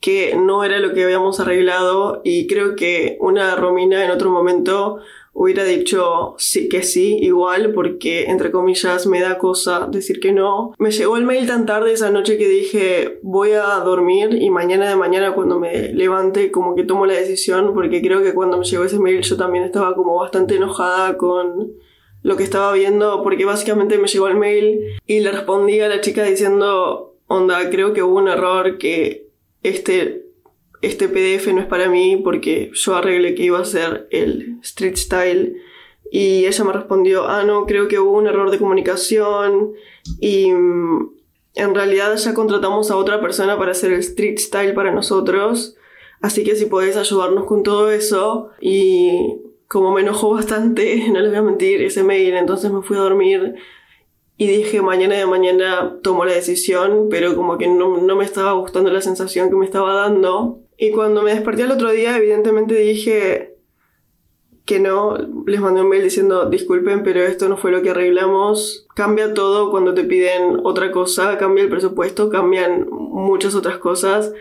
que 0.01 0.37
no 0.37 0.65
era 0.65 0.79
lo 0.79 0.95
que 0.95 1.05
habíamos 1.05 1.41
arreglado 1.41 2.21
y 2.25 2.47
creo 2.47 2.75
que 2.75 3.17
una 3.21 3.55
Romina 3.55 4.05
en 4.05 4.11
otro 4.11 4.31
momento 4.31 4.99
hubiera 5.33 5.65
dicho 5.65 6.35
sí 6.39 6.69
que 6.69 6.83
sí, 6.83 7.19
igual, 7.21 7.73
porque 7.73 8.25
entre 8.25 8.51
comillas 8.51 9.07
me 9.07 9.21
da 9.21 9.39
cosa 9.39 9.89
decir 9.91 10.21
que 10.21 10.33
no. 10.33 10.75
Me 10.79 10.91
llegó 10.91 11.17
el 11.17 11.25
mail 11.25 11.47
tan 11.47 11.67
tarde 11.67 11.93
esa 11.93 12.11
noche 12.11 12.37
que 12.37 12.49
dije 12.49 13.21
voy 13.23 13.53
a 13.53 13.77
dormir 13.79 14.35
y 14.41 14.51
mañana 14.51 14.89
de 14.89 14.97
mañana 14.97 15.33
cuando 15.35 15.59
me 15.59 15.93
levante 15.93 16.51
como 16.51 16.75
que 16.75 16.85
tomo 16.85 17.07
la 17.07 17.15
decisión, 17.15 17.73
porque 17.73 18.03
creo 18.03 18.23
que 18.23 18.35
cuando 18.35 18.59
me 18.59 18.65
llegó 18.65 18.85
ese 18.85 18.99
mail 18.99 19.23
yo 19.23 19.37
también 19.37 19.65
estaba 19.65 19.95
como 19.95 20.17
bastante 20.17 20.57
enojada 20.57 21.17
con 21.17 21.73
lo 22.23 22.37
que 22.37 22.45
estaba 22.45 22.73
viendo 22.73 23.23
porque 23.23 23.45
básicamente 23.45 23.99
me 23.99 24.09
llegó 24.09 24.29
el 24.29 24.37
mail 24.37 24.81
y 25.07 25.21
le 25.21 25.33
respondí 25.33 25.81
a 25.81 25.89
la 25.89 26.01
chica 26.01 26.25
diciendo, 26.25 27.17
onda, 27.27 27.71
creo 27.71 27.93
que 27.93 28.03
hubo 28.03 28.19
un 28.19 28.29
error, 28.29 28.79
que 28.79 29.29
este, 29.63 30.27
este 30.83 31.09
PDF 31.09 31.49
no 31.49 31.61
es 31.61 31.67
para 31.67 31.89
mí 31.89 32.21
porque 32.23 32.71
yo 32.75 32.95
arreglé 32.95 33.35
que 33.35 33.45
iba 33.45 33.59
a 33.59 33.65
ser 33.65 34.07
el 34.11 34.59
street 34.63 34.97
style 34.97 35.57
y 36.11 36.47
ella 36.47 36.65
me 36.65 36.73
respondió, 36.73 37.27
ah, 37.27 37.43
no, 37.43 37.67
creo 37.67 37.89
que 37.89 37.99
hubo 37.99 38.19
un 38.19 38.27
error 38.27 38.51
de 38.51 38.59
comunicación 38.59 39.73
y 40.21 40.53
mm, 40.53 41.11
en 41.55 41.75
realidad 41.75 42.17
ya 42.17 42.35
contratamos 42.35 42.91
a 42.91 42.97
otra 42.97 43.21
persona 43.21 43.59
para 43.59 43.73
hacer 43.73 43.93
el 43.93 44.01
street 44.01 44.39
style 44.39 44.75
para 44.75 44.93
nosotros. 44.93 45.77
Así 46.21 46.45
que 46.45 46.55
si 46.55 46.67
podés 46.67 46.97
ayudarnos 46.97 47.47
con 47.47 47.63
todo 47.63 47.91
eso 47.91 48.51
y 48.61 49.41
como 49.73 49.91
me 49.91 50.03
enojó 50.03 50.29
bastante, 50.29 51.09
no 51.13 51.21
les 51.21 51.31
voy 51.31 51.39
a 51.39 51.43
mentir, 51.43 51.81
ese 51.81 52.05
mail, 52.05 52.35
entonces 52.35 52.71
me 52.71 52.83
fui 52.83 52.99
a 52.99 53.01
dormir 53.01 53.55
y 54.37 54.47
dije 54.47 54.83
mañana 54.83 55.15
de 55.15 55.25
mañana 55.25 55.97
tomo 56.03 56.27
la 56.27 56.35
decisión, 56.35 57.09
pero 57.11 57.35
como 57.35 57.57
que 57.57 57.69
no, 57.69 57.97
no 57.97 58.17
me 58.17 58.25
estaba 58.25 58.53
gustando 58.53 58.91
la 58.91 59.01
sensación 59.01 59.49
que 59.49 59.57
me 59.57 59.65
estaba 59.65 59.95
dando. 59.95 60.61
Y 60.77 60.91
cuando 60.91 61.23
me 61.23 61.33
desperté 61.33 61.63
el 61.63 61.71
otro 61.71 61.91
día, 61.91 62.17
evidentemente 62.17 62.75
dije 62.75 63.57
que 64.67 64.79
no, 64.81 65.17
les 65.47 65.61
mandé 65.61 65.81
un 65.81 65.89
mail 65.89 66.03
diciendo 66.03 66.51
disculpen, 66.51 67.03
pero 67.03 67.23
esto 67.23 67.49
no 67.49 67.57
fue 67.57 67.71
lo 67.71 67.83
que 67.83 67.91
arreglamos. 67.91 68.87
Cambia 68.95 69.33
todo 69.33 69.71
cuando 69.71 69.95
te 69.95 70.05
piden 70.05 70.61
otra 70.65 70.91
cosa, 70.91 71.39
cambia 71.39 71.65
el 71.65 71.71
presupuesto, 71.71 72.29
cambian 72.29 72.89
muchas 72.91 73.55
otras 73.55 73.79
cosas. 73.79 74.33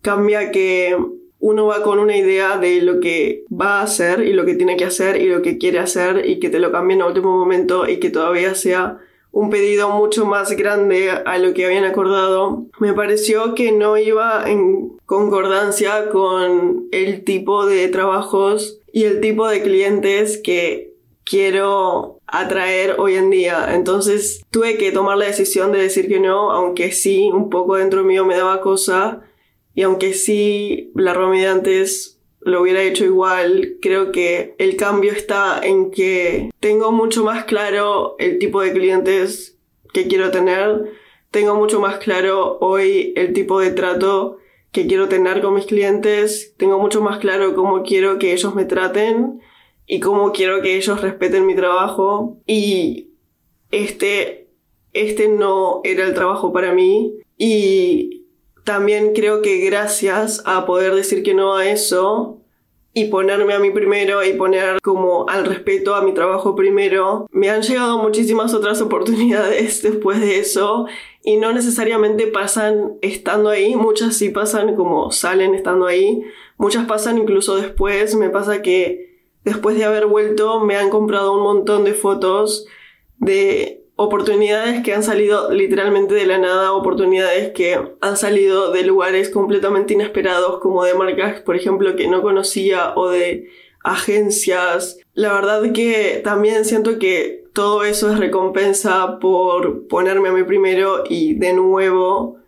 Cambia 0.00 0.52
que 0.52 0.96
uno 1.44 1.66
va 1.66 1.82
con 1.82 1.98
una 1.98 2.16
idea 2.16 2.56
de 2.56 2.80
lo 2.80 3.00
que 3.00 3.44
va 3.52 3.80
a 3.80 3.82
hacer 3.82 4.20
y 4.20 4.32
lo 4.32 4.46
que 4.46 4.54
tiene 4.54 4.78
que 4.78 4.86
hacer 4.86 5.20
y 5.20 5.26
lo 5.26 5.42
que 5.42 5.58
quiere 5.58 5.78
hacer 5.78 6.26
y 6.26 6.40
que 6.40 6.48
te 6.48 6.58
lo 6.58 6.72
cambien 6.72 7.02
a 7.02 7.06
último 7.06 7.36
momento 7.36 7.86
y 7.86 7.98
que 7.98 8.08
todavía 8.08 8.54
sea 8.54 8.96
un 9.30 9.50
pedido 9.50 9.90
mucho 9.90 10.24
más 10.24 10.52
grande 10.52 11.10
a 11.10 11.36
lo 11.36 11.52
que 11.52 11.66
habían 11.66 11.84
acordado, 11.84 12.64
me 12.78 12.94
pareció 12.94 13.54
que 13.54 13.72
no 13.72 13.98
iba 13.98 14.48
en 14.48 14.96
concordancia 15.04 16.08
con 16.08 16.88
el 16.92 17.24
tipo 17.24 17.66
de 17.66 17.88
trabajos 17.88 18.80
y 18.90 19.04
el 19.04 19.20
tipo 19.20 19.46
de 19.46 19.60
clientes 19.60 20.40
que 20.42 20.94
quiero 21.24 22.20
atraer 22.26 22.96
hoy 22.96 23.16
en 23.16 23.28
día. 23.28 23.74
Entonces 23.74 24.42
tuve 24.50 24.78
que 24.78 24.92
tomar 24.92 25.18
la 25.18 25.26
decisión 25.26 25.72
de 25.72 25.82
decir 25.82 26.08
que 26.08 26.20
no, 26.20 26.52
aunque 26.52 26.90
sí, 26.92 27.28
un 27.30 27.50
poco 27.50 27.76
dentro 27.76 28.02
mío 28.02 28.24
me 28.24 28.34
daba 28.34 28.62
cosa. 28.62 29.20
Y 29.74 29.82
aunque 29.82 30.14
sí, 30.14 30.92
la 30.94 31.14
Romy 31.14 31.40
de 31.40 31.48
antes 31.48 32.14
lo 32.44 32.62
hubiera 32.62 32.82
hecho 32.82 33.04
igual. 33.04 33.76
Creo 33.80 34.12
que 34.12 34.54
el 34.58 34.76
cambio 34.76 35.12
está 35.12 35.60
en 35.62 35.90
que 35.90 36.50
tengo 36.60 36.92
mucho 36.92 37.24
más 37.24 37.44
claro 37.44 38.16
el 38.18 38.38
tipo 38.38 38.60
de 38.60 38.72
clientes 38.72 39.58
que 39.92 40.06
quiero 40.06 40.30
tener. 40.30 40.92
Tengo 41.30 41.56
mucho 41.56 41.80
más 41.80 41.98
claro 41.98 42.58
hoy 42.60 43.12
el 43.16 43.32
tipo 43.32 43.60
de 43.60 43.70
trato 43.70 44.36
que 44.70 44.86
quiero 44.86 45.08
tener 45.08 45.40
con 45.40 45.54
mis 45.54 45.66
clientes. 45.66 46.54
Tengo 46.56 46.78
mucho 46.78 47.00
más 47.00 47.18
claro 47.18 47.54
cómo 47.54 47.82
quiero 47.82 48.18
que 48.18 48.32
ellos 48.32 48.54
me 48.54 48.64
traten 48.64 49.40
y 49.86 50.00
cómo 50.00 50.32
quiero 50.32 50.62
que 50.62 50.76
ellos 50.76 51.00
respeten 51.00 51.46
mi 51.46 51.56
trabajo. 51.56 52.38
Y 52.46 53.10
este, 53.70 54.48
este 54.92 55.28
no 55.28 55.80
era 55.82 56.04
el 56.04 56.14
trabajo 56.14 56.52
para 56.52 56.72
mí. 56.74 57.14
Y 57.38 58.23
también 58.64 59.12
creo 59.14 59.42
que 59.42 59.58
gracias 59.58 60.42
a 60.46 60.66
poder 60.66 60.94
decir 60.94 61.22
que 61.22 61.34
no 61.34 61.56
a 61.56 61.68
eso 61.68 62.40
y 62.94 63.06
ponerme 63.06 63.52
a 63.52 63.58
mí 63.58 63.70
primero 63.70 64.24
y 64.24 64.34
poner 64.34 64.80
como 64.80 65.28
al 65.28 65.44
respeto 65.44 65.94
a 65.94 66.02
mi 66.02 66.14
trabajo 66.14 66.54
primero, 66.54 67.26
me 67.32 67.50
han 67.50 67.62
llegado 67.62 67.98
muchísimas 67.98 68.54
otras 68.54 68.80
oportunidades 68.80 69.82
después 69.82 70.20
de 70.20 70.38
eso 70.38 70.86
y 71.22 71.36
no 71.36 71.52
necesariamente 71.52 72.26
pasan 72.28 72.94
estando 73.02 73.50
ahí, 73.50 73.74
muchas 73.74 74.16
sí 74.16 74.30
pasan 74.30 74.76
como 74.76 75.10
salen 75.10 75.54
estando 75.54 75.86
ahí, 75.86 76.22
muchas 76.56 76.86
pasan 76.86 77.18
incluso 77.18 77.56
después, 77.56 78.14
me 78.14 78.30
pasa 78.30 78.62
que 78.62 79.18
después 79.44 79.76
de 79.76 79.84
haber 79.84 80.06
vuelto 80.06 80.60
me 80.60 80.76
han 80.76 80.88
comprado 80.88 81.34
un 81.34 81.42
montón 81.42 81.84
de 81.84 81.94
fotos 81.94 82.66
de 83.18 83.83
oportunidades 83.96 84.82
que 84.82 84.94
han 84.94 85.02
salido 85.02 85.50
literalmente 85.50 86.14
de 86.14 86.26
la 86.26 86.38
nada, 86.38 86.72
oportunidades 86.72 87.52
que 87.52 87.80
han 88.00 88.16
salido 88.16 88.72
de 88.72 88.84
lugares 88.84 89.30
completamente 89.30 89.94
inesperados, 89.94 90.60
como 90.60 90.84
de 90.84 90.94
marcas, 90.94 91.40
por 91.42 91.56
ejemplo, 91.56 91.94
que 91.96 92.08
no 92.08 92.22
conocía 92.22 92.92
o 92.96 93.08
de 93.08 93.48
agencias. 93.82 94.98
La 95.14 95.32
verdad 95.32 95.72
que 95.72 96.20
también 96.24 96.64
siento 96.64 96.98
que 96.98 97.44
todo 97.52 97.84
eso 97.84 98.10
es 98.10 98.18
recompensa 98.18 99.18
por 99.20 99.86
ponerme 99.86 100.30
a 100.30 100.32
mí 100.32 100.42
primero 100.42 101.04
y 101.08 101.34
de 101.34 101.52
nuevo 101.52 102.38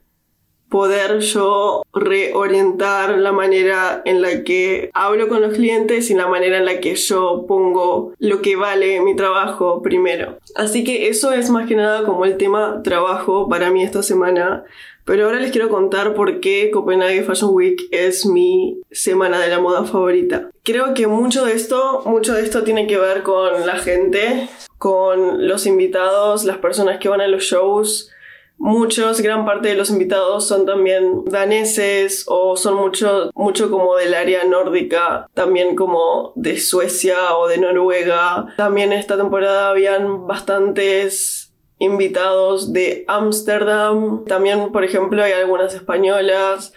poder 0.68 1.20
yo 1.20 1.82
reorientar 1.94 3.18
la 3.18 3.32
manera 3.32 4.02
en 4.04 4.20
la 4.22 4.42
que 4.42 4.90
hablo 4.94 5.28
con 5.28 5.40
los 5.40 5.54
clientes 5.54 6.10
y 6.10 6.14
la 6.14 6.26
manera 6.26 6.58
en 6.58 6.64
la 6.64 6.80
que 6.80 6.94
yo 6.94 7.44
pongo 7.46 8.12
lo 8.18 8.42
que 8.42 8.56
vale 8.56 9.00
mi 9.00 9.14
trabajo 9.14 9.82
primero. 9.82 10.38
Así 10.54 10.84
que 10.84 11.08
eso 11.08 11.32
es 11.32 11.50
más 11.50 11.68
que 11.68 11.76
nada 11.76 12.04
como 12.04 12.24
el 12.24 12.36
tema 12.36 12.80
trabajo 12.82 13.48
para 13.48 13.70
mí 13.70 13.82
esta 13.82 14.02
semana. 14.02 14.64
Pero 15.04 15.26
ahora 15.26 15.38
les 15.38 15.52
quiero 15.52 15.68
contar 15.68 16.14
por 16.14 16.40
qué 16.40 16.72
Copenhague 16.72 17.22
Fashion 17.22 17.54
Week 17.54 17.80
es 17.92 18.26
mi 18.26 18.80
semana 18.90 19.38
de 19.38 19.46
la 19.48 19.60
moda 19.60 19.84
favorita. 19.84 20.50
Creo 20.64 20.94
que 20.94 21.06
mucho 21.06 21.44
de 21.44 21.52
esto, 21.52 22.02
mucho 22.06 22.34
de 22.34 22.42
esto 22.42 22.64
tiene 22.64 22.88
que 22.88 22.98
ver 22.98 23.22
con 23.22 23.64
la 23.64 23.76
gente, 23.76 24.48
con 24.78 25.46
los 25.46 25.64
invitados, 25.66 26.44
las 26.44 26.58
personas 26.58 26.98
que 26.98 27.08
van 27.08 27.20
a 27.20 27.28
los 27.28 27.44
shows, 27.44 28.10
Muchos, 28.58 29.20
gran 29.20 29.44
parte 29.44 29.68
de 29.68 29.74
los 29.74 29.90
invitados 29.90 30.48
son 30.48 30.64
también 30.64 31.24
daneses 31.26 32.24
o 32.26 32.56
son 32.56 32.74
mucho, 32.74 33.30
mucho 33.34 33.70
como 33.70 33.96
del 33.96 34.14
área 34.14 34.44
nórdica, 34.44 35.28
también 35.34 35.76
como 35.76 36.32
de 36.36 36.58
Suecia 36.58 37.36
o 37.36 37.48
de 37.48 37.58
Noruega. 37.58 38.54
También 38.56 38.92
esta 38.92 39.16
temporada 39.16 39.68
habían 39.68 40.26
bastantes 40.26 41.54
invitados 41.78 42.72
de 42.72 43.04
Ámsterdam. 43.08 44.24
También, 44.24 44.72
por 44.72 44.84
ejemplo, 44.84 45.22
hay 45.22 45.32
algunas 45.32 45.74
españolas. 45.74 46.72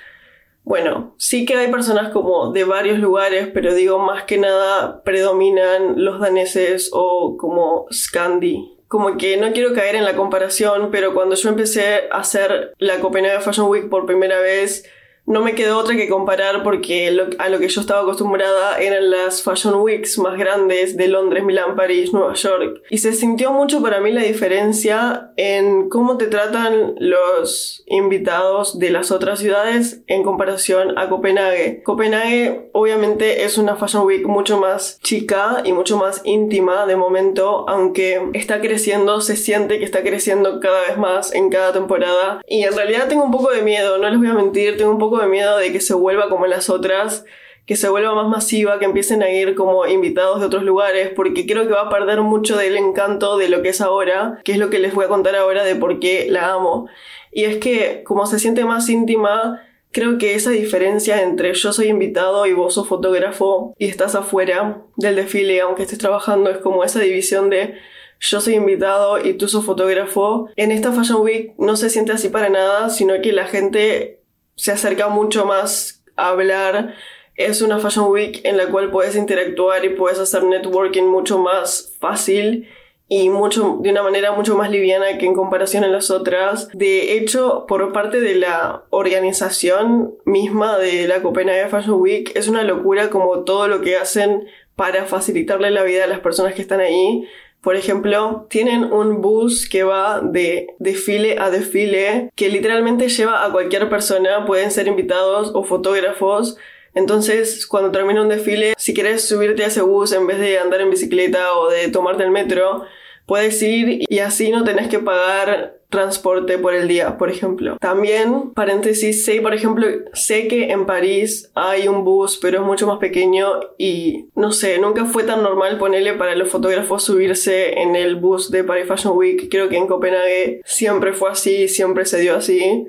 Bueno, 0.64 1.16
sí 1.18 1.46
que 1.46 1.56
hay 1.56 1.72
personas 1.72 2.12
como 2.12 2.52
de 2.52 2.66
varios 2.66 3.00
lugares, 3.00 3.50
pero 3.54 3.74
digo, 3.74 3.98
más 4.00 4.24
que 4.24 4.38
nada 4.38 5.02
predominan 5.04 6.04
los 6.04 6.20
daneses 6.20 6.92
o 6.94 7.38
como 7.38 7.88
Scandi, 7.92 8.79
como 8.90 9.18
que 9.18 9.38
no 9.38 9.54
quiero 9.54 9.74
caer 9.76 9.96
en 9.96 10.04
la 10.04 10.16
comparación, 10.16 10.90
pero 10.92 11.14
cuando 11.14 11.36
yo 11.36 11.50
empecé 11.50 12.10
a 12.12 12.18
hacer 12.18 12.74
la 12.80 13.00
Copenhagen 13.00 13.44
Fashion 13.44 13.70
Week 13.70 13.88
por 13.88 14.08
primera 14.08 14.40
vez, 14.40 14.90
no 15.30 15.42
me 15.42 15.54
quedó 15.54 15.78
otra 15.78 15.96
que 15.96 16.10
comparar 16.10 16.64
porque 16.64 17.16
a 17.38 17.50
lo 17.50 17.60
que 17.60 17.70
yo 17.70 17.82
estaba 17.82 18.02
acostumbrada 18.02 18.80
eran 18.80 19.12
las 19.12 19.44
Fashion 19.44 19.76
Weeks 19.76 20.18
más 20.18 20.40
grandes 20.40 20.98
de 20.98 21.08
Londres, 21.08 21.44
Milán, 21.44 21.76
París, 21.76 22.12
Nueva 22.12 22.34
York. 22.34 22.82
Y 22.90 22.98
se 22.98 23.14
sintió 23.14 23.54
mucho 23.54 23.80
para 23.80 24.02
mí 24.02 24.12
la 24.12 24.24
diferencia 24.24 25.32
en 25.38 25.88
cómo 25.88 26.18
te 26.18 26.26
tratan 26.26 26.96
los 26.98 27.84
invitados 27.86 28.80
de 28.80 28.90
las 28.90 29.12
otras 29.12 29.38
ciudades 29.38 30.02
en 30.08 30.24
comparación 30.24 30.98
a 30.98 31.10
Copenhague. 31.10 31.84
Copenhague 31.84 32.72
obviamente 32.74 33.44
es 33.44 33.60
una 33.60 33.76
Fashion 33.76 34.08
Week 34.08 34.26
mucho 34.26 34.60
más 34.60 35.00
chica 35.04 35.62
y 35.64 35.74
mucho 35.74 35.96
más 35.98 36.22
íntima 36.24 36.88
de 36.88 36.96
momento, 36.96 37.70
aunque 37.70 38.20
está 38.34 38.62
creciendo, 38.62 39.22
se 39.22 39.36
siente 39.36 39.78
que 39.78 39.86
está 39.86 40.02
creciendo 40.02 40.60
cada 40.60 40.82
vez 40.88 40.98
más 40.98 41.36
en 41.36 41.52
cada 41.52 41.72
temporada. 41.72 42.42
Y 42.48 42.64
en 42.64 42.76
realidad 42.76 43.08
tengo 43.08 43.24
un 43.24 43.32
poco 43.32 43.52
de 43.52 43.62
miedo, 43.62 44.00
no 44.00 44.10
les 44.10 44.18
voy 44.18 44.28
a 44.28 44.34
mentir, 44.34 44.76
tengo 44.76 44.90
un 44.90 44.98
poco 44.98 45.19
de 45.20 45.28
miedo 45.28 45.58
de 45.58 45.72
que 45.72 45.82
se 45.82 45.94
vuelva 45.94 46.30
como 46.30 46.46
las 46.48 46.70
otras, 46.70 47.26
que 47.66 47.76
se 47.76 47.90
vuelva 47.90 48.16
más 48.16 48.28
masiva, 48.28 48.80
que 48.80 48.86
empiecen 48.86 49.22
a 49.22 49.30
ir 49.30 49.54
como 49.54 49.86
invitados 49.86 50.40
de 50.40 50.48
otros 50.48 50.64
lugares, 50.64 51.12
porque 51.16 51.46
creo 51.46 51.68
que 51.68 51.74
va 51.74 51.82
a 51.82 51.90
perder 51.90 52.22
mucho 52.22 52.58
del 52.58 52.76
encanto 52.76 53.38
de 53.38 53.48
lo 53.48 53.62
que 53.62 53.70
es 53.70 53.82
ahora, 53.82 54.40
que 54.44 54.54
es 54.54 54.58
lo 54.58 54.70
que 54.70 54.80
les 54.80 54.94
voy 54.94 55.06
a 55.06 55.10
contar 55.10 55.36
ahora 55.36 55.64
de 55.64 55.76
por 55.76 56.00
qué 56.00 56.28
la 56.30 56.52
amo. 56.52 56.88
Y 57.32 57.44
es 57.44 57.58
que 57.58 58.04
como 58.04 58.26
se 58.26 58.40
siente 58.40 58.66
más 58.66 58.90
íntima, 58.90 59.62
creo 59.92 60.18
que 60.18 60.36
esa 60.36 60.50
diferencia 60.50 61.22
entre 61.22 61.54
yo 61.54 61.72
soy 61.72 61.88
invitado 61.88 62.46
y 62.46 62.54
vos 62.54 62.74
sos 62.74 62.88
fotógrafo 62.88 63.76
y 63.78 63.88
estás 63.88 64.16
afuera 64.16 64.82
del 64.98 65.16
desfile, 65.16 65.62
aunque 65.62 65.84
estés 65.84 66.00
trabajando, 66.00 66.50
es 66.50 66.58
como 66.58 66.84
esa 66.84 67.00
división 67.00 67.50
de 67.50 67.76
yo 68.20 68.42
soy 68.42 68.56
invitado 68.56 69.24
y 69.24 69.34
tú 69.34 69.48
sos 69.48 69.66
fotógrafo. 69.66 70.50
En 70.56 70.72
esta 70.72 70.92
Fashion 70.92 71.22
Week 71.22 71.54
no 71.58 71.78
se 71.78 71.90
siente 71.90 72.12
así 72.12 72.30
para 72.30 72.50
nada, 72.50 72.90
sino 72.90 73.22
que 73.22 73.32
la 73.32 73.46
gente 73.46 74.19
se 74.60 74.74
acerca 74.74 75.08
mucho 75.08 75.46
más 75.46 76.04
a 76.18 76.30
hablar. 76.30 76.96
Es 77.36 77.62
una 77.62 77.80
Fashion 77.80 78.12
Week 78.12 78.42
en 78.44 78.58
la 78.58 78.68
cual 78.68 78.92
puedes 78.92 79.16
interactuar 79.16 79.86
y 79.86 79.90
puedes 79.90 80.20
hacer 80.20 80.44
networking 80.44 81.04
mucho 81.04 81.40
más 81.40 81.96
fácil 82.02 82.68
y 83.08 83.30
mucho, 83.30 83.80
de 83.82 83.90
una 83.90 84.04
manera 84.04 84.34
mucho 84.34 84.58
más 84.58 84.70
liviana 84.70 85.18
que 85.18 85.26
en 85.26 85.34
comparación 85.34 85.86
a 85.86 85.88
las 85.88 86.12
otras. 86.12 86.68
De 86.74 87.14
hecho, 87.14 87.66
por 87.70 87.94
parte 87.94 88.20
de 88.20 88.36
la 88.36 88.84
organización 88.90 90.16
misma 90.26 90.78
de 90.78 91.08
la 91.08 91.22
Copenhagen 91.22 91.70
Fashion 91.70 92.02
Week, 92.02 92.32
es 92.36 92.50
una 92.50 92.64
locura 92.64 93.10
como 93.10 93.46
todo 93.46 93.70
lo 93.70 93.80
que 93.80 93.96
hacen 93.96 94.46
para 94.76 95.06
facilitarle 95.06 95.72
la 95.72 95.84
vida 95.84 96.04
a 96.04 96.08
las 96.08 96.20
personas 96.20 96.54
que 96.54 96.62
están 96.62 96.82
ahí. 96.82 97.26
Por 97.62 97.76
ejemplo, 97.76 98.48
tienen 98.50 98.86
un 98.86 99.22
bus 99.22 99.68
que 99.68 99.84
va 99.84 100.22
de 100.22 100.68
desfile 100.80 101.38
a 101.40 101.50
desfile, 101.50 102.32
que 102.36 102.50
literalmente 102.50 103.10
lleva 103.10 103.46
a 103.46 103.52
cualquier 103.52 103.90
persona, 103.90 104.46
pueden 104.46 104.72
ser 104.72 104.88
invitados 104.88 105.52
o 105.54 105.64
fotógrafos. 105.64 106.58
Entonces, 106.94 107.68
cuando 107.68 107.92
termina 107.92 108.22
un 108.22 108.30
desfile, 108.30 108.74
si 108.78 108.94
quieres 108.94 109.28
subirte 109.28 109.64
a 109.64 109.68
ese 109.68 109.82
bus 109.82 110.14
en 110.14 110.26
vez 110.26 110.40
de 110.40 110.58
andar 110.58 110.82
en 110.82 110.90
bicicleta 110.90 111.54
o 111.54 111.70
de 111.70 111.90
tomarte 111.90 112.24
el 112.24 112.32
metro, 112.32 112.86
puedes 113.26 113.62
ir 113.62 114.04
y 114.10 114.20
así 114.20 114.52
no 114.52 114.64
tenés 114.64 114.88
que 114.88 115.00
pagar 115.00 115.79
transporte 115.90 116.58
por 116.60 116.74
el 116.74 116.88
día, 116.88 117.18
por 117.18 117.30
ejemplo. 117.30 117.78
También, 117.80 118.52
paréntesis, 118.52 119.26
sé, 119.26 119.42
por 119.42 119.54
ejemplo, 119.54 119.88
sé 120.14 120.48
que 120.48 120.72
en 120.72 120.86
París 120.86 121.52
hay 121.56 121.88
un 121.88 122.04
bus, 122.04 122.38
pero 122.38 122.60
es 122.60 122.66
mucho 122.66 122.88
más 122.88 123.00
pequeño 123.00 123.60
y 123.78 124.28
no 124.36 124.52
sé, 124.52 124.78
nunca 124.78 125.06
fue 125.06 125.24
tan 125.24 125.42
normal 125.42 125.78
ponerle 125.78 126.14
para 126.14 126.36
los 126.36 126.50
fotógrafos 126.50 127.04
subirse 127.04 127.80
en 127.82 127.96
el 127.96 128.16
bus 128.16 128.52
de 128.52 128.64
Paris 128.64 128.88
Fashion 128.88 129.18
Week. 129.18 129.50
Creo 129.50 129.68
que 129.68 129.78
en 129.78 129.88
Copenhague 129.88 130.62
siempre 130.64 131.14
fue 131.14 131.32
así, 131.32 131.68
siempre 131.68 132.06
se 132.06 132.20
dio 132.20 132.36
así. 132.36 132.88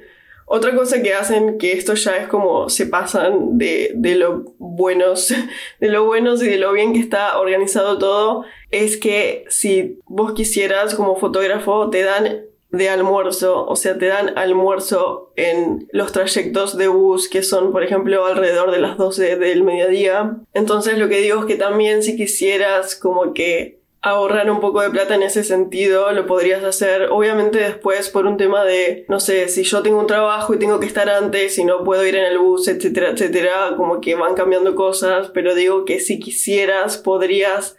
Otra 0.52 0.74
cosa 0.74 1.00
que 1.00 1.14
hacen, 1.14 1.58
que 1.58 1.72
esto 1.72 1.94
ya 1.94 2.16
es 2.16 2.26
como 2.26 2.68
se 2.68 2.86
pasan 2.86 3.56
de, 3.56 3.92
de 3.94 4.16
lo 4.16 4.44
buenos, 4.58 5.32
de 5.80 5.88
lo 5.88 6.04
buenos 6.04 6.42
y 6.42 6.48
de 6.48 6.58
lo 6.58 6.72
bien 6.72 6.92
que 6.92 6.98
está 6.98 7.38
organizado 7.38 7.98
todo, 7.98 8.44
es 8.70 8.96
que 8.96 9.44
si 9.48 10.00
vos 10.06 10.32
quisieras 10.32 10.94
como 10.96 11.16
fotógrafo 11.16 11.88
te 11.90 12.02
dan 12.02 12.49
de 12.72 12.88
almuerzo, 12.88 13.66
o 13.66 13.76
sea, 13.76 13.98
te 13.98 14.06
dan 14.06 14.38
almuerzo 14.38 15.32
en 15.36 15.88
los 15.92 16.12
trayectos 16.12 16.76
de 16.76 16.88
bus 16.88 17.28
que 17.28 17.42
son, 17.42 17.72
por 17.72 17.82
ejemplo, 17.82 18.24
alrededor 18.26 18.70
de 18.70 18.78
las 18.78 18.96
12 18.96 19.36
del 19.36 19.64
mediodía. 19.64 20.36
Entonces 20.54 20.98
lo 20.98 21.08
que 21.08 21.20
digo 21.20 21.40
es 21.40 21.46
que 21.46 21.56
también 21.56 22.02
si 22.02 22.16
quisieras 22.16 22.94
como 22.94 23.34
que 23.34 23.80
ahorrar 24.02 24.50
un 24.50 24.60
poco 24.60 24.80
de 24.80 24.90
plata 24.90 25.14
en 25.14 25.22
ese 25.22 25.44
sentido, 25.44 26.10
lo 26.12 26.26
podrías 26.26 26.64
hacer. 26.64 27.08
Obviamente 27.10 27.58
después 27.58 28.08
por 28.08 28.26
un 28.26 28.36
tema 28.36 28.64
de, 28.64 29.04
no 29.08 29.20
sé, 29.20 29.48
si 29.48 29.64
yo 29.64 29.82
tengo 29.82 29.98
un 29.98 30.06
trabajo 30.06 30.54
y 30.54 30.58
tengo 30.58 30.80
que 30.80 30.86
estar 30.86 31.08
antes 31.10 31.58
y 31.58 31.64
no 31.64 31.84
puedo 31.84 32.06
ir 32.06 32.16
en 32.16 32.24
el 32.24 32.38
bus, 32.38 32.68
etcétera, 32.68 33.10
etcétera, 33.10 33.74
como 33.76 34.00
que 34.00 34.14
van 34.14 34.34
cambiando 34.34 34.74
cosas, 34.74 35.30
pero 35.34 35.54
digo 35.54 35.84
que 35.84 36.00
si 36.00 36.18
quisieras 36.18 36.96
podrías 36.98 37.76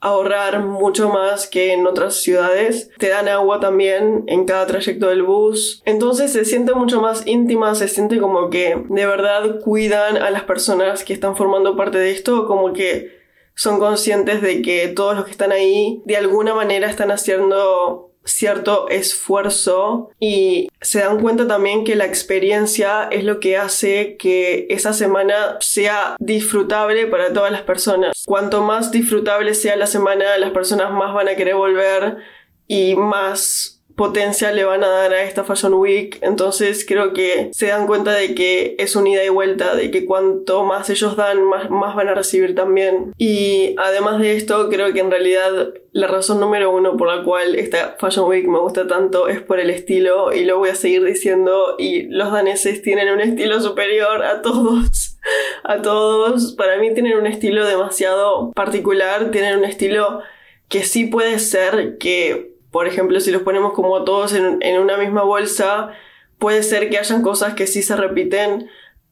ahorrar 0.00 0.64
mucho 0.64 1.08
más 1.08 1.46
que 1.46 1.72
en 1.72 1.86
otras 1.86 2.16
ciudades. 2.16 2.90
Te 2.98 3.08
dan 3.08 3.28
agua 3.28 3.60
también 3.60 4.24
en 4.26 4.44
cada 4.44 4.66
trayecto 4.66 5.08
del 5.08 5.22
bus. 5.22 5.82
Entonces 5.84 6.32
se 6.32 6.44
siente 6.44 6.74
mucho 6.74 7.00
más 7.00 7.26
íntima, 7.26 7.74
se 7.74 7.88
siente 7.88 8.18
como 8.18 8.50
que 8.50 8.84
de 8.88 9.06
verdad 9.06 9.60
cuidan 9.60 10.16
a 10.16 10.30
las 10.30 10.44
personas 10.44 11.04
que 11.04 11.12
están 11.12 11.36
formando 11.36 11.76
parte 11.76 11.98
de 11.98 12.10
esto, 12.10 12.46
como 12.46 12.72
que 12.72 13.18
son 13.54 13.80
conscientes 13.80 14.40
de 14.40 14.62
que 14.62 14.86
todos 14.88 15.16
los 15.16 15.24
que 15.24 15.32
están 15.32 15.50
ahí 15.50 16.00
de 16.04 16.16
alguna 16.16 16.54
manera 16.54 16.88
están 16.88 17.10
haciendo 17.10 18.07
cierto 18.28 18.88
esfuerzo 18.88 20.10
y 20.20 20.68
se 20.80 21.00
dan 21.00 21.20
cuenta 21.20 21.46
también 21.46 21.84
que 21.84 21.96
la 21.96 22.04
experiencia 22.04 23.08
es 23.10 23.24
lo 23.24 23.40
que 23.40 23.56
hace 23.56 24.16
que 24.16 24.66
esa 24.70 24.92
semana 24.92 25.56
sea 25.60 26.16
disfrutable 26.18 27.06
para 27.06 27.32
todas 27.32 27.50
las 27.50 27.62
personas. 27.62 28.24
Cuanto 28.26 28.62
más 28.62 28.90
disfrutable 28.90 29.54
sea 29.54 29.76
la 29.76 29.86
semana, 29.86 30.36
las 30.38 30.50
personas 30.50 30.92
más 30.92 31.14
van 31.14 31.28
a 31.28 31.36
querer 31.36 31.54
volver 31.54 32.18
y 32.66 32.94
más 32.94 33.77
potencia 33.98 34.52
le 34.52 34.64
van 34.64 34.84
a 34.84 34.88
dar 34.88 35.12
a 35.12 35.24
esta 35.24 35.44
Fashion 35.44 35.74
Week. 35.74 36.18
Entonces 36.22 36.86
creo 36.86 37.12
que 37.12 37.50
se 37.52 37.66
dan 37.66 37.86
cuenta 37.86 38.14
de 38.14 38.34
que 38.34 38.76
es 38.78 38.96
un 38.96 39.06
ida 39.08 39.24
y 39.24 39.28
vuelta, 39.28 39.74
de 39.74 39.90
que 39.90 40.06
cuanto 40.06 40.64
más 40.64 40.88
ellos 40.88 41.16
dan, 41.16 41.44
más, 41.44 41.68
más 41.68 41.94
van 41.96 42.08
a 42.08 42.14
recibir 42.14 42.54
también. 42.54 43.12
Y 43.18 43.74
además 43.76 44.20
de 44.20 44.36
esto, 44.36 44.70
creo 44.70 44.94
que 44.94 45.00
en 45.00 45.10
realidad 45.10 45.74
la 45.90 46.06
razón 46.06 46.38
número 46.38 46.70
uno 46.70 46.96
por 46.96 47.08
la 47.08 47.24
cual 47.24 47.56
esta 47.56 47.96
Fashion 47.98 48.28
Week 48.28 48.46
me 48.46 48.60
gusta 48.60 48.86
tanto 48.86 49.26
es 49.26 49.42
por 49.42 49.58
el 49.58 49.68
estilo 49.68 50.32
y 50.32 50.44
lo 50.44 50.58
voy 50.58 50.68
a 50.68 50.76
seguir 50.76 51.04
diciendo 51.04 51.74
y 51.76 52.04
los 52.04 52.30
daneses 52.30 52.82
tienen 52.82 53.12
un 53.12 53.20
estilo 53.20 53.60
superior 53.60 54.22
a 54.24 54.40
todos. 54.42 55.16
A 55.64 55.82
todos. 55.82 56.54
Para 56.54 56.78
mí 56.78 56.94
tienen 56.94 57.18
un 57.18 57.26
estilo 57.26 57.66
demasiado 57.66 58.52
particular, 58.52 59.30
tienen 59.30 59.58
un 59.58 59.64
estilo 59.66 60.22
que 60.68 60.84
sí 60.84 61.04
puede 61.06 61.38
ser 61.38 61.98
que 61.98 62.57
por 62.70 62.86
ejemplo, 62.86 63.20
si 63.20 63.30
los 63.30 63.42
ponemos 63.42 63.72
como 63.72 64.04
todos 64.04 64.34
en, 64.34 64.58
en 64.60 64.80
una 64.80 64.96
misma 64.96 65.22
bolsa, 65.22 65.90
puede 66.38 66.62
ser 66.62 66.90
que 66.90 66.98
hayan 66.98 67.22
cosas 67.22 67.54
que 67.54 67.66
sí 67.66 67.82
se 67.82 67.96
repiten, 67.96 68.68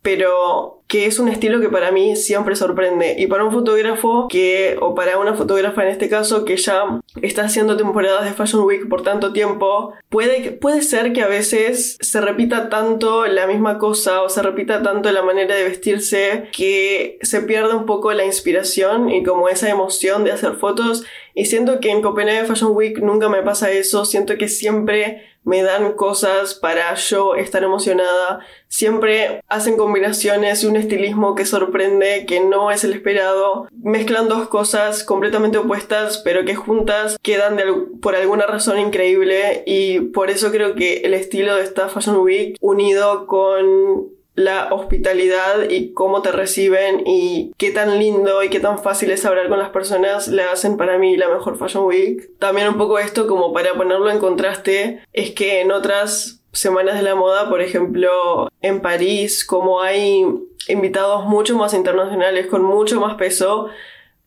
pero 0.06 0.84
que 0.86 1.06
es 1.06 1.18
un 1.18 1.26
estilo 1.26 1.60
que 1.60 1.68
para 1.68 1.90
mí 1.90 2.14
siempre 2.14 2.54
sorprende. 2.54 3.16
Y 3.18 3.26
para 3.26 3.44
un 3.44 3.50
fotógrafo 3.50 4.28
que, 4.28 4.76
o 4.80 4.94
para 4.94 5.18
una 5.18 5.34
fotógrafa 5.34 5.82
en 5.82 5.88
este 5.88 6.08
caso, 6.08 6.44
que 6.44 6.56
ya 6.56 7.00
está 7.22 7.42
haciendo 7.42 7.76
temporadas 7.76 8.24
de 8.24 8.30
Fashion 8.30 8.62
Week 8.62 8.88
por 8.88 9.02
tanto 9.02 9.32
tiempo, 9.32 9.94
puede, 10.08 10.52
puede 10.52 10.82
ser 10.82 11.12
que 11.12 11.22
a 11.22 11.26
veces 11.26 11.98
se 12.00 12.20
repita 12.20 12.68
tanto 12.68 13.26
la 13.26 13.48
misma 13.48 13.78
cosa 13.78 14.22
o 14.22 14.28
se 14.28 14.42
repita 14.42 14.80
tanto 14.80 15.10
la 15.10 15.22
manera 15.22 15.56
de 15.56 15.64
vestirse 15.64 16.50
que 16.52 17.18
se 17.22 17.40
pierde 17.40 17.74
un 17.74 17.84
poco 17.84 18.12
la 18.12 18.24
inspiración 18.24 19.10
y 19.10 19.24
como 19.24 19.48
esa 19.48 19.68
emoción 19.70 20.22
de 20.22 20.30
hacer 20.30 20.52
fotos. 20.52 21.02
Y 21.34 21.46
siento 21.46 21.80
que 21.80 21.90
en 21.90 22.00
Copenhague 22.00 22.46
Fashion 22.46 22.76
Week 22.76 23.00
nunca 23.00 23.28
me 23.28 23.42
pasa 23.42 23.72
eso, 23.72 24.04
siento 24.04 24.38
que 24.38 24.46
siempre 24.46 25.35
me 25.46 25.62
dan 25.62 25.92
cosas 25.92 26.54
para 26.54 26.92
yo 26.96 27.36
estar 27.36 27.62
emocionada. 27.62 28.40
Siempre 28.66 29.40
hacen 29.48 29.76
combinaciones 29.76 30.62
y 30.62 30.66
un 30.66 30.74
estilismo 30.74 31.36
que 31.36 31.46
sorprende, 31.46 32.26
que 32.26 32.40
no 32.40 32.72
es 32.72 32.82
el 32.82 32.92
esperado. 32.92 33.68
Mezclan 33.80 34.28
dos 34.28 34.48
cosas 34.48 35.04
completamente 35.04 35.58
opuestas, 35.58 36.18
pero 36.18 36.44
que 36.44 36.56
juntas 36.56 37.16
quedan 37.22 37.58
por 38.02 38.16
alguna 38.16 38.46
razón 38.46 38.80
increíble. 38.80 39.62
Y 39.66 40.00
por 40.00 40.30
eso 40.30 40.50
creo 40.50 40.74
que 40.74 40.98
el 40.98 41.14
estilo 41.14 41.54
de 41.54 41.62
esta 41.62 41.88
Fashion 41.88 42.18
Week, 42.18 42.56
unido 42.60 43.28
con 43.28 44.15
la 44.36 44.68
hospitalidad 44.70 45.68
y 45.70 45.92
cómo 45.92 46.22
te 46.22 46.30
reciben 46.30 47.02
y 47.06 47.52
qué 47.56 47.70
tan 47.70 47.98
lindo 47.98 48.42
y 48.42 48.50
qué 48.50 48.60
tan 48.60 48.78
fácil 48.78 49.10
es 49.10 49.24
hablar 49.24 49.48
con 49.48 49.58
las 49.58 49.70
personas 49.70 50.28
le 50.28 50.42
hacen 50.44 50.76
para 50.76 50.98
mí 50.98 51.16
la 51.16 51.28
mejor 51.28 51.56
Fashion 51.58 51.84
Week. 51.84 52.30
También 52.38 52.68
un 52.68 52.76
poco 52.76 52.98
esto 52.98 53.26
como 53.26 53.52
para 53.52 53.74
ponerlo 53.74 54.10
en 54.10 54.18
contraste 54.18 55.02
es 55.12 55.30
que 55.32 55.62
en 55.62 55.72
otras 55.72 56.42
semanas 56.52 56.96
de 56.96 57.02
la 57.02 57.14
moda, 57.14 57.48
por 57.48 57.62
ejemplo 57.62 58.48
en 58.60 58.80
París, 58.82 59.44
como 59.44 59.80
hay 59.80 60.24
invitados 60.68 61.24
mucho 61.24 61.56
más 61.56 61.72
internacionales 61.72 62.46
con 62.46 62.62
mucho 62.62 63.00
más 63.00 63.14
peso, 63.16 63.70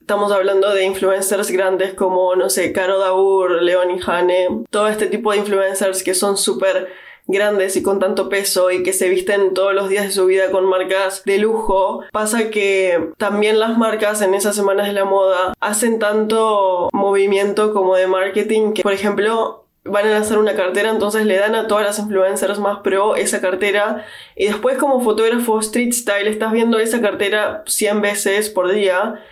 Estamos 0.09 0.31
hablando 0.31 0.73
de 0.73 0.85
influencers 0.85 1.51
grandes 1.51 1.93
como, 1.93 2.35
no 2.35 2.49
sé, 2.49 2.73
Caro 2.73 2.97
Daur, 2.97 3.61
Leonie 3.61 4.01
Hane, 4.03 4.63
todo 4.71 4.87
este 4.87 5.05
tipo 5.05 5.31
de 5.31 5.37
influencers 5.37 6.01
que 6.01 6.15
son 6.15 6.35
súper 6.35 6.87
grandes 7.29 7.77
y 7.77 7.83
con 7.83 7.99
tanto 7.99 8.27
peso 8.27 8.71
y 8.71 8.83
que 8.83 8.91
se 8.91 9.07
visten 9.07 9.53
todos 9.53 9.73
los 9.73 9.87
días 9.87 10.05
de 10.05 10.11
su 10.11 10.25
vida 10.25 10.51
con 10.51 10.65
marcas 10.65 11.23
de 11.23 11.37
lujo, 11.37 12.03
pasa 12.11 12.49
que 12.49 13.11
también 13.17 13.59
las 13.59 13.77
marcas 13.77 14.21
en 14.21 14.33
esas 14.33 14.55
semanas 14.55 14.87
de 14.87 14.93
la 14.93 15.05
moda 15.05 15.53
hacen 15.59 15.99
tanto 15.99 16.89
movimiento 16.91 17.73
como 17.73 17.95
de 17.95 18.07
marketing 18.07 18.73
que, 18.73 18.81
por 18.81 18.93
ejemplo, 18.93 19.65
van 19.85 20.07
a 20.07 20.09
lanzar 20.09 20.39
una 20.39 20.55
cartera, 20.55 20.89
entonces 20.89 21.25
le 21.25 21.37
dan 21.37 21.55
a 21.55 21.67
todas 21.67 21.85
las 21.85 21.99
influencers 21.99 22.59
más 22.59 22.79
pro 22.79 23.15
esa 23.15 23.41
cartera 23.41 24.05
y 24.35 24.45
después 24.45 24.77
como 24.77 25.01
fotógrafo 25.01 25.59
street 25.59 25.93
style 25.93 26.27
estás 26.27 26.51
viendo 26.51 26.79
esa 26.79 26.99
cartera 26.99 27.63
100 27.65 28.01
veces 28.01 28.49
por 28.49 28.71
día 28.71 29.23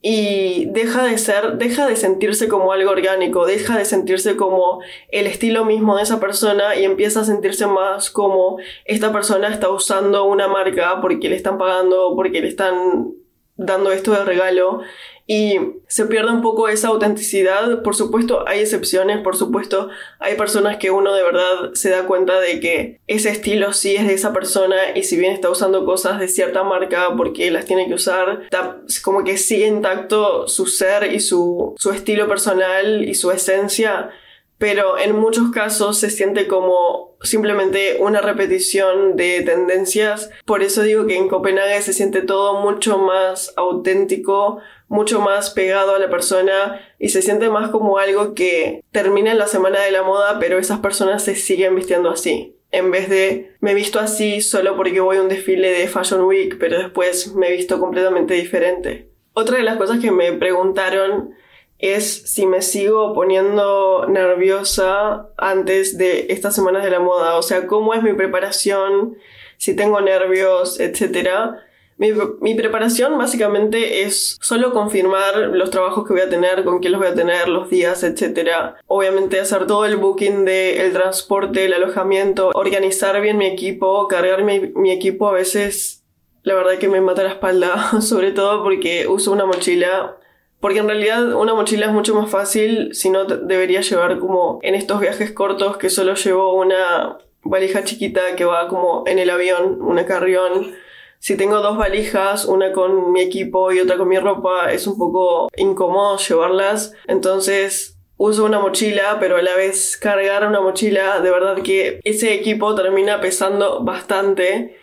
y 0.00 0.66
deja 0.66 1.04
de 1.04 1.18
ser, 1.18 1.58
deja 1.58 1.86
de 1.86 1.96
sentirse 1.96 2.46
como 2.48 2.72
algo 2.72 2.90
orgánico, 2.90 3.46
deja 3.46 3.76
de 3.76 3.84
sentirse 3.84 4.36
como 4.36 4.80
el 5.10 5.26
estilo 5.26 5.64
mismo 5.64 5.96
de 5.96 6.04
esa 6.04 6.20
persona 6.20 6.76
y 6.76 6.84
empieza 6.84 7.20
a 7.20 7.24
sentirse 7.24 7.66
más 7.66 8.10
como 8.10 8.58
esta 8.84 9.12
persona 9.12 9.48
está 9.48 9.68
usando 9.70 10.24
una 10.24 10.46
marca 10.46 11.00
porque 11.00 11.28
le 11.28 11.36
están 11.36 11.58
pagando, 11.58 12.14
porque 12.14 12.40
le 12.40 12.48
están 12.48 13.12
dando 13.56 13.90
esto 13.90 14.12
de 14.12 14.24
regalo 14.24 14.82
y 15.30 15.58
se 15.88 16.06
pierde 16.06 16.32
un 16.32 16.40
poco 16.40 16.68
esa 16.68 16.88
autenticidad. 16.88 17.82
Por 17.82 17.94
supuesto, 17.94 18.48
hay 18.48 18.60
excepciones, 18.60 19.20
por 19.20 19.36
supuesto, 19.36 19.90
hay 20.18 20.36
personas 20.36 20.78
que 20.78 20.90
uno 20.90 21.12
de 21.12 21.22
verdad 21.22 21.74
se 21.74 21.90
da 21.90 22.06
cuenta 22.06 22.40
de 22.40 22.60
que 22.60 23.00
ese 23.06 23.28
estilo 23.28 23.74
sí 23.74 23.94
es 23.94 24.08
de 24.08 24.14
esa 24.14 24.32
persona 24.32 24.76
y 24.94 25.02
si 25.02 25.18
bien 25.18 25.34
está 25.34 25.50
usando 25.50 25.84
cosas 25.84 26.18
de 26.18 26.28
cierta 26.28 26.64
marca 26.64 27.14
porque 27.14 27.50
las 27.50 27.66
tiene 27.66 27.86
que 27.88 27.94
usar, 27.94 28.44
está 28.44 28.80
como 29.04 29.22
que 29.22 29.36
sigue 29.36 29.66
intacto 29.66 30.48
su 30.48 30.64
ser 30.64 31.12
y 31.12 31.20
su, 31.20 31.74
su 31.76 31.90
estilo 31.92 32.26
personal 32.26 33.06
y 33.06 33.14
su 33.14 33.30
esencia 33.30 34.10
pero 34.58 34.98
en 34.98 35.16
muchos 35.16 35.52
casos 35.52 35.98
se 35.98 36.10
siente 36.10 36.48
como 36.48 37.16
simplemente 37.22 37.98
una 38.00 38.20
repetición 38.20 39.16
de 39.16 39.42
tendencias. 39.42 40.30
Por 40.44 40.62
eso 40.62 40.82
digo 40.82 41.06
que 41.06 41.16
en 41.16 41.28
Copenhague 41.28 41.80
se 41.80 41.92
siente 41.92 42.22
todo 42.22 42.60
mucho 42.60 42.98
más 42.98 43.52
auténtico, 43.56 44.58
mucho 44.88 45.20
más 45.20 45.50
pegado 45.50 45.94
a 45.94 45.98
la 45.98 46.10
persona 46.10 46.80
y 46.98 47.10
se 47.10 47.22
siente 47.22 47.50
más 47.50 47.70
como 47.70 47.98
algo 47.98 48.34
que 48.34 48.82
termina 48.90 49.30
en 49.30 49.38
la 49.38 49.46
semana 49.46 49.80
de 49.80 49.92
la 49.92 50.02
moda, 50.02 50.38
pero 50.40 50.58
esas 50.58 50.80
personas 50.80 51.22
se 51.22 51.36
siguen 51.36 51.74
vistiendo 51.76 52.10
así. 52.10 52.56
En 52.70 52.90
vez 52.90 53.08
de 53.08 53.56
me 53.60 53.74
visto 53.74 53.98
así 53.98 54.40
solo 54.40 54.76
porque 54.76 55.00
voy 55.00 55.16
a 55.16 55.22
un 55.22 55.28
desfile 55.28 55.70
de 55.70 55.88
Fashion 55.88 56.22
Week, 56.24 56.56
pero 56.58 56.78
después 56.78 57.34
me 57.34 57.50
visto 57.50 57.80
completamente 57.80 58.34
diferente. 58.34 59.08
Otra 59.32 59.58
de 59.58 59.62
las 59.62 59.76
cosas 59.76 60.00
que 60.00 60.10
me 60.10 60.32
preguntaron 60.32 61.34
es 61.78 62.32
si 62.32 62.46
me 62.46 62.60
sigo 62.60 63.14
poniendo 63.14 64.06
nerviosa 64.08 65.28
antes 65.36 65.96
de 65.96 66.26
estas 66.30 66.54
semanas 66.54 66.82
de 66.82 66.90
la 66.90 66.98
moda, 66.98 67.36
o 67.36 67.42
sea, 67.42 67.66
cómo 67.66 67.94
es 67.94 68.02
mi 68.02 68.14
preparación, 68.14 69.16
si 69.56 69.76
tengo 69.76 70.00
nervios, 70.00 70.80
etc. 70.80 71.28
Mi, 71.98 72.54
preparación 72.54 73.18
básicamente 73.18 74.02
es 74.02 74.38
solo 74.40 74.72
confirmar 74.72 75.36
los 75.52 75.70
trabajos 75.70 76.06
que 76.06 76.12
voy 76.12 76.22
a 76.22 76.28
tener, 76.28 76.64
con 76.64 76.78
quién 76.78 76.92
los 76.92 77.00
voy 77.00 77.10
a 77.10 77.14
tener, 77.14 77.48
los 77.48 77.68
días, 77.68 78.04
etc. 78.04 78.76
Obviamente 78.86 79.40
hacer 79.40 79.66
todo 79.66 79.84
el 79.84 79.96
booking 79.96 80.44
del 80.44 80.92
transporte, 80.92 81.64
el 81.64 81.74
alojamiento, 81.74 82.50
organizar 82.54 83.20
bien 83.20 83.36
mi 83.36 83.46
equipo, 83.46 84.06
cargar 84.06 84.44
mi, 84.44 84.60
mi 84.76 84.92
equipo 84.92 85.28
a 85.28 85.32
veces 85.32 86.04
la 86.44 86.54
verdad 86.54 86.78
que 86.78 86.88
me 86.88 87.00
mata 87.00 87.24
la 87.24 87.30
espalda, 87.30 88.00
sobre 88.00 88.30
todo 88.30 88.62
porque 88.62 89.06
uso 89.08 89.32
una 89.32 89.44
mochila 89.44 90.16
porque 90.60 90.80
en 90.80 90.88
realidad 90.88 91.34
una 91.34 91.54
mochila 91.54 91.86
es 91.86 91.92
mucho 91.92 92.14
más 92.14 92.30
fácil 92.30 92.92
si 92.92 93.10
no 93.10 93.24
debería 93.24 93.80
llevar 93.80 94.18
como 94.18 94.58
en 94.62 94.74
estos 94.74 95.00
viajes 95.00 95.30
cortos 95.30 95.76
que 95.76 95.88
solo 95.88 96.14
llevo 96.14 96.54
una 96.54 97.18
valija 97.42 97.84
chiquita 97.84 98.34
que 98.36 98.44
va 98.44 98.68
como 98.68 99.04
en 99.06 99.18
el 99.18 99.30
avión, 99.30 99.80
una 99.80 100.04
carrión. 100.04 100.74
Si 101.18 101.36
tengo 101.36 101.60
dos 101.60 101.76
valijas, 101.76 102.44
una 102.44 102.72
con 102.72 103.12
mi 103.12 103.20
equipo 103.20 103.72
y 103.72 103.80
otra 103.80 103.96
con 103.96 104.08
mi 104.08 104.18
ropa, 104.18 104.72
es 104.72 104.86
un 104.86 104.96
poco 104.96 105.48
incómodo 105.56 106.16
llevarlas. 106.16 106.92
Entonces 107.06 107.98
uso 108.16 108.44
una 108.44 108.60
mochila, 108.60 109.18
pero 109.20 109.36
a 109.36 109.42
la 109.42 109.54
vez 109.54 109.96
cargar 109.96 110.46
una 110.46 110.60
mochila, 110.60 111.20
de 111.20 111.30
verdad 111.30 111.62
que 111.62 112.00
ese 112.04 112.34
equipo 112.34 112.74
termina 112.74 113.20
pesando 113.20 113.82
bastante. 113.84 114.76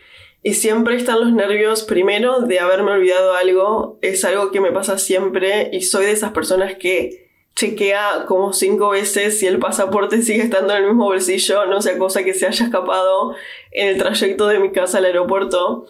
Y 0.44 0.54
siempre 0.54 0.96
están 0.96 1.22
los 1.22 1.34
nervios, 1.34 1.84
primero, 1.84 2.42
de 2.42 2.60
haberme 2.60 2.92
olvidado 2.92 3.34
algo. 3.34 3.98
Es 4.02 4.24
algo 4.26 4.52
que 4.52 4.62
me 4.62 4.72
pasa 4.72 4.98
siempre 5.00 5.70
y 5.74 5.82
soy 5.82 6.06
de 6.06 6.12
esas 6.12 6.34
personas 6.34 6.76
que 6.76 7.26
chequea 7.56 8.26
como 8.28 8.54
cinco 8.54 8.90
veces 8.90 9.40
si 9.40 9.48
el 9.48 9.60
pasaporte 9.60 10.22
sigue 10.22 10.44
estando 10.44 10.74
en 10.74 10.84
el 10.84 10.88
mismo 10.90 11.06
bolsillo, 11.06 11.66
no 11.66 11.82
sea 11.82 11.98
cosa 11.98 12.24
que 12.24 12.34
se 12.34 12.46
haya 12.46 12.66
escapado 12.66 13.34
en 13.72 13.88
el 13.88 13.98
trayecto 13.98 14.48
de 14.48 14.60
mi 14.60 14.72
casa 14.72 14.98
al 14.98 15.06
aeropuerto. 15.06 15.88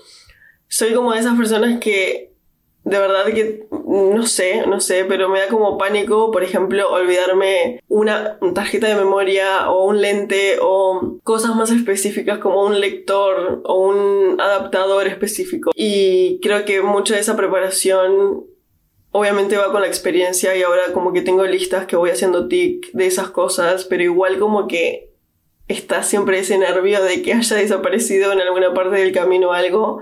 Soy 0.68 0.94
como 0.94 1.14
de 1.14 1.20
esas 1.20 1.38
personas 1.38 1.80
que 1.80 2.36
de 2.86 3.00
verdad 3.00 3.26
que 3.26 3.66
no 3.72 4.28
sé, 4.28 4.64
no 4.68 4.80
sé, 4.80 5.06
pero 5.06 5.28
me 5.28 5.40
da 5.40 5.48
como 5.48 5.78
pánico, 5.78 6.30
por 6.30 6.44
ejemplo, 6.44 6.88
olvidarme 6.92 7.82
una 7.88 8.38
tarjeta 8.54 8.88
de 8.88 8.96
memoria 8.96 9.72
o 9.72 9.86
un 9.86 10.02
lente 10.02 10.58
o 10.62 11.18
cosas 11.24 11.56
más 11.56 11.72
específicas 11.72 12.38
como 12.38 12.64
un 12.64 12.80
lector 12.80 13.62
o 13.66 13.88
un 13.88 14.40
adaptador 14.40 15.08
específico. 15.08 15.72
Y 15.76 16.40
creo 16.42 16.64
que 16.64 16.84
mucha 16.84 17.16
de 17.16 17.22
esa 17.22 17.36
preparación 17.36 18.46
obviamente 19.10 19.58
va 19.58 19.72
con 19.72 19.82
la 19.82 19.88
experiencia 19.88 20.56
y 20.56 20.62
ahora 20.62 20.94
como 20.94 21.12
que 21.12 21.22
tengo 21.22 21.44
listas 21.46 21.88
que 21.88 21.96
voy 21.96 22.12
haciendo 22.12 22.48
tic 22.48 22.92
de 22.92 23.08
esas 23.08 23.30
cosas, 23.30 23.86
pero 23.86 24.04
igual 24.04 24.38
como 24.38 24.68
que 24.68 25.10
está 25.68 26.04
siempre 26.04 26.38
ese 26.38 26.60
nervio 26.60 27.04
de 27.04 27.24
que 27.24 27.34
haya 27.34 27.56
desaparecido 27.56 28.32
en 28.32 28.42
alguna 28.42 28.76
parte 28.76 28.98
del 28.98 29.12
camino 29.12 29.54
algo. 29.54 30.02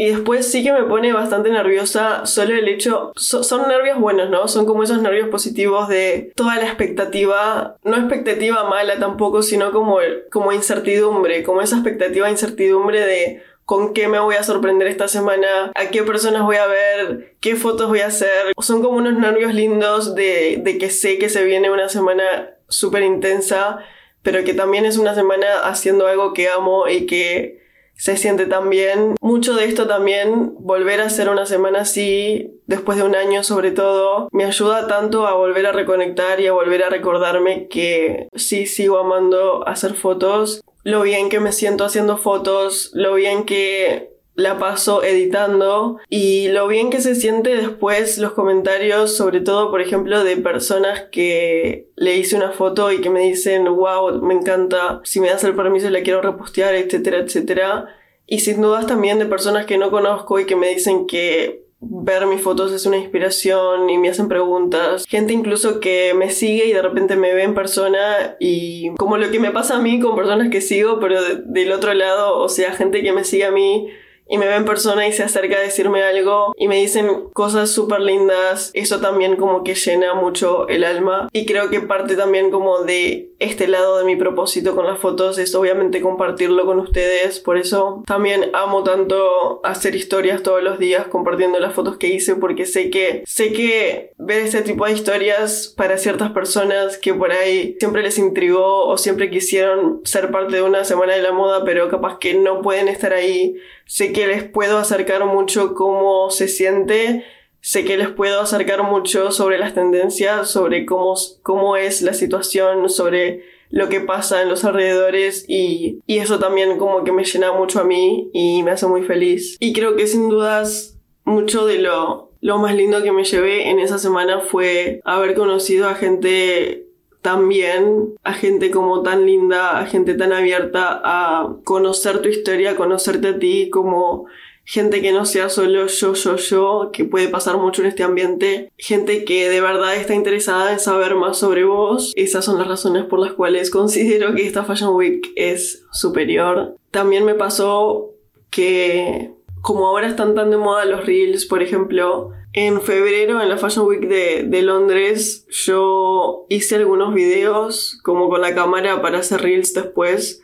Y 0.00 0.10
después 0.10 0.48
sí 0.48 0.62
que 0.62 0.72
me 0.72 0.84
pone 0.84 1.12
bastante 1.12 1.50
nerviosa 1.50 2.24
solo 2.24 2.54
el 2.54 2.68
hecho, 2.68 3.10
son 3.16 3.66
nervios 3.66 3.98
buenos, 3.98 4.30
¿no? 4.30 4.46
Son 4.46 4.64
como 4.64 4.84
esos 4.84 5.02
nervios 5.02 5.28
positivos 5.28 5.88
de 5.88 6.30
toda 6.36 6.54
la 6.54 6.66
expectativa, 6.66 7.76
no 7.82 7.96
expectativa 7.96 8.62
mala 8.62 9.00
tampoco, 9.00 9.42
sino 9.42 9.72
como, 9.72 9.98
como 10.30 10.52
incertidumbre, 10.52 11.42
como 11.42 11.62
esa 11.62 11.74
expectativa 11.74 12.30
incertidumbre 12.30 13.04
de 13.04 13.42
con 13.64 13.92
qué 13.92 14.06
me 14.06 14.20
voy 14.20 14.36
a 14.36 14.44
sorprender 14.44 14.86
esta 14.86 15.08
semana, 15.08 15.72
a 15.74 15.86
qué 15.90 16.04
personas 16.04 16.44
voy 16.44 16.58
a 16.58 16.68
ver, 16.68 17.34
qué 17.40 17.56
fotos 17.56 17.88
voy 17.88 18.02
a 18.02 18.06
hacer. 18.06 18.52
Son 18.60 18.80
como 18.82 18.98
unos 18.98 19.18
nervios 19.18 19.52
lindos 19.52 20.14
de, 20.14 20.60
de 20.62 20.78
que 20.78 20.90
sé 20.90 21.18
que 21.18 21.28
se 21.28 21.42
viene 21.42 21.72
una 21.72 21.88
semana 21.88 22.50
súper 22.68 23.02
intensa, 23.02 23.80
pero 24.22 24.44
que 24.44 24.54
también 24.54 24.84
es 24.84 24.96
una 24.96 25.16
semana 25.16 25.62
haciendo 25.64 26.06
algo 26.06 26.34
que 26.34 26.48
amo 26.48 26.86
y 26.86 27.06
que 27.06 27.66
se 27.98 28.16
siente 28.16 28.46
tan 28.46 28.70
bien. 28.70 29.16
Mucho 29.20 29.54
de 29.54 29.66
esto 29.66 29.86
también, 29.86 30.54
volver 30.60 31.00
a 31.00 31.06
hacer 31.06 31.28
una 31.28 31.44
semana 31.44 31.80
así, 31.80 32.52
después 32.66 32.96
de 32.96 33.04
un 33.04 33.14
año 33.14 33.42
sobre 33.42 33.72
todo, 33.72 34.28
me 34.32 34.44
ayuda 34.44 34.86
tanto 34.86 35.26
a 35.26 35.34
volver 35.34 35.66
a 35.66 35.72
reconectar 35.72 36.40
y 36.40 36.46
a 36.46 36.52
volver 36.52 36.84
a 36.84 36.90
recordarme 36.90 37.68
que 37.68 38.28
sí 38.34 38.66
sigo 38.66 38.98
amando 38.98 39.66
hacer 39.68 39.94
fotos, 39.94 40.62
lo 40.84 41.02
bien 41.02 41.28
que 41.28 41.40
me 41.40 41.52
siento 41.52 41.84
haciendo 41.84 42.16
fotos, 42.16 42.90
lo 42.94 43.14
bien 43.14 43.44
que 43.44 44.17
la 44.38 44.56
paso 44.56 45.02
editando 45.02 45.98
y 46.08 46.46
lo 46.46 46.68
bien 46.68 46.90
que 46.90 47.00
se 47.00 47.16
siente 47.16 47.56
después 47.56 48.18
los 48.18 48.34
comentarios, 48.34 49.16
sobre 49.16 49.40
todo 49.40 49.68
por 49.68 49.80
ejemplo 49.80 50.22
de 50.22 50.36
personas 50.36 51.06
que 51.10 51.88
le 51.96 52.16
hice 52.16 52.36
una 52.36 52.52
foto 52.52 52.92
y 52.92 53.00
que 53.00 53.10
me 53.10 53.22
dicen, 53.22 53.64
wow, 53.64 54.22
me 54.22 54.34
encanta, 54.34 55.00
si 55.02 55.20
me 55.20 55.28
das 55.28 55.42
el 55.42 55.56
permiso 55.56 55.90
la 55.90 56.02
quiero 56.02 56.22
repostear, 56.22 56.76
etcétera, 56.76 57.18
etcétera. 57.18 57.88
Y 58.26 58.38
sin 58.38 58.62
dudas 58.62 58.86
también 58.86 59.18
de 59.18 59.26
personas 59.26 59.66
que 59.66 59.76
no 59.76 59.90
conozco 59.90 60.38
y 60.38 60.46
que 60.46 60.54
me 60.54 60.68
dicen 60.68 61.08
que 61.08 61.64
ver 61.80 62.26
mis 62.26 62.40
fotos 62.40 62.72
es 62.72 62.86
una 62.86 62.96
inspiración 62.96 63.90
y 63.90 63.98
me 63.98 64.08
hacen 64.08 64.28
preguntas. 64.28 65.04
Gente 65.08 65.32
incluso 65.32 65.80
que 65.80 66.14
me 66.14 66.30
sigue 66.30 66.66
y 66.66 66.72
de 66.72 66.82
repente 66.82 67.16
me 67.16 67.34
ve 67.34 67.42
en 67.42 67.54
persona 67.54 68.36
y 68.38 68.94
como 68.98 69.16
lo 69.16 69.32
que 69.32 69.40
me 69.40 69.50
pasa 69.50 69.78
a 69.78 69.82
mí 69.82 69.98
con 69.98 70.14
personas 70.14 70.48
que 70.48 70.60
sigo, 70.60 71.00
pero 71.00 71.20
del 71.44 71.72
otro 71.72 71.92
lado, 71.92 72.38
o 72.38 72.48
sea, 72.48 72.70
gente 72.70 73.02
que 73.02 73.12
me 73.12 73.24
sigue 73.24 73.44
a 73.44 73.50
mí 73.50 73.88
y 74.28 74.38
me 74.38 74.46
ve 74.46 74.56
en 74.56 74.64
persona 74.64 75.06
y 75.06 75.12
se 75.12 75.22
acerca 75.22 75.56
a 75.56 75.60
decirme 75.60 76.02
algo 76.02 76.52
y 76.56 76.68
me 76.68 76.76
dicen 76.76 77.28
cosas 77.32 77.70
súper 77.70 78.00
lindas, 78.00 78.70
eso 78.74 79.00
también 79.00 79.36
como 79.36 79.64
que 79.64 79.74
llena 79.74 80.14
mucho 80.14 80.68
el 80.68 80.84
alma 80.84 81.28
y 81.32 81.46
creo 81.46 81.70
que 81.70 81.80
parte 81.80 82.16
también 82.16 82.50
como 82.50 82.82
de 82.82 83.27
este 83.38 83.68
lado 83.68 83.98
de 83.98 84.04
mi 84.04 84.16
propósito 84.16 84.74
con 84.74 84.86
las 84.86 84.98
fotos 84.98 85.38
es 85.38 85.54
obviamente 85.54 86.00
compartirlo 86.00 86.66
con 86.66 86.80
ustedes, 86.80 87.40
por 87.40 87.56
eso 87.56 88.02
también 88.06 88.50
amo 88.52 88.82
tanto 88.82 89.60
hacer 89.64 89.94
historias 89.94 90.42
todos 90.42 90.62
los 90.62 90.78
días 90.78 91.06
compartiendo 91.06 91.58
las 91.60 91.74
fotos 91.74 91.98
que 91.98 92.08
hice 92.08 92.34
porque 92.36 92.66
sé 92.66 92.90
que 92.90 93.22
sé 93.26 93.52
que 93.52 94.12
ver 94.18 94.42
este 94.42 94.62
tipo 94.62 94.86
de 94.86 94.92
historias 94.92 95.72
para 95.76 95.98
ciertas 95.98 96.32
personas 96.32 96.98
que 96.98 97.14
por 97.14 97.30
ahí 97.30 97.76
siempre 97.78 98.02
les 98.02 98.18
intrigó 98.18 98.86
o 98.86 98.98
siempre 98.98 99.30
quisieron 99.30 100.00
ser 100.04 100.30
parte 100.30 100.56
de 100.56 100.62
una 100.62 100.84
semana 100.84 101.14
de 101.14 101.22
la 101.22 101.32
moda 101.32 101.64
pero 101.64 101.88
capaz 101.88 102.18
que 102.18 102.34
no 102.34 102.62
pueden 102.62 102.88
estar 102.88 103.12
ahí 103.12 103.56
sé 103.88 104.12
que 104.12 104.26
les 104.26 104.44
puedo 104.44 104.78
acercar 104.78 105.24
mucho 105.24 105.74
cómo 105.74 106.30
se 106.30 106.46
siente, 106.46 107.24
sé 107.60 107.84
que 107.84 107.96
les 107.96 108.08
puedo 108.08 108.40
acercar 108.40 108.82
mucho 108.82 109.30
sobre 109.30 109.58
las 109.58 109.74
tendencias, 109.74 110.50
sobre 110.50 110.86
cómo, 110.86 111.14
cómo 111.42 111.76
es 111.76 112.02
la 112.02 112.14
situación, 112.14 112.88
sobre 112.88 113.42
lo 113.70 113.88
que 113.88 114.00
pasa 114.00 114.42
en 114.42 114.48
los 114.48 114.64
alrededores 114.64 115.44
y, 115.46 116.00
y 116.06 116.18
eso 116.18 116.38
también 116.38 116.78
como 116.78 117.04
que 117.04 117.12
me 117.12 117.24
llena 117.24 117.52
mucho 117.52 117.80
a 117.80 117.84
mí 117.84 118.30
y 118.32 118.62
me 118.62 118.70
hace 118.70 118.86
muy 118.86 119.02
feliz. 119.02 119.56
Y 119.60 119.72
creo 119.72 119.96
que 119.96 120.06
sin 120.06 120.28
dudas 120.28 120.96
mucho 121.24 121.66
de 121.66 121.78
lo, 121.78 122.32
lo 122.40 122.58
más 122.58 122.74
lindo 122.74 123.02
que 123.02 123.12
me 123.12 123.24
llevé 123.24 123.68
en 123.68 123.78
esa 123.78 123.98
semana 123.98 124.40
fue 124.40 125.00
haber 125.04 125.34
conocido 125.34 125.88
a 125.88 125.94
gente 125.94 126.88
también 127.22 128.14
a 128.22 128.32
gente 128.32 128.70
como 128.70 129.02
tan 129.02 129.26
linda, 129.26 129.78
a 129.78 129.86
gente 129.86 130.14
tan 130.14 130.32
abierta 130.32 131.00
a 131.04 131.56
conocer 131.64 132.22
tu 132.22 132.28
historia, 132.28 132.70
a 132.70 132.76
conocerte 132.76 133.28
a 133.28 133.38
ti 133.38 133.70
como 133.70 134.26
gente 134.68 135.00
que 135.00 135.12
no 135.12 135.24
sea 135.24 135.48
solo 135.48 135.86
yo, 135.86 136.12
yo, 136.12 136.36
yo, 136.36 136.90
que 136.92 137.06
puede 137.06 137.28
pasar 137.28 137.56
mucho 137.56 137.80
en 137.80 137.88
este 137.88 138.02
ambiente, 138.02 138.70
gente 138.76 139.24
que 139.24 139.48
de 139.48 139.62
verdad 139.62 139.96
está 139.96 140.14
interesada 140.14 140.74
en 140.74 140.78
saber 140.78 141.14
más 141.14 141.38
sobre 141.38 141.64
vos. 141.64 142.12
Esas 142.16 142.44
son 142.44 142.58
las 142.58 142.68
razones 142.68 143.04
por 143.04 143.18
las 143.18 143.32
cuales 143.32 143.70
considero 143.72 144.34
que 144.34 144.46
esta 144.46 144.64
Fashion 144.64 144.94
Week 144.94 145.32
es 145.36 145.86
superior. 145.90 146.76
También 146.90 147.24
me 147.24 147.34
pasó 147.34 148.10
que 148.50 149.32
como 149.62 149.86
ahora 149.86 150.06
están 150.06 150.34
tan 150.34 150.50
de 150.50 150.58
moda 150.58 150.84
los 150.84 151.06
reels, 151.06 151.46
por 151.46 151.62
ejemplo, 151.62 152.32
en 152.52 152.82
febrero, 152.82 153.40
en 153.40 153.48
la 153.48 153.56
Fashion 153.56 153.86
Week 153.86 154.06
de, 154.06 154.62
Londres, 154.62 155.46
yo 155.48 156.44
hice 156.50 156.76
algunos 156.76 157.14
videos 157.14 157.98
como 158.02 158.28
con 158.28 158.42
la 158.42 158.54
cámara 158.54 159.00
para 159.00 159.20
hacer 159.20 159.40
reels 159.40 159.72
después. 159.72 160.42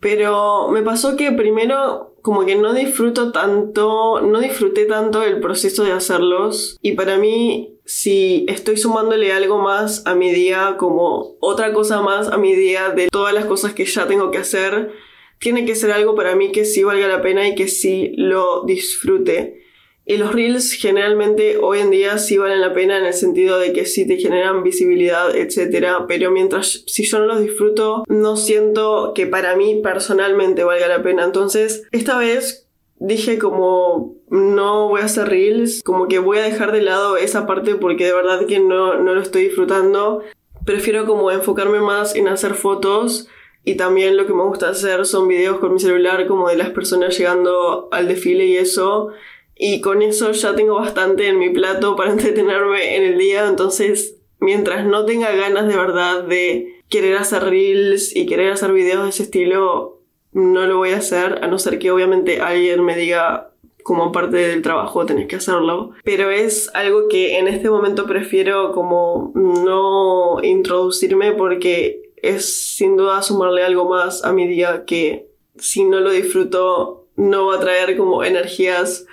Pero 0.00 0.68
me 0.68 0.82
pasó 0.82 1.16
que 1.16 1.32
primero 1.32 2.14
como 2.22 2.44
que 2.44 2.56
no 2.56 2.74
disfruto 2.74 3.32
tanto, 3.32 4.20
no 4.20 4.40
disfruté 4.40 4.84
tanto 4.84 5.22
el 5.22 5.40
proceso 5.40 5.84
de 5.84 5.92
hacerlos. 5.92 6.78
Y 6.82 6.92
para 6.92 7.16
mí, 7.16 7.78
si 7.84 8.44
estoy 8.48 8.76
sumándole 8.76 9.32
algo 9.32 9.58
más 9.58 10.06
a 10.06 10.14
mi 10.14 10.30
día, 10.30 10.76
como 10.78 11.36
otra 11.40 11.72
cosa 11.72 12.02
más 12.02 12.28
a 12.28 12.36
mi 12.36 12.54
día 12.54 12.90
de 12.90 13.08
todas 13.08 13.34
las 13.34 13.46
cosas 13.46 13.72
que 13.72 13.86
ya 13.86 14.06
tengo 14.06 14.30
que 14.30 14.38
hacer, 14.38 14.92
tiene 15.38 15.64
que 15.64 15.74
ser 15.74 15.92
algo 15.92 16.14
para 16.14 16.34
mí 16.34 16.52
que 16.52 16.64
sí 16.64 16.82
valga 16.82 17.08
la 17.08 17.22
pena 17.22 17.48
y 17.48 17.54
que 17.54 17.68
sí 17.68 18.12
lo 18.16 18.64
disfrute. 18.64 19.67
Y 20.10 20.16
los 20.16 20.32
reels 20.32 20.72
generalmente 20.72 21.58
hoy 21.58 21.80
en 21.80 21.90
día 21.90 22.16
sí 22.16 22.38
valen 22.38 22.62
la 22.62 22.72
pena 22.72 22.96
en 22.96 23.04
el 23.04 23.12
sentido 23.12 23.58
de 23.58 23.74
que 23.74 23.84
sí 23.84 24.08
te 24.08 24.16
generan 24.16 24.62
visibilidad, 24.62 25.36
etc. 25.36 26.06
Pero 26.08 26.30
mientras 26.30 26.82
si 26.86 27.04
yo 27.04 27.18
no 27.18 27.26
los 27.26 27.42
disfruto, 27.42 28.04
no 28.08 28.38
siento 28.38 29.12
que 29.14 29.26
para 29.26 29.54
mí 29.54 29.82
personalmente 29.82 30.64
valga 30.64 30.88
la 30.88 31.02
pena. 31.02 31.24
Entonces, 31.24 31.86
esta 31.92 32.18
vez 32.18 32.66
dije 32.96 33.38
como 33.38 34.16
no 34.30 34.88
voy 34.88 35.02
a 35.02 35.04
hacer 35.04 35.28
reels, 35.28 35.82
como 35.82 36.08
que 36.08 36.18
voy 36.20 36.38
a 36.38 36.42
dejar 36.42 36.72
de 36.72 36.80
lado 36.80 37.18
esa 37.18 37.46
parte 37.46 37.74
porque 37.74 38.06
de 38.06 38.14
verdad 38.14 38.46
que 38.46 38.60
no, 38.60 38.94
no 38.94 39.14
lo 39.14 39.20
estoy 39.20 39.44
disfrutando. 39.44 40.22
Prefiero 40.64 41.04
como 41.04 41.30
enfocarme 41.30 41.80
más 41.80 42.14
en 42.14 42.28
hacer 42.28 42.54
fotos 42.54 43.28
Y 43.62 43.76
también 43.76 44.16
lo 44.16 44.26
que 44.26 44.32
me 44.32 44.42
gusta 44.44 44.70
hacer 44.70 45.04
son 45.04 45.28
videos 45.28 45.58
con 45.58 45.74
mi 45.74 45.80
celular 45.80 46.26
como 46.26 46.48
de 46.48 46.56
las 46.56 46.70
personas 46.70 47.18
llegando 47.18 47.88
al 47.92 48.08
desfile 48.08 48.46
y 48.46 48.56
eso. 48.56 49.10
Y 49.58 49.80
con 49.80 50.02
eso 50.02 50.30
ya 50.32 50.54
tengo 50.54 50.76
bastante 50.76 51.26
en 51.26 51.38
mi 51.38 51.50
plato 51.50 51.96
para 51.96 52.12
entretenerme 52.12 52.96
en 52.96 53.02
el 53.02 53.18
día. 53.18 53.46
Entonces, 53.48 54.16
mientras 54.38 54.86
no 54.86 55.04
tenga 55.04 55.32
ganas 55.32 55.68
de 55.68 55.76
verdad 55.76 56.22
de 56.22 56.82
querer 56.88 57.16
hacer 57.16 57.44
reels 57.44 58.14
y 58.14 58.26
querer 58.26 58.52
hacer 58.52 58.72
videos 58.72 59.02
de 59.02 59.10
ese 59.10 59.24
estilo, 59.24 60.00
no 60.32 60.66
lo 60.66 60.78
voy 60.78 60.90
a 60.90 60.98
hacer. 60.98 61.40
A 61.42 61.48
no 61.48 61.58
ser 61.58 61.78
que 61.78 61.90
obviamente 61.90 62.40
alguien 62.40 62.84
me 62.84 62.96
diga 62.96 63.50
como 63.82 64.12
parte 64.12 64.36
del 64.36 64.60
trabajo 64.60 65.06
tenés 65.06 65.28
que 65.28 65.36
hacerlo. 65.36 65.92
Pero 66.04 66.30
es 66.30 66.70
algo 66.74 67.08
que 67.08 67.38
en 67.38 67.48
este 67.48 67.70
momento 67.70 68.06
prefiero 68.06 68.72
como 68.72 69.32
no 69.34 70.44
introducirme 70.44 71.32
porque 71.32 72.12
es 72.16 72.74
sin 72.76 72.98
duda 72.98 73.22
sumarle 73.22 73.64
algo 73.64 73.88
más 73.88 74.24
a 74.24 74.32
mi 74.32 74.46
día 74.46 74.84
que 74.84 75.28
si 75.56 75.84
no 75.84 76.00
lo 76.00 76.10
disfruto 76.10 77.06
no 77.16 77.46
va 77.46 77.56
a 77.56 77.60
traer 77.60 77.96
como 77.96 78.24
energías 78.24 79.06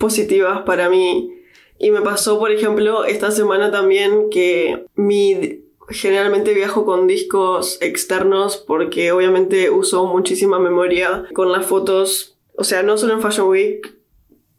positivas 0.00 0.62
para 0.62 0.88
mí. 0.88 1.30
Y 1.78 1.92
me 1.92 2.00
pasó, 2.00 2.38
por 2.38 2.50
ejemplo, 2.50 3.04
esta 3.04 3.30
semana 3.30 3.70
también 3.70 4.30
que 4.30 4.86
mi 4.96 5.60
generalmente 5.90 6.54
viajo 6.54 6.84
con 6.84 7.06
discos 7.06 7.78
externos 7.80 8.56
porque 8.56 9.12
obviamente 9.12 9.70
uso 9.70 10.06
muchísima 10.06 10.58
memoria 10.58 11.24
con 11.34 11.52
las 11.52 11.66
fotos, 11.66 12.38
o 12.56 12.64
sea, 12.64 12.82
no 12.82 12.96
solo 12.96 13.14
en 13.14 13.20
Fashion 13.20 13.48
Week, 13.48 13.94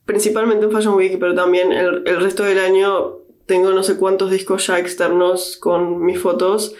principalmente 0.06 0.66
en 0.66 0.72
Fashion 0.72 0.96
Week, 0.96 1.18
pero 1.20 1.34
también 1.34 1.72
el, 1.72 2.04
resto 2.20 2.44
del 2.44 2.60
año 2.60 3.20
tengo 3.46 3.72
no 3.72 3.84
sé 3.84 3.98
cuántos 3.98 4.30
discos 4.30 4.68
ya 4.68 4.78
externos 4.78 5.58
con 5.58 6.04
mis 6.04 6.20
fotos 6.20 6.76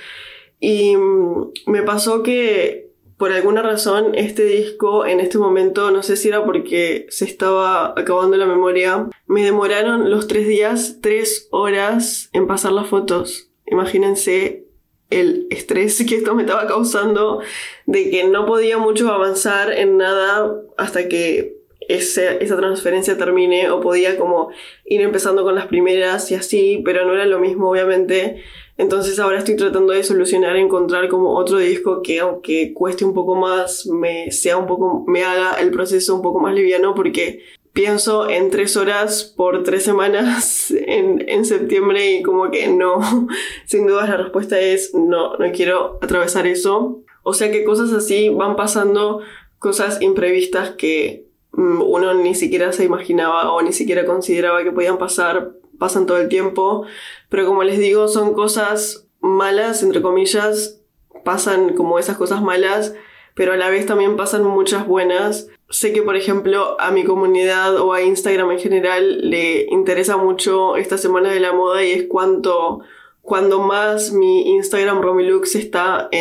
y 0.60 0.98
mm, 0.98 1.52
me 1.68 1.82
pasó 1.84 2.22
que 2.24 2.91
por 3.22 3.32
alguna 3.32 3.62
razón 3.62 4.16
este 4.16 4.44
disco 4.46 5.06
en 5.06 5.20
este 5.20 5.38
momento, 5.38 5.92
no 5.92 6.02
sé 6.02 6.16
si 6.16 6.30
era 6.30 6.44
porque 6.44 7.06
se 7.10 7.26
estaba 7.26 7.94
acabando 7.96 8.36
la 8.36 8.48
memoria, 8.48 9.10
me 9.28 9.44
demoraron 9.44 10.10
los 10.10 10.26
tres 10.26 10.48
días, 10.48 10.98
tres 11.02 11.48
horas 11.52 12.32
en 12.34 12.48
pasar 12.48 12.72
las 12.72 12.88
fotos. 12.88 13.52
Imagínense 13.68 14.66
el 15.12 15.46
estrés 15.52 16.04
que 16.10 16.16
esto 16.16 16.34
me 16.34 16.42
estaba 16.42 16.66
causando 16.66 17.42
de 17.86 18.10
que 18.10 18.24
no 18.24 18.48
podía 18.48 18.80
mucho 18.80 19.14
avanzar 19.14 19.72
en 19.72 19.98
nada 19.98 20.56
hasta 20.80 21.08
que 21.08 21.62
esa 21.90 22.58
transferencia 22.58 23.20
termine 23.20 23.70
o 23.70 23.82
podía 23.82 24.18
como 24.18 24.50
ir 24.84 25.02
empezando 25.02 25.44
con 25.44 25.54
las 25.54 25.68
primeras 25.68 26.32
y 26.32 26.36
así, 26.36 26.82
pero 26.84 27.06
no 27.06 27.14
era 27.14 27.28
lo 27.28 27.38
mismo 27.38 27.70
obviamente 27.70 28.42
entonces 28.78 29.20
ahora 29.20 29.40
estoy 29.40 29.56
tratando 29.56 29.94
de 29.94 30.04
solucionar, 30.04 30.56
encontrar 30.56 31.08
como 31.10 31.36
otro 31.36 31.58
disco 31.58 32.02
que 32.02 32.20
aunque 32.20 32.74
cueste 32.74 33.06
un 33.06 33.14
poco 33.14 33.36
más, 33.36 33.86
me 33.88 34.32
sea 34.32 34.58
un 34.58 34.68
poco, 34.68 35.04
me 35.08 35.24
haga 35.24 35.56
el 35.56 35.72
proceso 35.72 36.16
un 36.16 36.22
poco 36.22 36.40
más 36.40 36.54
liviano 36.54 36.96
porque 36.96 37.44
pienso 37.74 38.30
en 38.30 38.50
tres 38.50 38.76
horas 38.78 39.24
por 39.24 39.64
tres 39.64 39.84
semanas 39.84 40.72
en, 40.88 41.28
en 41.28 41.46
septiembre 41.46 42.12
y 42.12 42.24
como 42.24 42.50
que 42.52 42.68
no, 42.68 43.02
sin 43.66 43.88
duda 43.88 44.08
la 44.08 44.18
respuesta 44.18 44.60
es 44.60 44.94
no, 44.94 45.38
no 45.38 45.52
quiero 45.52 46.00
atravesar 46.02 46.48
eso. 46.48 47.04
O 47.24 47.34
sea 47.34 47.52
que 47.52 47.64
cosas 47.64 47.94
así 47.94 48.30
van 48.30 48.56
pasando, 48.56 49.22
cosas 49.60 50.02
imprevistas 50.02 50.72
que 50.72 51.28
mm, 51.52 51.82
uno 51.82 52.14
ni 52.16 52.34
siquiera 52.34 52.72
se 52.72 52.84
imaginaba 52.84 53.52
o 53.54 53.62
ni 53.62 53.74
siquiera 53.74 54.06
consideraba 54.06 54.64
que 54.64 54.72
podían 54.72 54.98
pasar 54.98 55.52
pasan 55.82 56.06
todo 56.06 56.20
el 56.20 56.30
tiempo, 56.30 56.86
pero 57.28 57.48
como 57.48 57.64
les 57.64 57.80
digo, 57.80 58.08
son 58.08 58.36
cosas 58.36 59.08
malas, 59.20 59.82
entre 59.82 60.04
comillas, 60.04 60.80
pasan 61.26 61.74
como 61.74 61.98
esas 61.98 62.18
cosas 62.18 62.44
malas, 62.44 62.94
pero 63.34 63.54
a 63.54 63.58
la 63.58 63.72
vez 63.72 63.88
también 63.88 64.16
pasan 64.16 64.44
muchas 64.44 64.86
buenas. 64.86 65.48
Sé 65.72 65.92
que, 65.92 66.04
por 66.04 66.16
ejemplo, 66.16 66.80
a 66.80 66.92
mi 66.92 67.04
comunidad 67.04 67.78
o 67.78 67.94
a 67.94 68.04
Instagram 68.04 68.52
en 68.52 68.60
general 68.60 69.28
le 69.28 69.66
interesa 69.72 70.18
mucho 70.18 70.76
esta 70.76 71.00
semana 71.00 71.32
de 71.32 71.40
la 71.40 71.52
moda 71.52 71.84
y 71.84 71.94
es 71.94 72.04
cuanto, 72.04 72.82
cuando 73.24 73.60
más 73.60 74.12
mi 74.12 74.52
Instagram 74.52 75.02
Romilux 75.02 75.56
está 75.56 76.12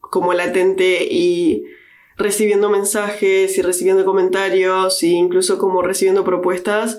como 0.00 0.34
latente 0.34 1.08
y 1.10 1.64
recibiendo 2.18 2.68
mensajes 2.68 3.56
y 3.56 3.62
recibiendo 3.62 4.04
comentarios 4.04 5.02
e 5.02 5.06
incluso 5.06 5.56
como 5.56 5.80
recibiendo 5.80 6.24
propuestas, 6.24 6.98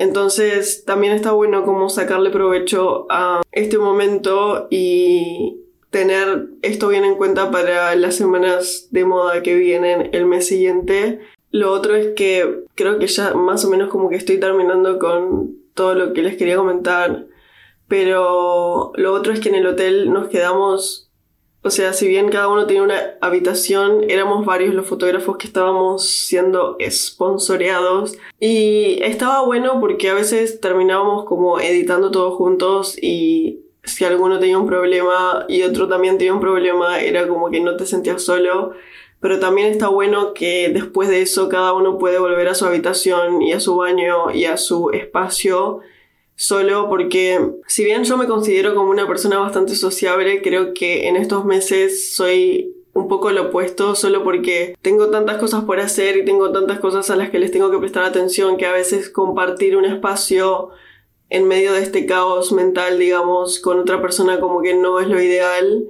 entonces 0.00 0.86
también 0.86 1.12
está 1.12 1.32
bueno 1.32 1.62
como 1.62 1.90
sacarle 1.90 2.30
provecho 2.30 3.04
a 3.10 3.42
este 3.52 3.76
momento 3.76 4.66
y 4.70 5.58
tener 5.90 6.46
esto 6.62 6.88
bien 6.88 7.04
en 7.04 7.16
cuenta 7.16 7.50
para 7.50 7.94
las 7.96 8.14
semanas 8.14 8.88
de 8.92 9.04
moda 9.04 9.42
que 9.42 9.54
vienen 9.56 10.08
el 10.14 10.24
mes 10.24 10.46
siguiente. 10.46 11.20
Lo 11.50 11.70
otro 11.70 11.96
es 11.96 12.14
que 12.16 12.64
creo 12.74 12.98
que 12.98 13.08
ya 13.08 13.34
más 13.34 13.62
o 13.66 13.68
menos 13.68 13.90
como 13.90 14.08
que 14.08 14.16
estoy 14.16 14.40
terminando 14.40 14.98
con 14.98 15.56
todo 15.74 15.94
lo 15.94 16.14
que 16.14 16.22
les 16.22 16.38
quería 16.38 16.56
comentar. 16.56 17.26
Pero 17.86 18.92
lo 18.94 19.12
otro 19.12 19.34
es 19.34 19.40
que 19.40 19.50
en 19.50 19.56
el 19.56 19.66
hotel 19.66 20.10
nos 20.10 20.28
quedamos 20.28 21.09
o 21.62 21.70
sea, 21.70 21.92
si 21.92 22.08
bien 22.08 22.30
cada 22.30 22.48
uno 22.48 22.66
tenía 22.66 22.82
una 22.82 23.18
habitación, 23.20 24.04
éramos 24.08 24.46
varios 24.46 24.74
los 24.74 24.86
fotógrafos 24.86 25.36
que 25.36 25.46
estábamos 25.46 26.08
siendo 26.08 26.78
sponsoreados. 26.88 28.16
Y 28.38 29.02
estaba 29.02 29.44
bueno 29.44 29.78
porque 29.78 30.08
a 30.08 30.14
veces 30.14 30.60
terminábamos 30.60 31.26
como 31.26 31.60
editando 31.60 32.10
todos 32.10 32.34
juntos 32.34 32.96
y 33.00 33.66
si 33.84 34.04
alguno 34.06 34.38
tenía 34.38 34.58
un 34.58 34.66
problema 34.66 35.44
y 35.48 35.62
otro 35.62 35.86
también 35.86 36.16
tenía 36.16 36.32
un 36.32 36.40
problema, 36.40 37.00
era 37.00 37.28
como 37.28 37.50
que 37.50 37.60
no 37.60 37.76
te 37.76 37.84
sentías 37.84 38.22
solo. 38.22 38.72
Pero 39.20 39.38
también 39.38 39.68
está 39.68 39.88
bueno 39.88 40.32
que 40.32 40.70
después 40.72 41.10
de 41.10 41.20
eso 41.20 41.50
cada 41.50 41.74
uno 41.74 41.98
puede 41.98 42.18
volver 42.18 42.48
a 42.48 42.54
su 42.54 42.64
habitación 42.64 43.42
y 43.42 43.52
a 43.52 43.60
su 43.60 43.76
baño 43.76 44.30
y 44.32 44.46
a 44.46 44.56
su 44.56 44.90
espacio 44.92 45.80
solo 46.40 46.88
porque 46.88 47.38
si 47.66 47.84
bien 47.84 48.04
yo 48.04 48.16
me 48.16 48.26
considero 48.26 48.74
como 48.74 48.90
una 48.90 49.06
persona 49.06 49.38
bastante 49.38 49.74
sociable, 49.76 50.40
creo 50.40 50.72
que 50.72 51.06
en 51.06 51.16
estos 51.16 51.44
meses 51.44 52.14
soy 52.14 52.74
un 52.94 53.08
poco 53.08 53.30
lo 53.30 53.48
opuesto 53.48 53.94
solo 53.94 54.24
porque 54.24 54.74
tengo 54.80 55.10
tantas 55.10 55.36
cosas 55.36 55.64
por 55.64 55.80
hacer 55.80 56.16
y 56.16 56.24
tengo 56.24 56.50
tantas 56.50 56.80
cosas 56.80 57.10
a 57.10 57.16
las 57.16 57.28
que 57.28 57.38
les 57.38 57.52
tengo 57.52 57.70
que 57.70 57.76
prestar 57.76 58.04
atención 58.04 58.56
que 58.56 58.64
a 58.64 58.72
veces 58.72 59.10
compartir 59.10 59.76
un 59.76 59.84
espacio 59.84 60.70
en 61.28 61.46
medio 61.46 61.74
de 61.74 61.82
este 61.82 62.06
caos 62.06 62.52
mental, 62.52 62.98
digamos, 62.98 63.60
con 63.60 63.78
otra 63.78 64.00
persona 64.00 64.40
como 64.40 64.62
que 64.62 64.72
no 64.72 64.98
es 64.98 65.08
lo 65.08 65.20
ideal 65.20 65.88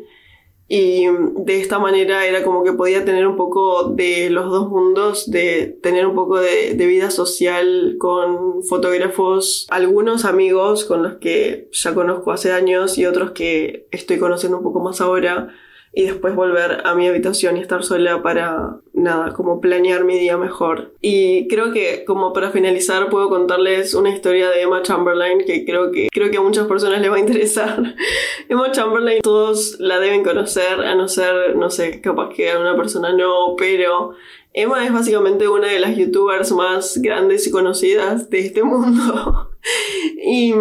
y 0.73 1.09
de 1.35 1.61
esta 1.61 1.81
manera 1.81 2.25
era 2.27 2.45
como 2.45 2.63
que 2.63 2.73
podía 2.73 3.05
tener 3.05 3.27
un 3.27 3.37
poco 3.37 3.91
de 3.91 4.31
los 4.31 4.49
dos 4.53 4.69
mundos, 4.69 5.29
de 5.29 5.67
tener 5.83 6.07
un 6.07 6.15
poco 6.15 6.39
de, 6.39 6.75
vida 6.77 7.11
social 7.11 7.97
con 7.99 8.63
fotógrafos, 8.63 9.67
algunos 9.69 10.25
amigos 10.25 10.85
con 10.85 11.03
los 11.03 11.15
que 11.15 11.69
ya 11.73 11.93
conozco 11.93 12.31
hace 12.31 12.53
años 12.53 12.99
y 12.99 13.07
otros 13.07 13.33
que 13.33 13.89
estoy 13.91 14.21
conociendo 14.21 14.59
un 14.59 14.63
poco 14.63 14.79
más 14.79 15.01
ahora 15.01 15.53
y 15.93 16.05
después 16.05 16.37
volver 16.37 16.83
a 16.85 16.95
mi 16.95 17.09
habitación 17.09 17.57
y 17.57 17.61
estar 17.61 17.83
sola 17.83 18.23
para 18.23 18.77
nada, 18.93 19.33
como 19.33 19.61
planear 19.61 20.05
mi 20.05 20.19
día 20.19 20.37
mejor. 20.37 20.95
Y 21.01 21.49
creo 21.49 21.73
que 21.73 22.05
como 22.05 22.33
para 22.33 22.51
finalizar 22.51 23.09
puedo 23.11 23.29
contarles 23.29 23.95
una 23.95 24.11
historia 24.11 24.51
de 24.51 24.63
Emma 24.63 24.83
Chamberlain 24.83 25.45
que 25.45 25.65
creo 25.65 25.91
que 25.91 26.09
creo 26.13 26.31
que 26.31 26.37
a 26.37 26.43
muchas 26.43 26.69
personas 26.69 27.01
les 27.01 27.11
va 27.11 27.17
a 27.17 27.21
interesar. 27.21 27.97
Emma 28.49 28.71
Chamberlain 28.71 29.21
todos 29.21 29.77
la 29.81 29.99
deben 29.99 30.23
conocer, 30.23 30.81
a 30.81 30.95
no 30.95 31.09
ser, 31.09 31.57
no 31.57 31.71
sé, 31.71 32.01
capaz 32.01 32.31
que 32.35 32.53
a 32.53 32.61
una 32.61 32.77
persona 32.77 33.13
no, 33.13 33.57
pero 33.59 34.13
Emma 34.53 34.85
es 34.85 34.93
básicamente 34.93 35.49
una 35.49 35.69
de 35.69 35.81
las 35.81 35.97
youtubers 35.97 36.53
más 36.53 36.99
grandes 36.99 37.47
y 37.47 37.51
conocidas 37.51 38.31
de 38.31 38.39
este 38.41 38.63
mundo. 38.63 39.51
y 40.25 40.55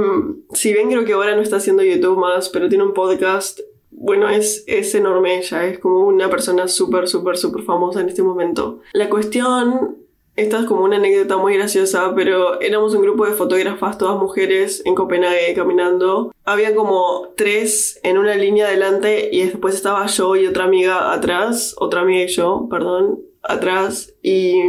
si 0.54 0.74
bien 0.74 0.90
creo 0.90 1.06
que 1.06 1.14
ahora 1.14 1.36
no 1.36 1.42
está 1.42 1.58
haciendo 1.58 1.84
YouTube 1.84 2.18
más, 2.18 2.50
pero 2.50 2.70
tiene 2.70 2.84
un 2.84 2.94
podcast 2.94 3.60
bueno, 4.02 4.30
es, 4.30 4.64
es 4.66 4.96
enorme 4.96 5.38
ella, 5.38 5.66
es 5.66 5.78
como 5.78 6.00
una 6.00 6.30
persona 6.30 6.70
súper, 6.70 7.10
súper, 7.10 7.38
súper 7.38 7.64
famosa 7.64 8.00
en 8.00 8.08
este 8.08 8.24
momento. 8.24 8.80
La 8.94 9.10
cuestión, 9.10 9.98
esta 10.38 10.60
es 10.60 10.66
como 10.66 10.86
una 10.86 10.96
anécdota 10.96 11.36
muy 11.36 11.56
graciosa, 11.56 12.14
pero 12.16 12.62
éramos 12.62 12.96
un 12.96 13.02
grupo 13.02 13.26
de 13.26 13.34
fotógrafas, 13.34 13.98
todas 13.98 14.18
mujeres, 14.18 14.82
en 14.86 14.96
Copenhague 14.96 15.54
caminando. 15.54 16.34
Había 16.46 16.74
como 16.74 17.34
tres 17.36 18.00
en 18.04 18.18
una 18.18 18.36
línea 18.36 18.68
adelante 18.68 19.30
y 19.34 19.44
después 19.44 19.76
estaba 19.76 20.06
yo 20.08 20.38
y 20.38 20.48
otra 20.48 20.64
amiga 20.64 21.12
atrás, 21.12 21.76
otra 21.78 22.02
amiga 22.02 22.24
y 22.24 22.28
yo, 22.30 22.68
perdón, 22.70 23.20
atrás 23.44 24.14
y 24.22 24.62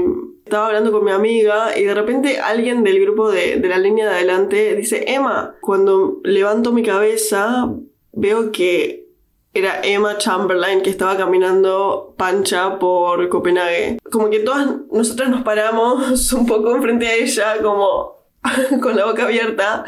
estaba 0.45 0.67
hablando 0.67 0.91
con 0.91 1.05
mi 1.05 1.13
amiga 1.13 1.79
y 1.79 1.85
de 1.85 1.95
repente 1.95 2.41
alguien 2.41 2.83
del 2.83 3.01
grupo 3.01 3.31
de, 3.31 3.59
de, 3.59 3.69
la 3.69 3.79
línea 3.79 4.09
de 4.09 4.17
adelante 4.17 4.75
dice, 4.75 5.05
Emma, 5.07 5.55
cuando 5.61 6.19
levanto 6.25 6.73
mi 6.73 6.83
cabeza 6.83 7.73
veo 8.13 8.51
que 8.51 9.00
era 9.53 9.81
Emma 9.83 10.17
Chamberlain 10.19 10.83
que 10.83 10.91
estaba 10.91 11.17
caminando 11.17 12.15
pancha 12.17 12.79
por 12.79 13.29
Copenhague. 13.29 13.99
Como 14.11 14.31
que 14.31 14.41
todas 14.41 14.69
nosotras 14.93 15.29
nos 15.29 15.43
paramos 15.43 16.33
un 16.33 16.47
poco 16.47 16.75
enfrente 16.75 17.07
a 17.07 17.15
ella, 17.15 17.57
como 17.63 18.21
con 18.83 18.97
la 18.97 19.07
boca 19.07 19.25
abierta. 19.25 19.85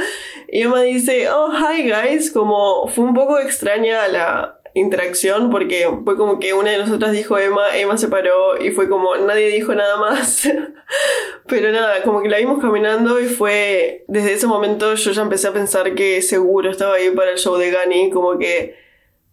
Y 0.49 0.63
Emma 0.63 0.83
dice, 0.83 1.31
oh, 1.31 1.51
hi 1.53 1.89
guys, 1.89 2.31
como 2.31 2.89
fue 2.89 3.05
un 3.05 3.15
poco 3.15 3.39
extraña 3.39 4.09
la, 4.09 4.59
interacción 4.75 5.51
porque 5.51 5.89
fue 6.05 6.17
como 6.17 6.39
que 6.39 6.55
una 6.55 6.71
de 6.71 6.79
nosotras 6.79 7.13
dijo 7.13 7.39
Emma, 7.39 7.77
Emma 7.77 7.99
se 7.99 8.09
paró 8.09 8.63
y 8.63 8.71
fue 8.71 8.89
como 8.89 9.17
nadie 9.17 9.49
dijo 9.49 9.75
nada 9.75 9.97
más. 9.97 10.49
Pero 11.47 11.73
nada, 11.73 12.03
como 12.03 12.23
que 12.23 12.29
la 12.29 12.39
vimos 12.39 12.61
caminando 12.61 13.21
y 13.21 13.27
fue 13.27 14.05
desde 14.09 14.33
ese 14.35 14.47
momento 14.47 14.95
yo 14.95 15.13
ya 15.13 15.23
empecé 15.23 15.49
a 15.49 15.53
pensar 15.53 15.95
que 15.95 16.23
seguro 16.23 16.71
estaba 16.71 16.95
ahí 16.95 17.11
para 17.11 17.33
el 17.33 17.39
show 17.39 17.57
de 17.57 17.71
Gani, 17.71 18.11
como 18.11 18.39
que 18.39 18.82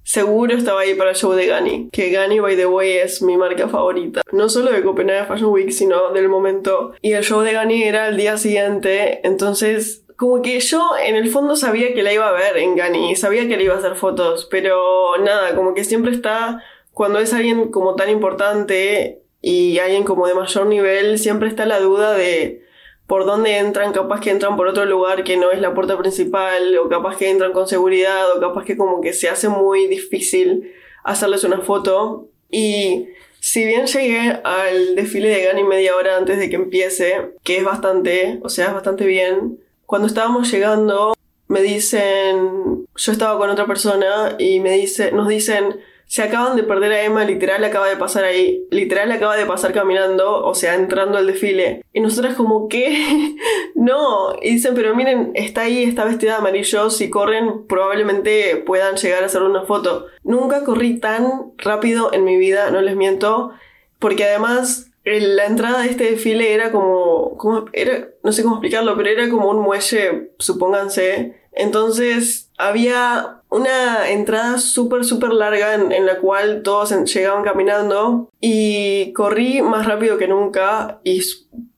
seguro 0.04 0.56
estaba 0.56 0.82
ahí 0.82 0.96
para 0.96 1.12
el 1.12 1.16
show 1.16 1.34
de 1.34 1.48
Gani. 1.48 1.90
Que 1.92 2.10
Gani, 2.10 2.40
by 2.40 2.56
the 2.56 2.66
way, 2.66 2.92
es 2.94 3.22
mi 3.22 3.38
marca 3.38 3.68
favorita. 3.68 4.22
No 4.32 4.50
solo 4.50 4.72
de 4.72 4.84
Copenhague 4.84 5.28
Fashion 5.28 5.52
Week, 5.52 5.72
sino 5.72 6.12
del 6.12 6.30
momento. 6.30 6.94
Y 7.02 7.14
el 7.14 7.24
show 7.24 7.42
de 7.42 7.54
Gani 7.54 7.84
era 7.84 8.10
el 8.10 8.18
día 8.18 8.38
siguiente, 8.38 9.26
entonces 9.28 10.06
como 10.20 10.42
que 10.42 10.60
yo 10.60 10.92
en 11.02 11.16
el 11.16 11.30
fondo 11.30 11.56
sabía 11.56 11.94
que 11.94 12.04
la 12.04 12.12
iba 12.12 12.28
a 12.28 12.34
ver 12.34 12.58
en 12.58 12.76
Gani, 12.76 13.16
sabía 13.16 13.48
que 13.48 13.56
le 13.56 13.64
iba 13.64 13.76
a 13.76 13.78
hacer 13.78 13.96
fotos, 13.96 14.50
pero 14.52 15.18
nada, 15.18 15.56
como 15.56 15.74
que 15.74 15.86
siempre 15.86 16.12
está, 16.12 16.62
cuando 16.92 17.20
es 17.20 17.34
alguien 17.34 17.72
como 17.72 17.96
tan 17.96 18.10
importante 18.10 19.22
y 19.42 19.80
alguien 19.80 20.04
como 20.04 20.28
de 20.28 20.34
mayor 20.34 20.66
nivel, 20.66 21.18
siempre 21.20 21.48
está 21.48 21.66
la 21.66 21.80
duda 21.80 22.14
de 22.14 22.68
por 23.10 23.26
dónde 23.26 23.58
entran, 23.58 23.92
capaz 23.92 24.22
que 24.22 24.30
entran 24.30 24.56
por 24.56 24.68
otro 24.68 24.86
lugar 24.86 25.24
que 25.24 25.36
no 25.36 25.50
es 25.50 25.60
la 25.60 25.74
puerta 25.74 25.98
principal, 25.98 26.78
o 26.78 26.88
capaz 26.90 27.18
que 27.18 27.32
entran 27.32 27.54
con 27.54 27.68
seguridad, 27.68 28.38
o 28.38 28.40
capaz 28.40 28.64
que 28.66 28.78
como 28.78 29.02
que 29.02 29.14
se 29.14 29.28
hace 29.28 29.50
muy 29.50 29.88
difícil 29.88 30.72
hacerles 31.04 31.44
una 31.44 31.60
foto. 31.62 32.28
Y 32.52 33.08
si 33.40 33.66
bien 33.66 33.88
llegué 33.88 34.40
al 34.44 34.96
desfile 34.96 35.30
de 35.30 35.44
Gani 35.44 35.64
media 35.64 35.96
hora 35.96 36.18
antes 36.18 36.38
de 36.38 36.52
que 36.52 36.58
empiece, 36.58 37.32
que 37.44 37.58
es 37.58 37.64
bastante, 37.64 38.40
o 38.44 38.50
sea, 38.50 38.68
es 38.68 38.74
bastante 38.76 39.08
bien, 39.08 39.58
cuando 39.88 40.08
estábamos 40.08 40.52
llegando, 40.52 41.16
me 41.48 41.64
dicen, 41.64 42.86
yo 42.96 43.12
estaba 43.12 43.40
con 43.40 43.50
otra 43.50 43.66
persona 43.66 44.36
y 44.38 44.60
me 44.60 44.74
dice, 44.74 45.12
nos 45.14 45.28
dicen, 45.28 45.80
se 46.10 46.24
acaban 46.24 46.56
de 46.56 46.64
perder 46.64 46.92
a 46.92 47.04
Emma, 47.04 47.24
literal 47.24 47.64
acaba 47.64 47.88
de 47.88 47.96
pasar 47.96 48.24
ahí, 48.24 48.66
literal 48.72 49.12
acaba 49.12 49.38
de 49.38 49.46
pasar 49.46 49.74
caminando, 49.74 50.44
o 50.44 50.56
sea, 50.56 50.74
entrando 50.74 51.20
al 51.20 51.28
desfile. 51.28 51.86
Y 51.94 52.00
nosotras 52.00 52.34
como, 52.34 52.68
¿qué? 52.68 53.36
no, 53.76 54.34
y 54.42 54.54
dicen, 54.54 54.74
pero 54.74 54.96
miren, 54.96 55.32
está 55.36 55.62
ahí, 55.62 55.84
está 55.84 56.06
vestida 56.06 56.32
de 56.32 56.38
amarillo, 56.40 56.90
si 56.90 57.12
corren 57.12 57.68
probablemente 57.68 58.58
puedan 58.58 58.96
llegar 58.96 59.22
a 59.22 59.28
hacer 59.28 59.44
una 59.44 59.66
foto. 59.66 60.08
Nunca 60.24 60.64
corrí 60.64 61.00
tan 61.00 61.54
rápido 61.60 62.12
en 62.12 62.24
mi 62.24 62.38
vida, 62.38 62.72
no 62.72 62.82
les 62.82 62.96
miento, 62.96 63.52
porque 64.00 64.24
además 64.24 64.90
la 65.06 65.46
entrada 65.46 65.84
de 65.84 65.90
este 65.90 66.10
desfile 66.10 66.56
era 66.56 66.72
como, 66.72 67.38
como, 67.38 67.66
era, 67.72 68.08
no 68.24 68.32
sé 68.32 68.42
cómo 68.42 68.56
explicarlo, 68.56 68.98
pero 68.98 69.10
era 69.10 69.30
como 69.30 69.52
un 69.52 69.60
muelle, 69.60 70.32
supónganse. 70.40 71.36
Entonces 71.52 72.52
había 72.58 73.39
una 73.50 74.10
entrada 74.12 74.60
súper, 74.60 75.04
súper 75.04 75.34
larga 75.34 75.74
en, 75.74 76.06
la 76.06 76.20
cual 76.20 76.62
todos 76.64 76.94
llegaban 77.12 77.44
caminando 77.44 78.30
y 78.40 79.12
corrí 79.14 79.62
más 79.62 79.86
rápido 79.88 80.18
que 80.18 80.28
nunca 80.28 81.00
y 81.04 81.22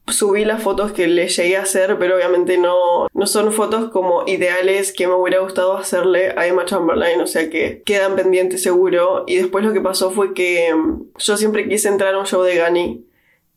subí 0.07 0.43
las 0.43 0.61
fotos 0.61 0.91
que 0.91 1.07
le 1.07 1.29
llegué 1.29 1.55
a 1.55 1.61
hacer, 1.61 1.97
pero 1.97 2.15
obviamente 2.15 2.57
no, 2.57 3.07
no 3.13 3.27
son 3.27 3.53
fotos 3.53 3.89
como 3.91 4.23
ideales 4.27 4.91
que 4.91 5.07
me 5.07 5.13
hubiera 5.13 5.39
gustado 5.39 5.77
hacerle 5.77 6.33
a 6.35 6.45
Emma 6.45 6.65
Chamberlain, 6.65 7.21
o 7.21 7.27
sea 7.27 7.49
que 7.49 7.81
quedan 7.85 8.15
pendientes 8.15 8.61
seguro. 8.61 9.23
Y 9.27 9.37
después 9.37 9.63
lo 9.63 9.71
que 9.71 9.79
pasó 9.79 10.11
fue 10.11 10.33
que 10.33 10.73
mm, 10.73 11.11
yo 11.17 11.37
siempre 11.37 11.69
quise 11.69 11.87
entrar 11.87 12.13
a 12.15 12.19
un 12.19 12.25
show 12.25 12.43
de 12.43 12.55
Gani 12.57 13.05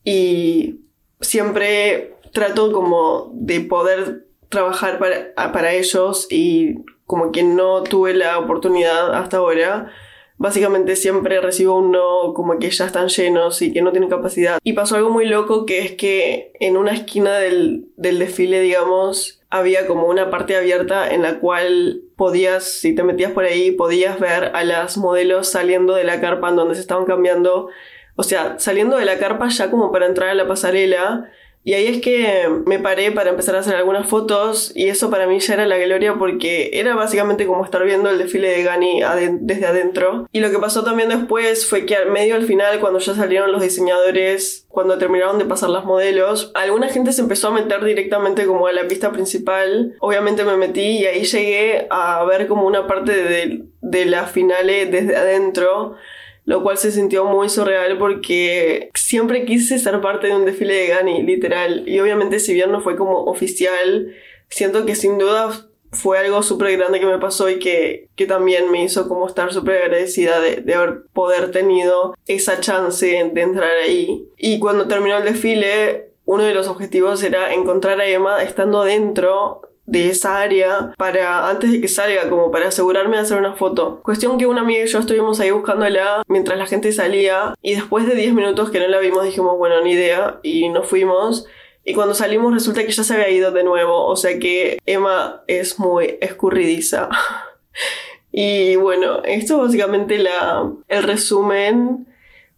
y 0.05 0.81
siempre 1.21 2.15
trato 2.33 2.73
como 2.73 3.31
de 3.35 3.61
poder 3.61 4.27
trabajar 4.49 4.99
para, 4.99 5.53
para 5.53 5.73
ellos 5.73 6.29
y 6.31 6.77
como 7.07 7.33
que 7.33 7.43
no 7.43 7.83
tuve 7.83 8.15
la 8.15 8.39
oportunidad 8.39 9.15
hasta 9.15 9.39
ahora, 9.39 9.91
básicamente 10.37 10.97
siempre 10.97 11.41
recibo 11.41 11.79
un 11.79 11.93
no 11.93 12.35
como 12.35 12.59
que 12.59 12.71
ya 12.71 12.87
están 12.87 13.09
llenos 13.09 13.63
y 13.63 13.73
que 13.73 13.83
no 13.83 13.93
tienen 13.93 14.11
capacidad. 14.11 14.59
Y 14.63 14.73
pasó 14.73 14.97
algo 14.97 15.11
muy 15.11 15.27
loco 15.27 15.67
que 15.67 15.81
es 15.81 15.93
que 15.93 16.53
en 16.61 16.77
una 16.77 16.93
esquina 16.93 17.39
del, 17.39 17.87
del 17.97 18.19
desfile, 18.19 18.61
digamos, 18.61 19.43
había 19.51 19.87
como 19.87 20.07
una 20.07 20.31
parte 20.31 20.57
abierta 20.57 21.09
en 21.09 21.23
la 21.23 21.39
cual 21.39 22.03
podías, 22.17 22.65
si 22.65 22.95
te 22.95 23.05
metías 23.05 23.33
por 23.33 23.45
ahí, 23.45 23.71
podías 23.71 24.19
ver 24.19 24.53
a 24.55 24.65
las 24.65 24.97
modelos 24.97 25.49
saliendo 25.49 25.95
de 25.95 26.05
la 26.05 26.21
carpa 26.21 26.49
en 26.49 26.57
donde 26.57 26.75
se 26.75 26.81
estaban 26.81 27.05
cambiando 27.05 27.69
o 28.17 28.23
sea, 28.23 28.59
saliendo 28.59 28.97
de 28.97 29.05
la 29.05 29.19
carpa 29.19 29.49
ya 29.49 29.71
como 29.71 29.91
para 29.91 30.07
entrar 30.07 30.31
a 30.31 30.35
la 30.35 30.47
pasarela. 30.47 31.31
Y 31.65 31.73
ahí 31.73 31.87
es 31.87 32.03
que 32.03 32.47
me 32.67 32.79
paré 32.79 33.11
para 33.11 33.31
empezar 33.31 33.57
a 33.57 33.61
hacer 33.61 33.75
algunas 33.75 34.07
fotos 34.07 34.71
y 34.75 34.89
eso 34.89 35.09
para 35.11 35.27
mí 35.27 35.41
ya 35.41 35.55
era 35.55 35.67
la 35.67 35.79
gloria 35.79 36.15
porque 36.15 36.71
era 36.75 36.95
básicamente 36.95 37.47
como 37.47 37.65
estar 37.65 37.83
viendo 37.85 38.11
el 38.11 38.19
desfile 38.19 38.51
de 38.51 38.63
Gani 38.63 39.01
desde 39.41 39.67
adentro. 39.67 40.29
Y 40.31 40.41
lo 40.41 40.51
que 40.51 40.59
pasó 40.59 40.85
también 40.85 41.09
después 41.09 41.67
fue 41.67 41.87
que 41.87 41.97
al 41.97 42.11
medio 42.11 42.35
al 42.35 42.45
final, 42.45 42.81
cuando 42.81 42.99
ya 42.99 43.15
salieron 43.15 43.51
los 43.51 43.63
diseñadores, 43.63 44.67
cuando 44.69 44.99
terminaron 44.99 45.39
de 45.39 45.47
pasar 45.47 45.71
las 45.71 45.87
modelos, 45.87 46.53
alguna 46.55 46.89
gente 46.89 47.13
se 47.13 47.23
empezó 47.23 47.49
a 47.49 47.53
meter 47.53 47.83
directamente 47.83 48.45
como 48.45 48.67
a 48.67 48.73
la 48.73 48.87
pista 48.87 49.11
principal. 49.11 49.95
Obviamente 50.01 50.45
me 50.45 50.59
metí 50.59 50.99
y 50.99 51.07
ahí 51.07 51.25
llegué 51.25 51.87
a 51.89 52.23
ver 52.25 52.47
como 52.47 52.67
una 52.67 52.87
parte 52.87 53.13
de, 53.13 53.65
de 53.81 54.05
la 54.05 54.27
finale 54.27 54.85
desde 54.85 55.17
adentro 55.17 55.97
lo 56.45 56.63
cual 56.63 56.77
se 56.77 56.93
sintió 56.93 57.25
muy 57.25 57.49
surreal 57.49 57.99
porque 57.99 58.91
siempre 58.95 59.45
quise 59.45 59.79
ser 59.79 60.01
parte 60.01 60.27
de 60.27 60.37
un 60.37 60.45
desfile 60.45 60.75
de 60.75 60.89
Gani, 60.89 61.23
literal. 61.23 61.89
Y 61.89 61.99
obviamente 62.01 62.39
si 62.39 62.53
bien 62.53 62.71
no 62.71 62.81
fue 62.81 62.97
como 62.97 63.25
oficial, 63.25 64.15
siento 64.49 64.85
que 64.85 64.95
sin 64.95 65.19
duda 65.19 65.69
fue 65.93 66.19
algo 66.19 66.43
súper 66.43 66.77
grande 66.77 67.01
que 67.01 67.07
me 67.07 67.19
pasó 67.19 67.49
y 67.49 67.59
que, 67.59 68.09
que 68.17 68.27
también 68.27 68.71
me 68.71 68.83
hizo 68.83 69.09
como 69.09 69.27
estar 69.27 69.53
súper 69.53 69.83
agradecida 69.83 70.41
de, 70.41 70.57
de, 70.57 70.75
haber 70.75 71.05
poder 71.13 71.51
tenido 71.51 72.17
esa 72.27 72.61
chance 72.61 73.07
de 73.07 73.41
entrar 73.41 73.71
ahí. 73.85 74.29
Y 74.37 74.59
cuando 74.59 74.89
terminó 74.89 75.17
el 75.19 75.25
desfile, 75.25 76.11
uno 76.25 76.43
de 76.43 76.55
los 76.55 76.69
objetivos 76.69 77.23
era 77.23 77.55
encontrar 77.55 78.01
a 78.01 78.07
Emma 78.07 78.43
estando 78.43 78.83
dentro 78.85 79.63
de 79.87 80.09
esa 80.09 80.41
área 80.41 80.95
para 80.97 81.49
antes 81.49 81.71
de 81.73 81.81
que 81.81 81.89
salga, 81.89 82.29
como 82.31 82.51
para 82.51 82.69
asegurarme 82.69 83.17
de 83.17 83.23
hacer 83.23 83.39
una 83.39 83.55
foto. 83.55 84.01
Cuestión 84.03 84.39
que 84.39 84.47
una 84.47 84.63
amiga 84.63 84.85
y 84.85 84.87
yo 84.87 84.99
estuvimos 84.99 85.41
ahí 85.41 85.51
buscándola 85.51 86.23
mientras 86.27 86.59
la 86.59 86.67
gente 86.67 86.93
salía 86.93 87.55
y 87.63 87.75
después 87.75 88.07
de 88.07 88.15
10 88.15 88.35
minutos 88.35 88.71
que 88.71 88.81
no 88.81 88.89
la 88.89 88.99
vimos 88.99 89.25
dijimos, 89.25 89.59
bueno, 89.59 89.83
ni 89.83 89.93
idea 89.93 90.41
y 90.43 90.69
nos 90.69 90.89
fuimos. 90.89 91.47
Y 91.85 91.93
cuando 91.93 92.15
salimos 92.15 92.55
resulta 92.55 92.85
que 92.85 92.93
ya 92.93 93.05
se 93.05 93.15
había 93.15 93.29
ido 93.29 93.51
de 93.51 93.63
nuevo, 93.63 94.07
o 94.07 94.17
sea 94.17 94.39
que 94.39 94.79
Emma 94.87 95.43
es 95.47 95.79
muy 95.79 96.17
escurridiza. 96.21 97.11
y 98.33 98.77
bueno, 98.77 99.23
esto 99.25 99.57
es 99.57 99.61
básicamente 99.61 100.19
la, 100.19 100.71
el 100.89 101.03
resumen 101.03 102.07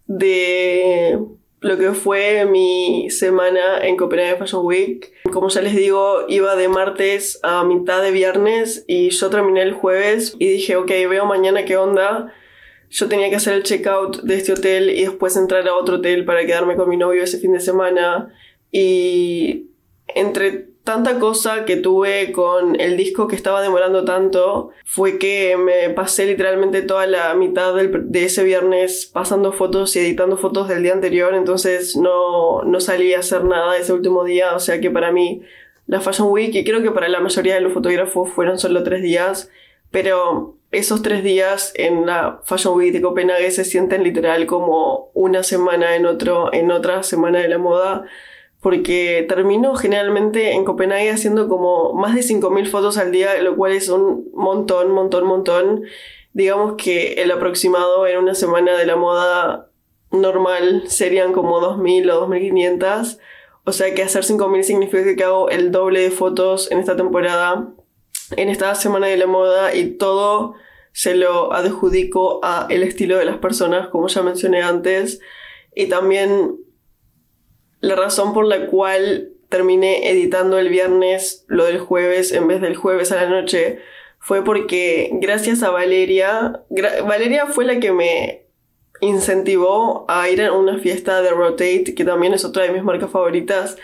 de 0.05 1.19
lo 1.59 1.77
que 1.77 1.91
fue 1.91 2.45
mi 2.45 3.09
semana 3.09 3.79
en 3.81 3.97
Copenhague 3.97 4.37
Fashion 4.37 4.65
Week. 4.65 5.11
Como 5.31 5.49
ya 5.49 5.61
les 5.61 5.75
digo, 5.75 6.25
iba 6.27 6.55
de 6.55 6.67
martes 6.67 7.39
a 7.43 7.63
mitad 7.63 8.01
de 8.01 8.11
viernes 8.11 8.83
y 8.87 9.09
yo 9.09 9.29
terminé 9.29 9.61
el 9.61 9.73
jueves 9.73 10.35
y 10.39 10.47
dije, 10.47 10.75
ok, 10.75 10.89
veo 11.09 11.25
mañana 11.25 11.65
qué 11.65 11.77
onda. 11.77 12.33
Yo 12.89 13.07
tenía 13.07 13.29
que 13.29 13.35
hacer 13.35 13.53
el 13.53 13.63
checkout 13.63 14.21
de 14.21 14.35
este 14.35 14.53
hotel 14.53 14.89
y 14.89 15.03
después 15.03 15.35
entrar 15.35 15.67
a 15.67 15.75
otro 15.75 15.97
hotel 15.97 16.25
para 16.25 16.45
quedarme 16.45 16.75
con 16.75 16.89
mi 16.89 16.97
novio 16.97 17.23
ese 17.23 17.39
fin 17.39 17.53
de 17.53 17.59
semana. 17.59 18.33
Y 18.71 19.67
entre 20.07 20.69
tanta 20.87 21.19
cosa 21.19 21.65
que 21.65 21.75
tuve 21.75 22.31
con 22.31 22.79
el 22.79 22.95
disco 22.95 23.27
que 23.27 23.35
estaba 23.35 23.61
demorando 23.61 24.05
tanto 24.05 24.69
fue 24.85 25.19
que 25.19 25.57
me 25.57 25.89
pasé 25.89 26.25
literalmente 26.25 26.81
toda 26.81 27.05
la 27.07 27.33
mitad 27.33 27.75
de 27.75 28.23
ese 28.23 28.45
viernes 28.45 29.05
pasando 29.05 29.51
fotos 29.51 29.93
y 29.97 29.99
editando 29.99 30.37
fotos 30.37 30.69
del 30.69 30.83
día 30.83 30.93
anterior, 30.93 31.33
entonces 31.33 31.97
no, 31.97 32.63
no 32.63 32.79
salí 32.79 33.13
a 33.13 33.19
hacer 33.19 33.43
nada 33.43 33.77
ese 33.77 33.91
último 33.91 34.23
día, 34.23 34.55
o 34.55 34.61
sea 34.61 34.79
que 34.79 34.89
para 34.89 35.11
mí 35.11 35.41
la 35.87 35.99
Fashion 35.99 36.29
Week, 36.31 36.55
y 36.55 36.63
creo 36.63 36.81
que 36.81 36.91
para 36.91 37.09
la 37.09 37.19
mayoría 37.19 37.55
de 37.55 37.61
los 37.61 37.73
fotógrafos 37.73 38.29
fueron 38.29 38.57
solo 38.57 38.81
tres 38.83 39.01
días, 39.01 39.51
pero 39.91 40.55
esos 40.71 41.01
tres 41.01 41.21
días 41.21 41.73
en 41.75 42.05
la 42.05 42.39
Fashion 42.45 42.77
Week 42.77 42.93
de 42.93 43.01
Copenhague 43.01 43.51
se 43.51 43.65
sienten 43.65 44.05
literal 44.05 44.45
como 44.45 45.11
una 45.13 45.43
semana 45.43 45.97
en, 45.97 46.05
otro, 46.05 46.53
en 46.53 46.71
otra 46.71 47.03
semana 47.03 47.39
de 47.39 47.49
la 47.49 47.57
moda 47.57 48.05
porque 48.61 49.25
termino 49.29 49.75
generalmente 49.75 50.53
en 50.53 50.65
Copenhague 50.65 51.11
haciendo 51.11 51.47
como 51.47 51.93
más 51.93 52.15
de 52.15 52.21
5.000 52.21 52.67
fotos 52.67 52.97
al 52.97 53.11
día, 53.11 53.39
lo 53.41 53.55
cual 53.55 53.71
es 53.71 53.89
un 53.89 54.29
montón, 54.33 54.91
montón, 54.91 55.25
montón. 55.25 55.83
Digamos 56.33 56.73
que 56.75 57.13
el 57.13 57.31
aproximado 57.31 58.07
en 58.07 58.17
una 58.17 58.35
semana 58.35 58.77
de 58.77 58.85
la 58.85 58.95
moda 58.95 59.69
normal 60.11 60.83
serían 60.87 61.33
como 61.33 61.59
2.000 61.59 62.11
o 62.11 62.27
2.500. 62.27 63.19
O 63.63 63.71
sea 63.71 63.93
que 63.93 64.03
hacer 64.03 64.23
5.000 64.23 64.63
significa 64.63 65.15
que 65.15 65.23
hago 65.23 65.49
el 65.49 65.71
doble 65.71 66.01
de 66.01 66.11
fotos 66.11 66.71
en 66.71 66.79
esta 66.79 66.95
temporada, 66.95 67.69
en 68.35 68.49
esta 68.49 68.73
semana 68.75 69.07
de 69.07 69.17
la 69.17 69.27
moda 69.27 69.75
y 69.75 69.91
todo 69.91 70.55
se 70.93 71.13
lo 71.13 71.53
adjudico 71.53 72.39
a 72.43 72.65
el 72.69 72.81
estilo 72.81 73.17
de 73.17 73.25
las 73.25 73.37
personas, 73.37 73.89
como 73.89 74.07
ya 74.07 74.23
mencioné 74.23 74.63
antes. 74.63 75.19
Y 75.75 75.87
también 75.87 76.57
la 77.79 77.95
razón 77.95 78.33
por 78.33 78.45
la 78.45 78.67
cual 78.67 79.29
terminé 79.49 80.09
editando 80.09 80.57
el 80.57 80.69
viernes 80.69 81.45
lo 81.47 81.65
del 81.65 81.79
jueves 81.79 82.31
en 82.31 82.47
vez 82.47 82.61
del 82.61 82.75
jueves 82.75 83.11
a 83.11 83.15
la 83.15 83.29
noche 83.29 83.79
fue 84.19 84.43
porque 84.43 85.09
gracias 85.13 85.63
a 85.63 85.69
Valeria, 85.69 86.63
Valeria 86.69 87.45
fue 87.45 87.65
la 87.65 87.79
que 87.79 87.93
me 87.93 88.47
incentivó 88.99 90.05
a 90.09 90.29
ir 90.29 90.41
a 90.43 90.51
una 90.51 90.79
fiesta 90.79 91.21
de 91.21 91.29
Rotate, 91.29 91.93
que 91.95 92.03
también 92.03 92.33
es 92.33 92.43
otra 92.43 92.63
de 92.63 92.71
mis 92.71 92.83
marcas 92.83 93.11
favoritas. 93.11 93.77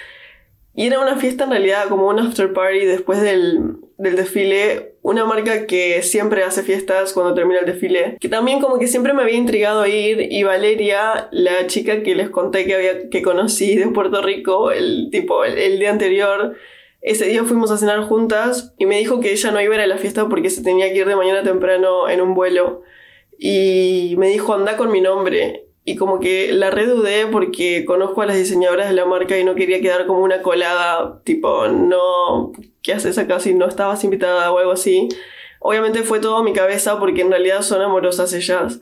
Y 0.75 0.87
era 0.87 0.99
una 0.99 1.17
fiesta 1.17 1.43
en 1.43 1.51
realidad 1.51 1.87
como 1.87 2.07
un 2.07 2.19
after 2.19 2.51
party 2.51 2.85
después 2.85 3.21
del, 3.21 3.75
del 3.97 4.15
desfile. 4.15 4.95
Una 5.03 5.23
marca 5.25 5.67
que 5.67 6.01
siempre 6.01 6.43
hace 6.43 6.63
fiestas 6.63 7.13
cuando 7.13 7.35
termina 7.35 7.59
el 7.59 7.67
desfile. 7.67 8.17
Que 8.19 8.29
también 8.29 8.59
como 8.59 8.79
que 8.79 8.87
siempre 8.87 9.13
me 9.13 9.21
había 9.21 9.37
intrigado 9.37 9.85
ir. 9.85 10.31
Y 10.31 10.43
Valeria, 10.43 11.27
la 11.31 11.67
chica 11.67 12.01
que 12.01 12.15
les 12.15 12.29
conté 12.29 12.65
que, 12.65 12.73
había, 12.73 13.09
que 13.09 13.21
conocí 13.21 13.75
de 13.75 13.87
Puerto 13.87 14.21
Rico 14.23 14.71
el, 14.71 15.09
tipo, 15.11 15.45
el, 15.45 15.77
día 15.77 15.91
anterior, 15.91 16.55
ese 17.01 17.25
día 17.25 17.43
fuimos 17.43 17.69
a 17.69 17.77
cenar 17.77 18.01
juntas 18.01 18.73
y 18.79 18.87
me 18.87 18.97
dijo 18.97 19.19
que 19.19 19.31
ella 19.31 19.51
no 19.51 19.61
iba 19.61 19.73
a 19.73 19.77
ir 19.77 19.81
a 19.81 19.87
la 19.87 19.97
fiesta 19.97 20.27
porque 20.27 20.49
se 20.49 20.63
tenía 20.63 20.91
que 20.91 20.99
ir 20.99 21.07
de 21.07 21.15
mañana 21.15 21.43
temprano 21.43 22.09
en 22.09 22.19
un 22.19 22.33
vuelo. 22.33 22.81
Y 23.37 24.15
me 24.17 24.29
dijo, 24.29 24.55
anda 24.55 24.75
con 24.75 24.91
mi 24.91 25.01
nombre. 25.01 25.67
Y 25.85 25.95
como 25.97 26.19
que 26.19 26.53
la 26.53 26.71
redudé 26.71 27.27
porque 27.27 27.83
conozco 27.85 28.21
a 28.21 28.25
las 28.25 28.37
diseñadoras 28.37 28.87
de 28.87 28.95
la 28.95 29.05
marca 29.05 29.37
y 29.37 29.43
no 29.43 29.55
quería 29.55 29.81
quedar 29.81 30.05
como 30.07 30.21
una 30.21 30.41
colada, 30.41 31.21
tipo, 31.25 31.67
no, 31.67 32.53
¿qué 32.81 32.93
haces 32.93 33.17
acá 33.17 33.39
si 33.39 33.53
no 33.53 33.67
estabas 33.67 34.03
invitada 34.03 34.51
o 34.51 34.59
algo 34.59 34.71
así? 34.71 35.09
Obviamente 35.59 36.03
fue 36.03 36.19
todo 36.19 36.43
mi 36.43 36.53
cabeza 36.53 36.99
porque 36.99 37.21
en 37.21 37.31
realidad 37.31 37.61
son 37.61 37.81
amorosas 37.81 38.33
ellas. 38.33 38.79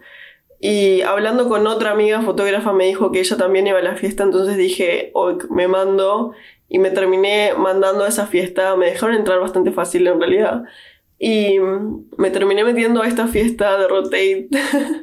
Y 0.59 1.01
hablando 1.01 1.49
con 1.49 1.65
otra 1.65 1.91
amiga 1.91 2.21
fotógrafa 2.21 2.71
me 2.71 2.85
dijo 2.85 3.11
que 3.11 3.19
ella 3.19 3.35
también 3.35 3.65
iba 3.65 3.79
a 3.79 3.83
la 3.83 3.95
fiesta, 3.95 4.23
entonces 4.23 4.57
dije, 4.57 5.09
hoy 5.15 5.37
me 5.49 5.67
mando 5.67 6.33
y 6.69 6.77
me 6.77 6.91
terminé 6.91 7.53
mandando 7.57 8.03
a 8.03 8.07
esa 8.07 8.27
fiesta. 8.27 8.75
Me 8.75 8.85
dejaron 8.85 9.15
entrar 9.15 9.39
bastante 9.39 9.71
fácil 9.71 10.05
en 10.07 10.19
realidad. 10.19 10.63
Y 11.17 11.57
me 12.17 12.31
terminé 12.31 12.63
metiendo 12.63 13.01
a 13.01 13.07
esta 13.07 13.27
fiesta 13.27 13.77
de 13.77 13.87
Rotate, 13.87 14.47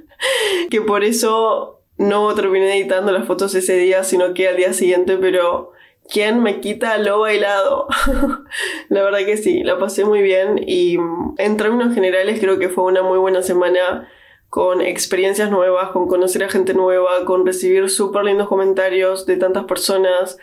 que 0.71 0.81
por 0.81 1.05
eso 1.05 1.78
no 1.99 2.35
terminé 2.35 2.77
editando 2.77 3.13
las 3.13 3.27
fotos 3.27 3.55
ese 3.55 3.75
día, 3.75 4.05
sino 4.05 4.33
que 4.33 4.49
al 4.49 4.57
día 4.57 4.73
siguiente, 4.73 5.17
pero 5.19 5.73
¿quién 6.11 6.43
me 6.43 6.61
quita 6.61 6.97
lo 6.99 7.21
bailado? 7.21 7.89
la 8.89 9.03
verdad 9.03 9.21
que 9.27 9.37
sí, 9.37 9.63
la 9.65 9.79
pasé 9.79 10.05
muy 10.05 10.23
bien 10.23 10.61
y 10.65 10.97
mm, 10.97 11.35
en 11.39 11.57
términos 11.57 11.95
generales 11.95 12.41
creo 12.41 12.59
que 12.59 12.69
fue 12.69 12.85
una 12.85 13.03
muy 13.03 13.19
buena 13.19 13.43
semana 13.43 14.09
con 14.49 14.81
experiencias 14.81 15.51
nuevas, 15.51 15.91
con 15.91 16.07
conocer 16.07 16.45
a 16.45 16.49
gente 16.49 16.73
nueva, 16.73 17.25
con 17.27 17.45
recibir 17.45 17.91
súper 17.91 18.25
lindos 18.25 18.49
comentarios 18.49 19.27
de 19.27 19.37
tantas 19.37 19.65
personas, 19.65 20.39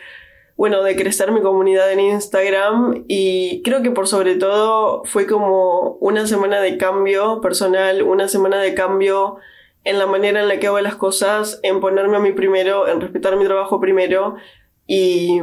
bueno, 0.57 0.83
de 0.83 0.95
crecer 0.95 1.31
mi 1.31 1.41
comunidad 1.41 1.91
en 1.91 1.99
Instagram 2.01 3.05
y 3.07 3.61
creo 3.63 3.81
que 3.81 3.91
por 3.91 4.07
sobre 4.07 4.35
todo 4.35 5.03
fue 5.05 5.25
como 5.25 5.97
una 6.01 6.27
semana 6.27 6.61
de 6.61 6.77
cambio 6.77 7.41
personal, 7.41 8.03
una 8.03 8.27
semana 8.27 8.61
de 8.61 8.73
cambio 8.75 9.37
en 9.85 9.99
la 9.99 10.07
manera 10.07 10.41
en 10.41 10.49
la 10.49 10.59
que 10.59 10.67
hago 10.67 10.79
las 10.81 10.95
cosas, 10.95 11.59
en 11.63 11.79
ponerme 11.79 12.17
a 12.17 12.19
mí 12.19 12.33
primero, 12.33 12.87
en 12.87 12.99
respetar 12.99 13.37
mi 13.37 13.45
trabajo 13.45 13.79
primero 13.79 14.35
y 14.87 15.39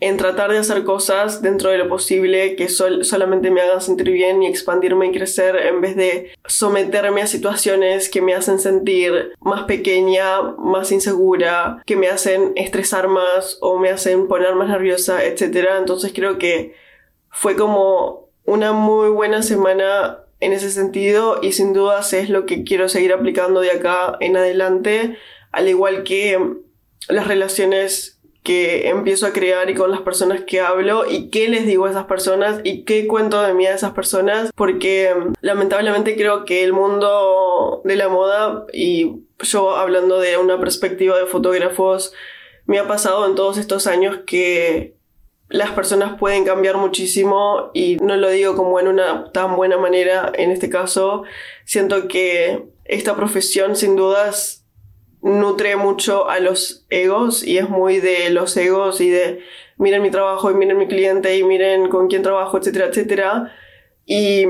en 0.00 0.16
tratar 0.16 0.50
de 0.50 0.58
hacer 0.58 0.82
cosas 0.82 1.42
dentro 1.42 1.70
de 1.70 1.78
lo 1.78 1.88
posible 1.88 2.56
que 2.56 2.68
solamente 2.68 3.52
me 3.52 3.60
hagan 3.60 3.80
sentir 3.80 4.10
bien 4.10 4.42
y 4.42 4.48
expandirme 4.48 5.06
y 5.06 5.12
crecer 5.12 5.54
en 5.54 5.80
vez 5.80 5.94
de 5.94 6.32
someterme 6.44 7.22
a 7.22 7.28
situaciones 7.28 8.08
que 8.08 8.20
me 8.20 8.34
hacen 8.34 8.58
sentir 8.58 9.32
más 9.40 9.62
pequeña, 9.62 10.42
más 10.58 10.90
insegura, 10.90 11.80
que 11.86 11.94
me 11.94 12.08
hacen 12.08 12.52
estresar 12.56 13.06
más 13.06 13.58
o 13.60 13.78
me 13.78 13.90
hacen 13.90 14.26
poner 14.26 14.56
más 14.56 14.68
nerviosa, 14.68 15.24
etc. 15.24 15.68
Entonces 15.78 16.12
creo 16.12 16.36
que 16.36 16.74
fue 17.30 17.54
como 17.54 18.28
una 18.44 18.72
muy 18.72 19.08
buena 19.08 19.40
semana 19.42 20.21
en 20.42 20.52
ese 20.52 20.70
sentido 20.70 21.38
y 21.40 21.52
sin 21.52 21.72
dudas 21.72 22.12
es 22.12 22.28
lo 22.28 22.46
que 22.46 22.64
quiero 22.64 22.88
seguir 22.88 23.12
aplicando 23.12 23.60
de 23.60 23.70
acá 23.70 24.16
en 24.20 24.36
adelante, 24.36 25.16
al 25.52 25.68
igual 25.68 26.02
que 26.02 26.38
las 27.08 27.28
relaciones 27.28 28.18
que 28.42 28.88
empiezo 28.88 29.26
a 29.26 29.32
crear 29.32 29.70
y 29.70 29.74
con 29.74 29.92
las 29.92 30.00
personas 30.00 30.42
que 30.44 30.60
hablo 30.60 31.08
y 31.08 31.30
qué 31.30 31.48
les 31.48 31.64
digo 31.64 31.86
a 31.86 31.90
esas 31.90 32.06
personas 32.06 32.60
y 32.64 32.82
qué 32.82 33.06
cuento 33.06 33.40
de 33.40 33.54
mí 33.54 33.66
a 33.66 33.74
esas 33.74 33.92
personas 33.92 34.50
porque 34.56 35.14
lamentablemente 35.42 36.16
creo 36.16 36.44
que 36.44 36.64
el 36.64 36.72
mundo 36.72 37.82
de 37.84 37.94
la 37.94 38.08
moda 38.08 38.66
y 38.72 39.22
yo 39.38 39.76
hablando 39.76 40.18
de 40.18 40.38
una 40.38 40.58
perspectiva 40.58 41.16
de 41.18 41.26
fotógrafos 41.26 42.12
me 42.66 42.80
ha 42.80 42.88
pasado 42.88 43.26
en 43.28 43.36
todos 43.36 43.58
estos 43.58 43.86
años 43.86 44.18
que 44.26 44.96
las 45.52 45.70
personas 45.72 46.18
pueden 46.18 46.44
cambiar 46.44 46.78
muchísimo 46.78 47.70
y 47.74 47.96
no 47.96 48.16
lo 48.16 48.30
digo 48.30 48.56
como 48.56 48.80
en 48.80 48.88
una 48.88 49.30
tan 49.32 49.54
buena 49.54 49.76
manera 49.76 50.32
en 50.34 50.50
este 50.50 50.70
caso. 50.70 51.24
Siento 51.66 52.08
que 52.08 52.64
esta 52.86 53.14
profesión 53.14 53.76
sin 53.76 53.94
dudas 53.94 54.64
nutre 55.20 55.76
mucho 55.76 56.28
a 56.30 56.40
los 56.40 56.86
egos 56.88 57.44
y 57.44 57.58
es 57.58 57.68
muy 57.68 58.00
de 58.00 58.30
los 58.30 58.56
egos 58.56 59.02
y 59.02 59.10
de 59.10 59.40
miren 59.76 60.00
mi 60.00 60.10
trabajo 60.10 60.50
y 60.50 60.54
miren 60.54 60.78
mi 60.78 60.88
cliente 60.88 61.36
y 61.36 61.44
miren 61.44 61.90
con 61.90 62.08
quién 62.08 62.22
trabajo, 62.22 62.56
etcétera, 62.56 62.86
etcétera. 62.86 63.52
Y 64.06 64.44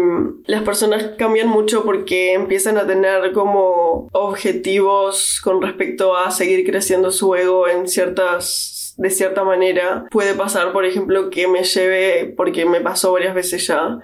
las 0.47 0.63
personas 0.63 1.11
cambian 1.19 1.49
mucho 1.49 1.85
porque 1.85 2.33
empiezan 2.33 2.79
a 2.79 2.87
tener 2.87 3.33
como 3.33 4.09
objetivos 4.13 5.41
con 5.43 5.61
respecto 5.61 6.17
a 6.17 6.31
seguir 6.31 6.65
creciendo 6.65 7.11
su 7.11 7.35
ego 7.35 7.67
en 7.69 7.87
ciertas 7.89 8.72
de 8.97 9.11
cierta 9.11 9.45
manera. 9.45 10.07
Puede 10.11 10.35
pasar, 10.35 10.73
por 10.73 10.85
ejemplo, 10.85 11.31
que 11.31 11.49
me 11.49 11.65
lleve, 11.65 12.33
porque 12.37 12.65
me 12.65 12.81
pasó 12.81 13.13
varias 13.13 13.35
veces 13.35 13.67
ya, 13.67 14.01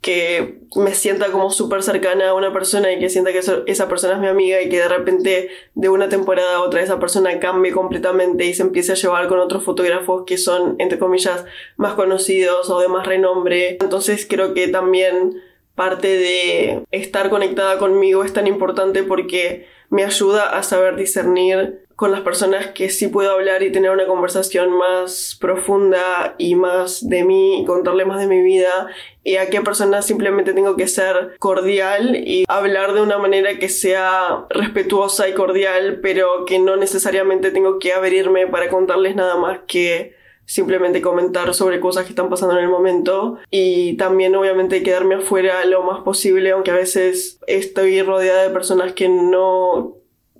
que 0.00 0.60
me 0.76 0.94
sienta 0.94 1.32
como 1.32 1.50
súper 1.50 1.82
cercana 1.82 2.28
a 2.28 2.34
una 2.34 2.52
persona 2.52 2.92
y 2.92 3.00
que 3.00 3.08
sienta 3.08 3.32
que 3.32 3.40
esa 3.66 3.88
persona 3.88 4.14
es 4.14 4.20
mi 4.20 4.28
amiga 4.28 4.62
y 4.62 4.68
que 4.68 4.78
de 4.78 4.88
repente 4.88 5.50
de 5.74 5.88
una 5.88 6.08
temporada 6.08 6.56
a 6.56 6.62
otra 6.62 6.82
esa 6.82 7.00
persona 7.00 7.40
cambie 7.40 7.72
completamente 7.72 8.44
y 8.44 8.54
se 8.54 8.62
empiece 8.62 8.92
a 8.92 8.94
llevar 8.94 9.26
con 9.26 9.40
otros 9.40 9.64
fotógrafos 9.64 10.22
que 10.24 10.38
son, 10.38 10.76
entre 10.78 11.00
comillas, 11.00 11.44
más 11.76 11.94
conocidos 11.94 12.70
o 12.70 12.78
de 12.78 12.88
más 12.88 13.06
renombre. 13.06 13.76
Entonces 13.80 14.26
creo 14.28 14.54
que 14.54 14.68
también 14.68 15.42
parte 15.74 16.08
de 16.08 16.84
estar 16.92 17.28
conectada 17.28 17.78
conmigo 17.78 18.22
es 18.22 18.32
tan 18.32 18.46
importante 18.46 19.02
porque 19.02 19.66
me 19.90 20.04
ayuda 20.04 20.56
a 20.56 20.62
saber 20.62 20.94
discernir 20.96 21.87
con 21.98 22.12
las 22.12 22.20
personas 22.20 22.68
que 22.68 22.90
sí 22.90 23.08
puedo 23.08 23.32
hablar 23.32 23.64
y 23.64 23.72
tener 23.72 23.90
una 23.90 24.06
conversación 24.06 24.70
más 24.70 25.36
profunda 25.40 26.36
y 26.38 26.54
más 26.54 27.08
de 27.08 27.24
mí 27.24 27.60
y 27.60 27.64
contarle 27.64 28.04
más 28.04 28.20
de 28.20 28.28
mi 28.28 28.40
vida 28.40 28.86
y 29.24 29.34
a 29.34 29.50
qué 29.50 29.62
personas 29.62 30.06
simplemente 30.06 30.52
tengo 30.52 30.76
que 30.76 30.86
ser 30.86 31.34
cordial 31.40 32.14
y 32.14 32.44
hablar 32.46 32.92
de 32.94 33.00
una 33.00 33.18
manera 33.18 33.58
que 33.58 33.68
sea 33.68 34.46
respetuosa 34.48 35.28
y 35.28 35.34
cordial 35.34 35.98
pero 36.00 36.44
que 36.44 36.60
no 36.60 36.76
necesariamente 36.76 37.50
tengo 37.50 37.80
que 37.80 37.92
abrirme 37.92 38.46
para 38.46 38.68
contarles 38.68 39.16
nada 39.16 39.36
más 39.36 39.58
que 39.66 40.14
simplemente 40.44 41.02
comentar 41.02 41.52
sobre 41.52 41.80
cosas 41.80 42.04
que 42.04 42.10
están 42.10 42.30
pasando 42.30 42.56
en 42.56 42.62
el 42.62 42.70
momento. 42.70 43.38
Y 43.50 43.98
también 43.98 44.34
obviamente 44.34 44.82
quedarme 44.82 45.16
afuera 45.16 45.64
lo 45.64 45.82
más 45.82 46.00
posible 46.04 46.52
aunque 46.52 46.70
a 46.70 46.74
veces 46.74 47.40
estoy 47.48 48.00
rodeada 48.02 48.44
de 48.44 48.50
personas 48.50 48.92
que 48.92 49.08
no 49.08 49.98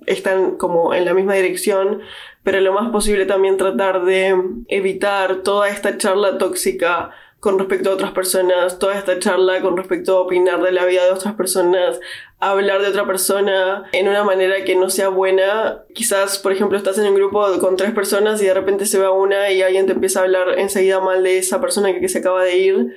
están 0.09 0.57
como 0.57 0.93
en 0.93 1.05
la 1.05 1.13
misma 1.13 1.35
dirección, 1.35 2.01
pero 2.43 2.59
lo 2.59 2.73
más 2.73 2.91
posible 2.91 3.25
también 3.25 3.57
tratar 3.57 4.03
de 4.05 4.35
evitar 4.67 5.43
toda 5.43 5.69
esta 5.69 5.97
charla 5.97 6.37
tóxica 6.37 7.11
con 7.39 7.57
respecto 7.57 7.89
a 7.89 7.93
otras 7.93 8.11
personas, 8.11 8.79
toda 8.79 8.97
esta 8.97 9.17
charla 9.19 9.61
con 9.61 9.77
respecto 9.77 10.17
a 10.17 10.21
opinar 10.21 10.61
de 10.61 10.73
la 10.73 10.85
vida 10.85 11.05
de 11.05 11.11
otras 11.11 11.35
personas, 11.35 11.99
hablar 12.39 12.81
de 12.81 12.89
otra 12.89 13.05
persona 13.05 13.83
en 13.93 14.09
una 14.09 14.23
manera 14.23 14.63
que 14.65 14.75
no 14.75 14.89
sea 14.89 15.09
buena. 15.09 15.83
Quizás, 15.93 16.37
por 16.37 16.51
ejemplo, 16.51 16.77
estás 16.77 16.97
en 16.97 17.07
un 17.07 17.15
grupo 17.15 17.45
con 17.59 17.77
tres 17.77 17.91
personas 17.91 18.41
y 18.41 18.45
de 18.45 18.53
repente 18.53 18.85
se 18.85 18.99
va 18.99 19.11
una 19.11 19.51
y 19.51 19.61
alguien 19.61 19.85
te 19.85 19.93
empieza 19.93 20.19
a 20.19 20.23
hablar 20.23 20.59
enseguida 20.59 20.99
mal 20.99 21.23
de 21.23 21.37
esa 21.37 21.61
persona 21.61 21.97
que, 21.97 22.09
se 22.09 22.19
acaba 22.19 22.43
de 22.43 22.57
ir. 22.57 22.95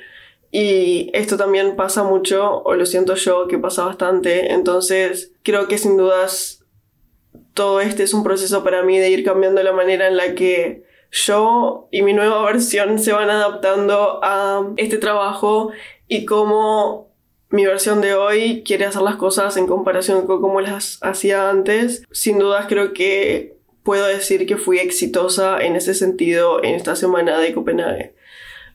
Y 0.51 1.11
esto 1.15 1.37
también 1.37 1.77
pasa 1.77 2.03
mucho, 2.03 2.63
o 2.65 2.75
lo 2.75 2.85
siento 2.85 3.15
yo, 3.15 3.47
que 3.47 3.59
pasa 3.59 3.85
bastante. 3.85 4.53
Entonces, 4.53 5.33
creo 5.43 5.69
que 5.69 5.79
sin 5.79 5.97
dudas 5.97 6.62
todo 7.55 7.81
este 7.81 8.03
es 8.03 8.15
un 8.15 8.25
proceso 8.25 8.65
para 8.65 8.83
mí 8.83 8.99
de 8.99 9.11
ir 9.11 9.25
cambiando 9.25 9.63
la 9.63 9.73
manera 9.73 10.09
en 10.09 10.17
la 10.17 10.35
que 10.35 10.85
yo 11.11 11.89
y 11.91 12.03
mi 12.03 12.15
nueva 12.15 12.43
versión 12.45 12.99
se 12.99 13.13
van 13.13 13.31
adaptando 13.31 14.21
a 14.23 14.67
este 14.77 14.99
trabajo 14.99 15.71
y 16.09 16.25
cómo 16.25 17.13
mi 17.51 17.67
versión 17.67 18.01
de 18.01 18.15
hoy 18.15 18.63
quiere 18.65 18.87
hacer 18.87 19.03
las 19.03 19.17
cosas 19.17 19.59
en 19.59 19.67
comparación 19.67 20.27
con 20.27 20.41
cómo 20.41 20.63
las 20.63 20.99
hacía 21.03 21.51
antes. 21.51 22.03
Sin 22.11 22.39
dudas 22.39 22.65
creo 22.67 22.95
que 22.95 23.59
puedo 23.83 24.07
decir 24.07 24.47
que 24.47 24.57
fui 24.57 24.79
exitosa 24.79 25.61
en 25.61 25.77
ese 25.77 25.93
sentido 25.93 26.65
en 26.65 26.75
esta 26.75 26.97
semana 26.97 27.39
de 27.39 27.53
Copenhague. 27.53 28.15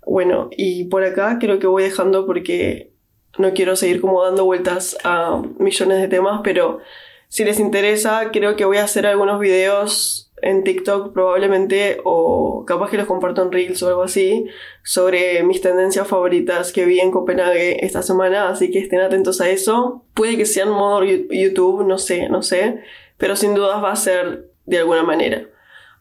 Bueno, 0.06 0.50
y 0.56 0.86
por 0.86 1.04
acá 1.04 1.40
creo 1.40 1.58
que 1.58 1.66
voy 1.66 1.84
dejando 1.84 2.28
porque 2.28 2.92
no 3.40 3.54
quiero 3.54 3.76
seguir 3.76 4.00
como 4.00 4.24
dando 4.24 4.46
vueltas 4.46 4.96
a 5.04 5.42
millones 5.58 6.00
de 6.00 6.08
temas, 6.08 6.42
pero 6.44 6.80
si 7.28 7.44
les 7.44 7.60
interesa, 7.60 8.32
creo 8.32 8.56
que 8.56 8.66
voy 8.66 8.78
a 8.78 8.84
hacer 8.84 9.06
algunos 9.06 9.40
videos 9.40 10.28
en 10.42 10.64
TikTok 10.64 11.14
probablemente 11.14 12.00
o 12.04 12.64
capaz 12.66 12.92
que 12.92 12.98
los 12.98 13.08
comparto 13.08 13.42
en 13.42 13.52
Reels 13.52 13.82
o 13.82 13.88
algo 13.88 14.04
así 14.04 14.46
sobre 14.84 15.42
mis 15.44 15.62
tendencias 15.62 16.08
favoritas 16.08 16.72
que 16.72 16.86
vi 16.86 17.00
en 17.00 17.12
Copenhague 17.12 17.84
esta 17.86 18.04
semana, 18.04 18.50
así 18.50 18.70
que 18.70 18.80
estén 18.80 19.02
atentos 19.02 19.42
a 19.42 19.50
eso. 19.50 20.06
Puede 20.14 20.38
que 20.38 20.46
sea 20.46 20.66
en 20.66 20.70
modo 20.70 21.04
YouTube, 21.04 21.86
no 21.86 21.98
sé, 21.98 22.30
no 22.30 22.44
sé, 22.44 22.82
pero 23.18 23.36
sin 23.36 23.56
dudas 23.56 23.84
va 23.84 23.92
a 23.92 23.96
ser 23.96 24.52
de 24.66 24.78
alguna 24.78 25.04
manera. 25.04 25.48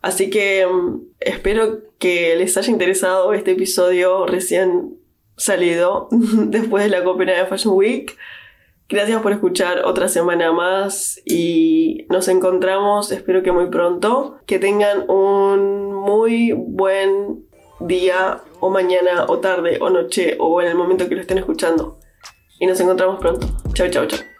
Así 0.03 0.31
que 0.31 0.67
mm, 0.67 1.01
espero 1.21 1.81
que 1.99 2.37
les 2.37 2.57
haya 2.57 2.71
interesado 2.71 3.33
este 3.33 3.53
episodio 3.53 4.27
recién 4.27 4.99
salido 5.37 6.09
después 6.11 6.85
de 6.85 6.91
la 6.91 7.05
Copenhague 7.05 7.47
Fashion 7.47 7.75
Week. 7.75 8.17
Gracias 8.89 9.21
por 9.21 9.33
escuchar 9.33 9.85
otra 9.85 10.09
semana 10.09 10.53
más 10.53 11.21
y 11.25 12.07
nos 12.09 12.29
encontramos, 12.29 13.11
espero 13.11 13.43
que 13.43 13.51
muy 13.51 13.69
pronto. 13.69 14.39
Que 14.47 14.61
tengan 14.61 15.11
un 15.11 15.93
muy 15.93 16.53
buen 16.53 17.45
día 17.81 18.43
o 18.61 18.71
mañana 18.71 19.27
o 19.27 19.39
tarde 19.39 19.79
o 19.81 19.91
noche 19.91 20.37
o 20.39 20.63
en 20.63 20.69
el 20.69 20.77
momento 20.77 21.09
que 21.09 21.17
lo 21.17 21.21
estén 21.21 21.39
escuchando. 21.39 21.99
Y 22.61 22.67
nos 22.67 22.79
encontramos 22.81 23.19
pronto. 23.19 23.49
Chao, 23.75 23.89
chao, 23.89 24.07
chao. 24.07 24.36